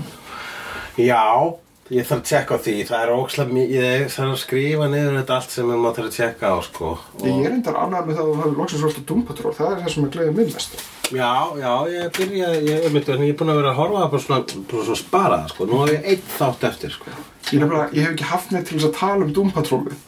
Já, 0.98 1.56
ég 1.91 2.07
þarf 2.07 2.20
að 2.20 2.28
tjekka 2.30 2.57
á 2.57 2.62
því 2.64 2.74
Það 2.91 3.03
er 3.03 3.12
ógslag 3.16 3.53
mikið, 3.55 3.84
ég 3.91 4.12
þarf 4.14 4.30
að 4.30 4.41
skrifa 4.45 4.88
niður 4.91 5.18
þetta 5.18 5.36
allt 5.36 5.55
sem 5.57 5.72
ég 5.72 5.80
má 5.82 5.88
þarf 5.91 6.07
að 6.07 6.16
tjekka 6.16 6.53
á 6.55 6.57
sko. 6.66 6.91
ég 7.24 7.43
er 7.43 7.57
endar 7.57 7.78
annað 7.80 8.09
með 8.09 8.18
það 8.20 8.22
að 8.22 8.30
þú 8.30 8.41
hefur 8.41 8.57
loksins 8.61 8.82
svolítið 8.84 9.07
Doom 9.11 9.24
Patrol 9.26 9.55
það 9.59 9.70
er 9.72 9.80
það 9.80 9.95
sem 9.95 10.07
er 10.07 10.12
gleðið 10.14 10.38
minn 10.38 10.53
mest 10.55 10.80
Já, 11.11 11.30
já, 11.59 11.72
ég 11.91 12.12
byrja 12.14 12.49
ég, 12.55 12.66
ég, 12.70 12.84
myndi, 12.95 13.14
ég 13.18 13.32
er 13.32 13.38
búin 13.41 13.51
að 13.51 13.57
vera 13.59 13.72
að 13.72 13.78
horfa 13.80 14.03
það 14.05 14.12
bara 14.12 14.22
svona, 14.22 14.61
bara 14.70 14.84
svona 14.86 15.01
sparað 15.01 15.49
sko. 15.51 15.66
Nú 15.66 15.80
hef 15.80 15.91
ég 15.97 16.05
einn 16.12 16.28
þátt 16.36 16.66
eftir 16.68 16.95
sko. 16.95 17.14
ég, 17.51 17.57
nefnilega, 17.59 17.88
ég 17.97 18.07
hef 18.07 18.12
ekki 18.14 18.28
haft 18.30 18.55
neitt 18.55 18.68
til 18.70 18.76
þess 18.78 18.91
að 18.93 18.99
tala 19.01 19.26
um 19.26 19.32
Doom 19.34 19.51
Patrolið 19.57 19.99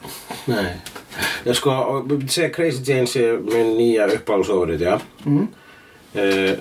Nei 0.52 0.68
Ég 1.44 1.58
sko, 1.58 1.74
segja 2.30 2.52
Crazy 2.54 2.86
Jane 2.86 3.10
sé 3.10 3.26
minn 3.42 3.74
nýja 3.76 4.06
uppáhaldsofrið, 4.14 4.86
já 4.86 4.94
mm. 5.26 5.48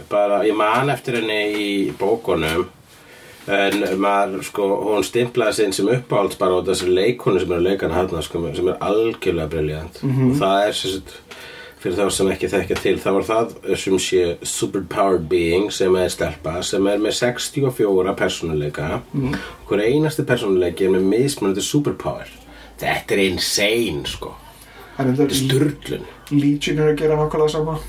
Bara, 0.09 0.41
ég 0.47 0.57
man 0.57 0.89
eftir 0.89 1.19
henni 1.19 1.41
í 1.53 1.71
bókunum 1.99 2.65
En 3.49 3.81
maður, 3.97 4.43
sko, 4.45 4.67
hún 4.85 5.05
stimplaði 5.05 5.57
sinn 5.57 5.73
sem 5.73 5.87
uppáhalds 5.89 6.37
bara 6.37 6.59
á 6.61 6.65
þessi 6.67 6.91
leikonu 6.91 7.41
sem 7.41 7.49
er 7.49 7.57
að 7.57 7.65
leika 7.65 7.89
hann 7.89 8.21
sko, 8.21 8.43
sem 8.53 8.69
er 8.69 8.77
algjörlega 8.85 9.49
briljant. 9.49 10.01
Og 10.05 10.35
það 10.37 10.67
er 10.67 10.77
sagt 10.77 11.15
fyrir 11.81 11.97
þá 11.97 12.13
sem 12.13 12.29
ekki 12.29 12.49
þekkja 12.51 12.77
til, 12.77 12.93
það 13.01 13.15
var 13.17 13.25
það 13.25 13.53
sem 13.81 13.97
sé 14.05 14.21
superpowered 14.45 15.25
being 15.31 15.71
sem 15.73 15.95
er 15.97 16.13
stelpa, 16.13 16.59
sem 16.61 16.85
er 16.91 17.01
með 17.01 17.17
64 17.17 18.13
persónuleika. 18.19 19.01
Mm. 19.17 19.33
hver 19.69 19.83
einasti 19.87 20.27
persónuleiki 20.27 20.85
er 20.85 20.93
með 20.93 21.09
mismunandi 21.15 21.65
superpower. 21.65 22.29
Þetta 22.81 23.17
er 23.17 23.25
insane, 23.25 24.05
sko. 24.09 24.35
Þetta 24.97 25.25
er 25.25 25.37
sturlun. 25.37 26.09
Legion 26.29 26.81
er 26.81 26.93
að 26.93 26.99
gera 27.01 27.17
nákvæmlega 27.17 27.55
sama. 27.57 27.79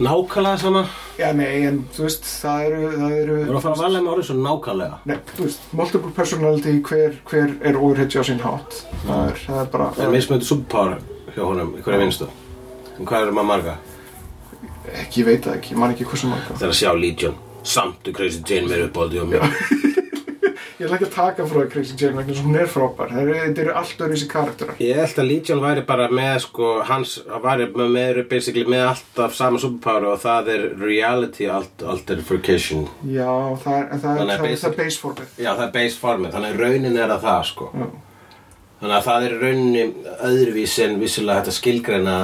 Nákvæmlega 0.00 0.58
sama 0.60 0.84
já 1.20 1.28
nei 1.36 1.66
en 1.68 1.78
þú 1.94 2.06
veist 2.06 2.24
það 2.40 2.64
eru 2.68 2.80
það 2.96 3.14
eru 3.20 3.36
Þú 3.36 3.44
erum 3.46 3.58
að 3.60 3.64
fara 3.66 3.74
að 3.76 3.82
valja 3.84 4.00
með 4.04 4.12
orðið 4.14 4.26
svo 4.30 4.36
nákvæmlega. 4.46 4.98
Nei, 5.10 5.16
þú 5.36 5.46
veist, 5.46 5.68
multiple 5.80 6.12
personality, 6.16 6.74
hver, 6.88 7.18
hver 7.30 7.54
er 7.70 7.78
overheadja 7.80 8.20
á 8.20 8.24
sinn 8.30 8.42
hátt? 8.44 8.80
Það 9.04 9.22
er, 9.28 9.38
það 9.46 9.60
er 9.64 9.70
bara 9.76 9.90
Það 9.98 10.06
er 10.08 10.14
mismöndi 10.16 10.48
superpower 10.50 10.98
hjá 11.36 11.42
honum 11.46 11.76
í 11.78 11.84
hverja 11.86 12.00
vinstu 12.04 12.30
En 12.98 13.06
hvað 13.08 13.26
eru 13.28 13.36
maður 13.38 13.50
marga? 13.54 13.76
ekki, 14.90 15.20
ég 15.20 15.26
veit 15.28 15.44
það 15.46 15.54
ekki, 15.60 15.70
ég 15.74 15.78
man 15.78 15.92
ekki 15.94 16.06
hversu 16.08 16.28
marga. 16.30 16.56
Þegar 16.58 16.72
að 16.72 16.78
sjá 16.80 16.90
Legion 16.98 17.36
Samt 17.62 18.08
og 18.10 18.16
Crazy 18.16 18.40
Jane 18.48 18.66
mér 18.72 18.86
uppáldi 18.88 19.20
og 19.22 19.28
mér 19.30 19.44
Ég 20.80 20.86
ætla 20.86 20.96
ekki 20.96 21.08
að 21.10 21.12
taka 21.12 21.44
frá 21.44 21.64
Crazy 21.68 21.96
Jane 22.00 22.16
vegna 22.16 22.32
að 22.32 22.38
hún 22.46 22.54
er 22.56 22.68
frábær. 22.72 23.10
Þetta 23.12 23.60
eru 23.60 23.72
allt 23.76 23.98
öðru 24.00 24.14
þessi 24.14 24.28
karakterar 24.30 24.78
Ég 24.80 24.96
held 24.96 25.18
að 25.20 25.26
Legion 25.28 25.60
væri 25.60 25.82
bara 25.90 26.06
með 26.08 26.38
sko, 26.46 26.70
hans 26.88 27.18
væri 27.44 27.66
með, 27.74 27.90
með 27.98 28.70
með 28.72 28.84
alltaf 28.86 29.36
sama 29.36 29.60
superpower 29.60 30.06
og 30.08 30.22
það 30.22 30.48
er 30.54 30.64
reality 30.80 31.50
alt 31.52 31.84
alterfication. 31.84 32.88
Já, 33.04 33.28
það 33.60 33.76
er, 33.76 33.84
það 33.92 34.08
er, 34.08 34.22
Þannig 34.22 34.24
að 34.24 34.40
það 34.40 34.48
er, 34.48 34.64
er 34.70 34.78
base 34.80 35.04
formið. 35.04 35.36
Já, 35.36 35.50
það 35.50 35.64
er 35.66 35.76
base 35.76 36.02
formið, 36.06 36.34
þannig 36.38 36.56
að 36.56 36.64
raunin 36.64 36.98
er 37.04 37.14
að 37.18 37.28
það 37.28 37.46
sko. 37.52 37.70
Já. 37.76 37.86
Þannig 38.80 38.96
að 39.02 39.06
það 39.10 39.28
er 39.28 39.36
í 39.36 39.40
rauninni 39.44 39.86
öðruvísi 40.30 40.86
en 40.86 41.00
vissulega 41.04 41.44
þetta 41.44 41.58
skilgreina 41.60 42.18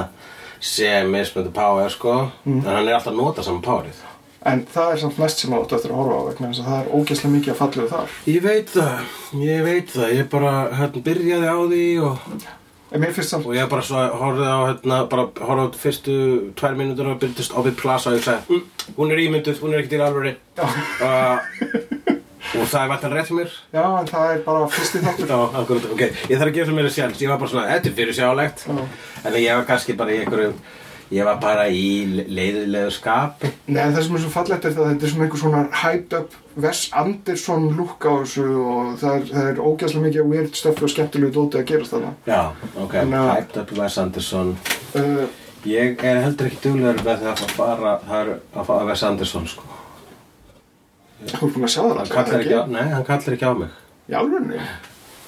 sem 0.57 1.13
mismunandi 1.13 1.53
power 1.53 1.93
sko. 1.93 2.19
Mm. 2.41 2.63
en 2.63 2.71
hann 2.73 2.87
er 2.87 2.97
alltaf 2.97 3.13
að 3.13 3.21
nota 3.21 3.45
saman 3.45 3.61
powerið 3.61 4.05
En 4.45 4.61
það 4.69 4.91
er 4.93 4.99
samt 5.01 5.17
mest 5.17 5.41
sem 5.41 5.53
áttu 5.57 5.75
eftir 5.77 5.91
að 5.91 5.99
horfa 6.01 6.17
á 6.21 6.27
vegna 6.27 6.51
þess 6.51 6.61
að 6.61 6.67
það 6.69 6.77
er 6.83 6.91
ógeðslega 6.93 7.33
mikið 7.33 7.53
að 7.53 7.59
fallegu 7.61 7.89
þar. 7.91 8.13
Ég 8.29 8.43
veit 8.45 8.69
það, 8.75 9.15
ég 9.41 9.65
veit 9.65 9.89
það, 9.95 10.13
ég 10.13 10.29
bara 10.31 10.53
hérna 10.77 11.03
byrjaði 11.07 11.49
á 11.49 11.57
því 11.71 11.81
og, 12.05 12.29
og 13.41 13.57
ég 13.57 13.71
bara 13.73 13.87
svo 13.89 14.03
horfði 14.21 14.47
á 14.53 14.59
hérna, 14.67 14.99
bara 15.09 15.25
horfði 15.49 15.65
á 15.65 15.81
fyrstu 15.81 16.17
tvær 16.61 16.77
mínútur 16.79 17.11
og 17.11 17.19
byrjast 17.25 17.57
á 17.57 17.59
við 17.65 17.77
plasa 17.81 18.13
og 18.13 18.19
ég 18.19 18.27
sagði, 18.29 18.61
mm, 18.61 18.95
hún 19.01 19.11
er 19.15 19.23
ímynduð, 19.25 19.61
hún 19.65 19.73
er 19.73 19.81
ekkert 19.81 19.97
í 19.97 20.05
alvöri 20.05 20.35
uh, 20.61 21.37
og 22.61 22.69
það 22.71 22.81
er 22.85 22.91
vatn 22.93 23.13
rétt 23.17 23.35
mér. 23.35 23.59
Já, 23.73 23.83
en 23.89 24.09
það 24.13 24.33
er 24.37 24.43
bara 24.45 24.65
fyrsti 24.77 25.01
þáttur. 25.03 25.33
Já, 25.33 25.39
ok, 25.65 26.03
ég 26.29 26.37
þarf 26.37 26.51
að 26.51 26.57
gefa 26.61 26.69
það 26.69 26.77
mér 26.77 26.91
að 26.91 26.99
sjálf 27.01 27.23
ég 27.25 27.33
var 27.33 27.41
bara 27.41 27.55
svona, 27.55 27.69
þetta 27.73 27.89
er 27.89 27.97
fyrir 27.99 28.21
sjálegt 28.21 28.67
Já. 28.69 28.75
en 29.25 29.41
ég 29.41 29.57
var 29.57 29.71
kannski 29.73 29.97
bara 29.97 30.13
í 30.13 30.21
einhverju 30.21 30.53
ég 31.11 31.23
var 31.25 31.37
bara 31.41 31.67
í 31.71 32.05
le- 32.15 32.25
leiðilegu 32.27 32.91
skapi. 32.91 33.51
Nei, 33.67 33.83
það 33.93 34.01
sem 34.03 34.15
er 34.17 34.23
svo 34.25 34.31
fallegt 34.33 34.65
er 34.65 34.75
það 34.75 34.83
að 34.85 34.91
þetta 34.93 35.05
er 35.07 35.13
svona 35.13 35.25
einhver 35.27 35.41
svona 35.43 35.63
hyped 35.83 36.13
up 36.19 36.35
Wes 36.57 36.81
Anderson 36.93 37.67
look 37.77 38.03
á 38.05 38.11
þessu 38.23 38.45
og 38.65 38.93
það 38.99 39.15
er, 39.19 39.25
það 39.31 39.49
er 39.51 39.61
ógeðslega 39.61 40.05
mikið 40.07 40.29
weird 40.31 40.55
stöffi 40.57 40.83
og 40.87 40.89
skemmtilegu 40.95 41.31
dóti 41.37 41.59
að 41.61 41.67
gerast 41.71 41.93
þarna. 41.95 42.13
Já, 42.27 42.41
ok, 42.83 42.93
Þannig 42.97 43.19
að- 43.21 43.35
hyped 43.37 43.57
up 43.63 43.71
Wes 43.77 43.97
Anderson. 43.97 44.55
Uh, 44.95 45.27
Ég 45.67 46.03
er 46.05 46.21
heldur 46.23 46.47
ekki 46.47 46.59
duglegur 46.63 47.01
með 47.03 47.23
það 47.25 47.41
að 47.43 47.51
fara 47.57 47.93
er 48.21 48.27
að 48.55 48.65
fara 48.69 48.85
Wes 48.87 49.01
Anderson 49.03 49.47
sko. 49.49 49.63
Þú 51.27 51.47
er 51.47 51.53
búin 51.55 51.65
að 51.65 51.71
sjá 51.73 51.81
það 51.81 51.97
hann 51.97 52.11
kallar 52.13 52.43
ekki? 52.43 52.57
á, 52.61 52.63
nei, 52.71 52.83
hann 52.93 53.05
kallar 53.07 53.33
ekki 53.35 53.47
á 53.49 53.53
mig. 53.57 53.69
Í 54.07 54.13
alvörni, 54.19 54.59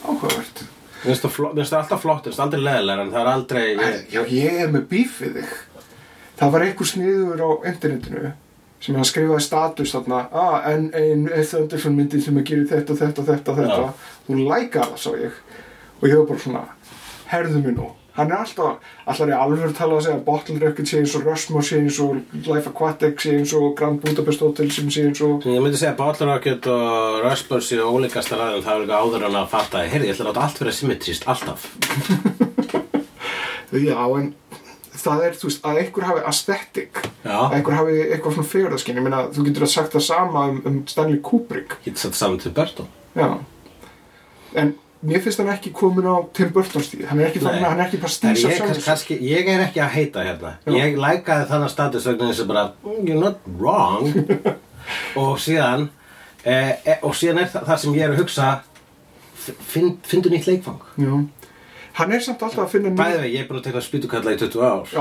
áhugavert. 0.05 0.61
Mér 0.99 1.15
finnst 1.15 1.71
það 1.73 1.79
alltaf 1.79 2.01
flott, 2.03 2.21
mér 2.23 2.29
finnst 2.29 2.39
það 2.39 2.45
aldrei 2.45 2.61
leðilegar 2.67 3.01
en 3.05 3.11
það 3.13 3.21
er 3.23 3.31
aldrei 3.33 3.63
ég, 3.73 3.99
Já, 4.13 4.21
ég 4.35 4.59
er 4.65 4.71
með 4.73 4.85
bíf 4.91 5.17
við 5.23 5.39
þig 5.39 5.53
Það 6.39 6.53
var 6.53 6.65
einhver 6.65 6.87
sniður 6.87 7.43
á 7.43 7.49
internetinu 7.67 8.31
sem 8.79 8.95
hann 8.95 9.07
skrifaði 9.07 9.43
status 9.43 9.91
þarna. 9.91 10.23
Ah, 10.31 10.59
en 10.71 10.89
ein 10.95 11.27
Eith 11.35 11.55
Anderson 11.57 11.97
myndi 11.97 12.21
sem 12.23 12.37
að 12.39 12.45
gera 12.47 12.67
þetta, 12.69 12.95
þetta, 13.01 13.25
þetta, 13.27 13.55
þetta. 13.57 13.79
Já. 13.83 14.11
þú 14.27 14.41
lækar 14.47 14.91
það, 14.93 14.99
sá 15.03 15.09
ég. 15.19 15.39
Og 15.99 16.05
ég 16.07 16.21
var 16.21 16.29
bara 16.29 16.43
svona, 16.45 16.61
herðu 17.33 17.63
mig 17.65 17.75
nú. 17.75 17.89
Hann 18.15 18.31
er 18.33 18.41
alltaf, 18.41 18.79
alltaf 19.05 19.27
er 19.27 19.35
alveg 19.35 19.61
að 19.69 19.91
segja 20.03 20.15
að 20.17 20.23
Bottle 20.25 20.57
Rocket 20.59 20.89
sé 20.89 20.97
eins 20.99 21.13
og 21.15 21.27
Rushmore 21.27 21.63
sé 21.63 21.77
eins 21.79 21.99
og 22.03 22.17
Life 22.49 22.71
Aquatic 22.71 23.21
sé 23.23 23.35
eins 23.37 23.53
og 23.55 23.69
Grand 23.79 24.01
Budapest 24.03 24.43
Hotel 24.43 24.71
sem 24.75 24.89
sé 24.91 25.05
eins 25.07 25.21
og 25.23 25.45
Ég 25.47 25.61
myndi 25.63 25.79
segja 25.79 25.93
að 25.93 26.01
Bottle 26.01 26.27
Rocket 26.27 26.67
og 26.73 27.21
Rushbird 27.23 27.63
séu 27.63 27.85
ólíkasta 27.87 28.35
ræðum 28.39 28.65
það 28.65 28.73
er 28.73 28.83
líka 28.83 28.99
áður 28.99 29.27
en 29.29 29.39
að 29.39 29.47
fatta 29.53 29.85
Heyrði, 29.85 30.09
ég 30.09 30.17
ætla 30.17 30.25
að 30.25 30.31
láta 30.33 30.43
allt 30.47 30.59
vera 30.63 30.75
symmetrist, 30.75 31.29
alltaf. 31.31 31.69
Já, 33.87 34.01
en 34.17 34.33
það 35.03 35.23
er, 35.27 35.37
þú 35.39 35.47
veist, 35.49 35.63
að 35.65 35.79
einhver 35.83 36.05
hafi 36.09 36.21
aesthetic 36.31 36.99
Já. 37.23 37.37
að 37.37 37.55
einhver 37.59 37.77
hafi 37.79 37.95
eitthvað 38.09 38.35
svona 38.37 38.51
fegurðaskinn 38.51 38.99
ég 38.99 39.05
meina, 39.07 39.23
þú 39.35 39.45
getur 39.47 39.65
að 39.65 39.71
sagt 39.73 39.95
það 39.95 40.05
sama 40.09 40.43
um, 40.51 40.59
um 40.69 40.77
Stanley 40.89 41.19
Kubrick. 41.23 41.75
Getur 41.85 42.03
satt 42.05 42.19
saman 42.19 42.39
til 42.43 42.51
Burton. 42.55 42.87
Já. 43.17 43.27
En 44.59 44.73
mér 45.05 45.21
finnst 45.23 45.39
hann 45.39 45.51
ekki 45.53 45.71
komin 45.75 46.07
á 46.09 46.15
Tim 46.35 46.49
Burton 46.53 46.83
stíð 46.83 47.05
Hann 47.07 47.19
er 47.21 47.29
ekki, 47.29 47.39
Nei. 47.39 47.45
þannig, 47.47 47.67
hann 47.69 47.79
er 47.79 47.85
ekki 47.85 47.99
bara 48.01 48.09
En 48.11 48.15
stísa 48.17 48.49
ég, 48.49 48.57
sjálfur 48.57 48.83
kannski, 48.87 49.17
ég 49.29 49.47
er 49.53 49.61
ekki 49.67 49.83
að 49.85 49.93
heita 49.95 50.23
hérna. 50.25 50.53
Já. 50.65 50.73
Ég 50.79 50.97
lækaði 50.99 51.45
þannig 51.53 51.73
status 51.75 52.07
vegna 52.09 52.29
þess 52.31 52.43
að 52.43 52.49
bara 52.53 52.63
"Mm, 52.83 53.01
You're 53.07 53.21
not 53.23 53.39
wrong. 53.59 54.09
Og 55.21 55.35
síðan 55.39 55.89
e, 56.43 56.55
e, 56.83 56.97
Og 57.03 57.13
síðan 57.15 57.43
er 57.43 57.51
það, 57.53 57.67
það 57.69 57.77
sem 57.83 57.93
ég 57.99 58.07
er 58.07 58.15
að 58.15 58.23
hugsa 58.23 58.47
finn, 59.69 59.93
Findu 60.09 60.29
nýtt 60.33 60.47
leikfang. 60.49 60.81
Já 60.99 61.13
Hann 61.97 62.11
er 62.15 62.19
samt 62.23 62.41
alltaf 62.45 62.65
að 62.67 62.71
finna 62.75 62.89
Bæði 62.99 63.19
vegi, 63.23 63.35
ég 63.35 63.43
er 63.43 63.47
búin 63.49 63.59
að 63.59 63.67
tekna 63.69 63.81
spýtukalla 63.81 64.33
í 64.35 64.39
20 64.39 64.61
ár 64.69 64.83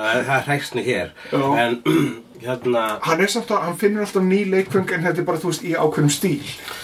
Það, 0.00 0.24
það 0.24 0.34
er 0.36 0.44
hræksni 0.48 0.82
hér 0.86 1.10
Já. 1.32 1.44
En 1.60 1.74
hérna 2.44 2.82
hann 3.04 3.20
er 3.20 3.28
samt 3.32 3.50
að, 3.52 3.62
hann 3.66 3.76
finnur 3.80 4.06
alltaf 4.06 4.24
ný 4.24 4.40
leikfeng 4.48 4.92
En 4.96 5.04
þetta 5.04 5.20
er 5.22 5.26
bara, 5.28 5.40
þú 5.42 5.50
veist, 5.52 5.64
í 5.68 5.74
ákveðnum 5.76 6.12
stíl 6.14 6.40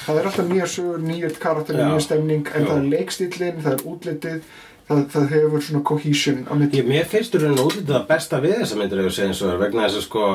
Það 0.06 0.20
er 0.20 0.28
alltaf 0.30 0.50
nýja 0.50 0.66
sögur, 0.70 1.00
nýjir 1.06 1.36
karakter. 1.42 1.78
Nýja 1.80 2.02
stemning, 2.04 2.50
en 2.52 2.66
Já. 2.66 2.68
það 2.70 2.80
er 2.82 2.88
leikstílinn 2.92 3.62
Það 3.64 3.72
er 3.78 3.86
útlitið 3.92 4.50
Það, 4.86 5.00
það 5.16 5.24
hefur 5.34 5.64
svona 5.66 5.82
cohesion 5.88 6.42
á 6.46 6.52
Ég, 6.76 6.84
mér 6.86 7.08
finnst 7.10 7.32
þú 7.34 7.40
raun 7.42 7.56
og 7.58 7.70
útlítið 7.72 7.96
að 7.98 8.04
besta 8.12 8.38
við 8.44 8.52
þessa 8.60 8.76
myndir 8.78 9.00
ef 9.02 9.08
ég 9.08 9.16
segja 9.16 9.32
eins 9.32 9.40
og 9.42 9.50
er 9.50 9.62
vegna 9.64 9.86
þess 9.88 9.98
að 9.98 10.04
sko 10.06 10.26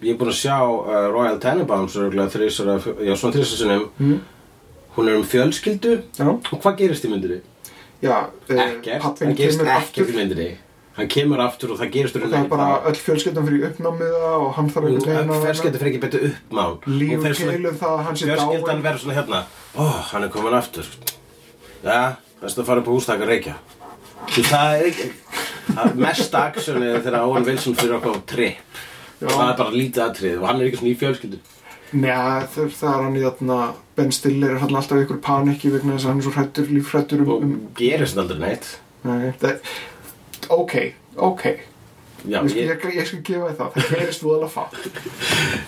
ég 0.00 0.14
er 0.14 0.18
búin 0.18 0.32
að 0.32 0.38
sjá 0.40 0.56
uh, 0.64 0.96
Royal 1.12 1.38
Tenenbaums 1.44 1.94
eða- 2.00 2.96
já 3.06 3.12
svona 3.20 3.36
þrísarsunum 3.36 3.84
Mm. 4.00 4.18
Hún 4.96 5.08
er 5.08 5.18
um 5.20 5.24
fjölskyldu. 5.26 5.94
Já, 6.18 6.26
og 6.28 6.58
hvað 6.62 6.76
gerist 6.80 7.06
í 7.06 7.12
myndinni? 7.12 7.40
já 8.00 8.16
eh, 8.48 8.60
Ekkert, 8.64 9.20
það 9.20 9.34
gerist 9.36 9.62
ekkert 9.62 10.12
í 10.12 10.16
myndinni. 10.16 10.50
Hann 10.96 11.08
kemur 11.08 11.40
aftur 11.44 11.72
og 11.74 11.78
það 11.80 11.92
gerist 11.94 12.16
og 12.16 12.24
það 12.26 12.38
er 12.40 12.48
bara 12.50 12.68
öll 12.90 12.98
fjölskyldan 12.98 13.46
fyrir 13.46 13.66
uppnámiða 13.70 14.30
og 14.36 14.48
hann 14.56 14.70
þarf 14.72 14.88
veginn 14.88 15.34
að 15.34 15.44
fjölskyldu 15.46 15.80
fyrir 15.80 15.92
ekki 15.92 16.02
betur 16.06 16.24
uppmán 16.30 16.78
svona- 18.40 18.62
dáin 18.66 18.82
verður 18.82 19.02
svona 19.04 19.18
hérna. 19.20 19.44
Ó, 19.76 19.84
hann 20.10 20.24
er 20.24 20.28
komin 20.28 20.54
aftur. 20.58 20.86
Já, 21.84 22.16
það 22.40 22.48
er 22.48 22.56
að 22.56 22.66
fara 22.66 22.80
upp 22.80 22.90
á 22.90 22.92
hústak 22.96 23.22
að 23.22 23.32
reykja. 23.34 23.54
Því 24.30 24.42
það 24.50 24.74
er 24.80 24.88
ekki 24.90 25.10
það 25.70 25.86
er 25.86 26.00
mesta 26.00 26.42
aksjónið 26.50 26.98
þegar 27.04 27.24
Owen 27.26 27.46
Wilson 27.46 27.76
fyrir 27.78 27.96
okkur 27.98 28.18
á 28.18 28.20
tripp 28.26 28.80
Já. 29.20 29.28
það 29.28 29.46
er 29.46 29.56
bara 29.60 29.74
lítið 29.74 30.04
atrið 30.06 30.36
og 30.40 30.46
hann 30.48 30.60
er 30.60 30.68
ekki 30.68 30.80
svona 30.80 30.92
í 30.92 31.00
fjölskyldu 31.00 31.40
Njá, 31.90 32.46
það 32.54 32.84
er 32.90 33.04
hann 33.04 33.18
í 33.18 33.24
þarna 33.24 33.58
Ben 33.98 34.12
Stiller 34.14 34.54
er 34.54 34.62
hann 34.62 34.76
alltaf 34.78 35.00
í 35.00 35.06
ykkur 35.06 35.18
panikki 35.24 35.72
vegna 35.72 35.96
þess 35.96 36.06
að 36.06 36.12
hann 36.12 36.20
er 36.20 36.26
svo 36.28 36.34
hrættur, 36.36 36.70
lífhrættur 36.70 37.24
um, 37.24 37.32
og 37.34 37.46
um 37.46 37.56
gerist 37.78 38.20
aldrei 38.20 38.38
neitt. 38.44 38.68
Nei, 39.08 39.32
það, 39.40 39.74
ok, 40.54 40.76
ok 41.30 41.44
já, 42.24 42.38
ég, 42.44 42.56
ég, 42.56 42.70
ég, 42.70 42.94
ég 42.98 43.06
skal 43.08 43.20
gefa 43.26 43.50
það, 43.58 43.76
það 43.76 43.92
gerist 43.94 44.24
voðalega 44.24 44.50
fátt. 44.52 44.76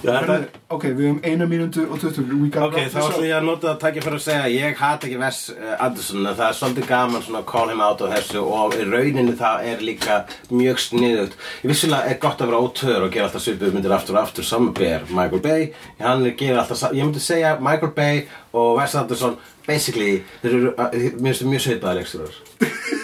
Já, 0.03 0.13
það, 0.27 0.47
ok, 0.77 0.87
við 0.89 1.07
höfum 1.07 1.21
eina 1.25 1.49
mínútu 1.51 1.85
og 1.87 2.01
20 2.03 2.33
we 2.41 2.51
gotta 2.53 2.69
Ok, 2.69 2.91
þá 2.93 2.99
ætlum 3.03 3.27
ég 3.29 3.37
að 3.37 3.47
nota 3.49 3.71
að 3.73 3.79
takja 3.85 4.05
fyrir 4.05 4.19
að 4.19 4.25
segja 4.27 4.51
ég 4.53 4.83
hata 4.83 5.09
ekki 5.09 5.21
Wes 5.23 5.41
eh, 5.55 5.75
Anderson 5.87 6.27
en 6.27 6.39
það 6.41 6.45
er 6.49 6.59
svolítið 6.59 6.89
gaman 6.91 7.25
svona 7.27 7.43
að 7.43 7.49
call 7.53 7.73
him 7.73 7.85
out 7.85 8.05
á 8.05 8.07
þessu 8.17 8.43
og 8.43 8.77
rauninni 8.93 9.37
það 9.39 9.71
er 9.73 9.87
líka 9.87 10.19
mjög 10.51 10.83
sniðugt. 10.87 11.39
Ég 11.63 11.73
vissulega 11.73 12.11
er 12.13 12.21
gott 12.23 12.43
að 12.43 12.53
vera 12.53 12.63
ótöður 12.67 13.07
og 13.07 13.15
gera 13.15 13.29
alltaf 13.31 13.47
svipuð 13.47 13.77
myndir 13.77 13.97
aftur 13.97 14.19
og 14.19 14.25
aftur. 14.27 14.47
Saman 14.47 14.75
ber 14.77 15.07
Michael 15.11 15.45
Bay, 15.45 15.71
hann 16.03 16.27
gera 16.37 16.65
alltaf 16.65 16.91
ég 16.91 17.03
myndi 17.03 17.23
segja 17.23 17.57
Michael 17.63 17.95
Bay 17.97 18.27
og 18.53 18.77
Wes 18.81 18.97
Anderson 18.99 19.39
basically, 19.67 20.23
þeir 20.43 20.59
eru 20.59 20.75
eh, 20.75 21.09
þeir 21.15 21.49
mjög 21.53 21.65
svipaði 21.67 22.03
leiksturar. 22.03 22.43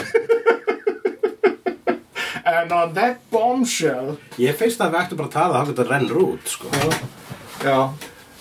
and 2.62 2.72
on 2.72 2.94
that 2.94 3.18
bombshell 3.30 4.16
Ég 4.38 4.56
finnst 4.58 4.80
að 4.80 4.94
við 4.94 5.02
ættum 5.04 5.20
bara 5.20 5.28
að 5.28 5.36
tala 5.38 5.60
að 5.62 5.72
þetta 5.72 5.88
rennur 5.90 6.22
út 6.24 6.48
sko. 6.48 6.68
já, 7.64 7.78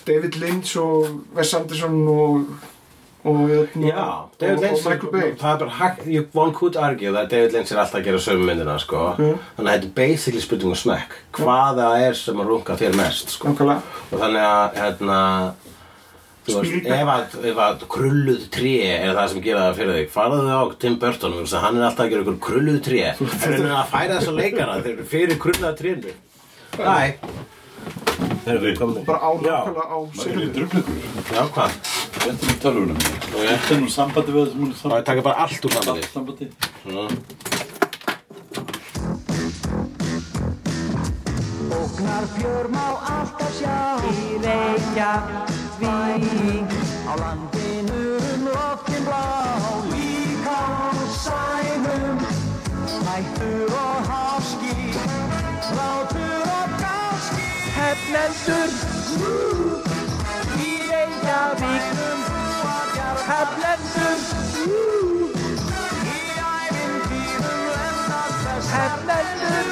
David 0.07 0.35
Lynch 0.41 0.77
og 0.81 1.21
Wes 1.35 1.53
Anderson 1.53 2.01
og 2.07 2.57
og, 3.27 3.39
hérna, 3.49 3.87
Já, 3.89 4.03
David 4.39 4.57
og, 4.57 4.61
Lynch 4.63 4.85
og 4.85 4.91
Michael 4.91 5.11
Bay 5.11 5.31
Það 5.35 5.53
er 5.53 5.57
bara, 5.59 5.71
hægt- 5.79 6.05
you- 6.07 6.27
one 6.33 6.53
could 6.53 6.77
argue 6.77 7.11
that 7.11 7.29
David 7.29 7.51
Lynch 7.51 7.71
er 7.73 7.79
alltaf 7.81 7.99
að 7.99 8.05
gera 8.05 8.17
sömu 8.23 8.45
myndina 8.47 8.77
sko. 8.79 9.01
Þannig 9.17 9.39
að 9.57 9.65
þetta 9.73 9.83
er 9.89 9.95
basically 9.97 10.41
spurning 10.41 10.69
um 10.71 10.75
smekk 10.79 11.17
Hvaða 11.35 11.89
er 12.07 12.13
sem 12.15 12.37
að 12.39 12.47
runga 12.53 12.77
þér 12.79 12.95
mest 12.95 13.29
sko. 13.35 13.49
Nákvæmlega. 13.49 13.81
Og 14.13 14.19
þannig 14.21 14.45
að 14.47 14.77
hérna 14.79 15.19
Þú 16.47 16.61
veist, 16.61 16.85
ef 16.87 17.09
að, 17.11 17.33
ef 17.49 17.57
að 17.59 17.81
krulluð 17.91 18.43
tré 18.55 18.73
er 18.87 19.09
það 19.17 19.25
sem 19.33 19.41
gera 19.43 19.65
það 19.65 19.79
fyrir 19.81 19.97
þig 19.97 20.13
faraðu 20.13 20.53
á 20.55 20.63
Tim 20.79 20.95
Burton 21.01 21.33
vegna 21.35 21.43
þess 21.43 21.57
að 21.59 21.65
hann 21.65 21.79
er 21.81 21.87
alltaf 21.89 22.05
að 22.05 22.13
gera 22.13 22.23
ykkur 22.23 22.37
krulluð 22.45 22.77
tré. 22.87 23.01
Það 23.19 23.55
er 23.57 23.73
að 23.75 23.91
færa 23.91 24.13
þess 24.15 24.31
að 24.31 24.39
leikara 24.39 24.77
þeir 24.79 24.93
eru 24.93 25.07
fyrir 25.11 25.41
krulluða 25.43 25.73
trénu. 25.81 26.15
Næ 26.77 27.17
Þeir 28.47 28.55
eru 28.55 28.71
komin 28.79 29.03
bara 29.03 29.19
á 29.19 29.29
nákvæmlega 29.35 29.85
á 29.91 29.97
dröfleikur. 30.55 30.95
já 31.35 31.43
hvað? 31.51 31.71
Þetta 32.17 32.47
er 32.47 32.57
tölvunum. 32.63 32.95
Ok. 32.95 33.43
Þetta 33.43 33.75
er 33.75 33.81
nú 33.81 33.89
sambandi 33.91 34.31
við 34.37 34.47
það 34.79 35.03
taka 35.11 35.21
bara 35.27 35.43
allt 35.43 35.67
úr 35.67 35.75
sambandi? 35.75 36.07
sambandi. 36.15 36.45
Ógnarfjör 41.77 42.71
má 42.71 42.87
alltaf 43.03 43.51
sjá 43.59 43.77
í 44.07 45.66
svíning 45.77 46.65
á 47.05 47.13
landinu 47.21 48.17
um 48.33 48.41
loftin 48.49 49.01
blá 49.05 49.29
líka 49.91 50.59
á 50.85 50.97
sænum. 51.23 52.17
Hættur 53.07 53.69
og 53.85 53.97
háski 54.09 54.77
látur 55.77 56.45
og 56.59 56.69
gáski. 56.81 57.45
Hefnendur 57.77 58.71
í 60.65 60.71
Reykjavíkum 60.89 62.19
hefnendur 63.29 64.19
í 66.13 66.21
æfintýrum 66.55 67.97
hefnendur 68.73 69.67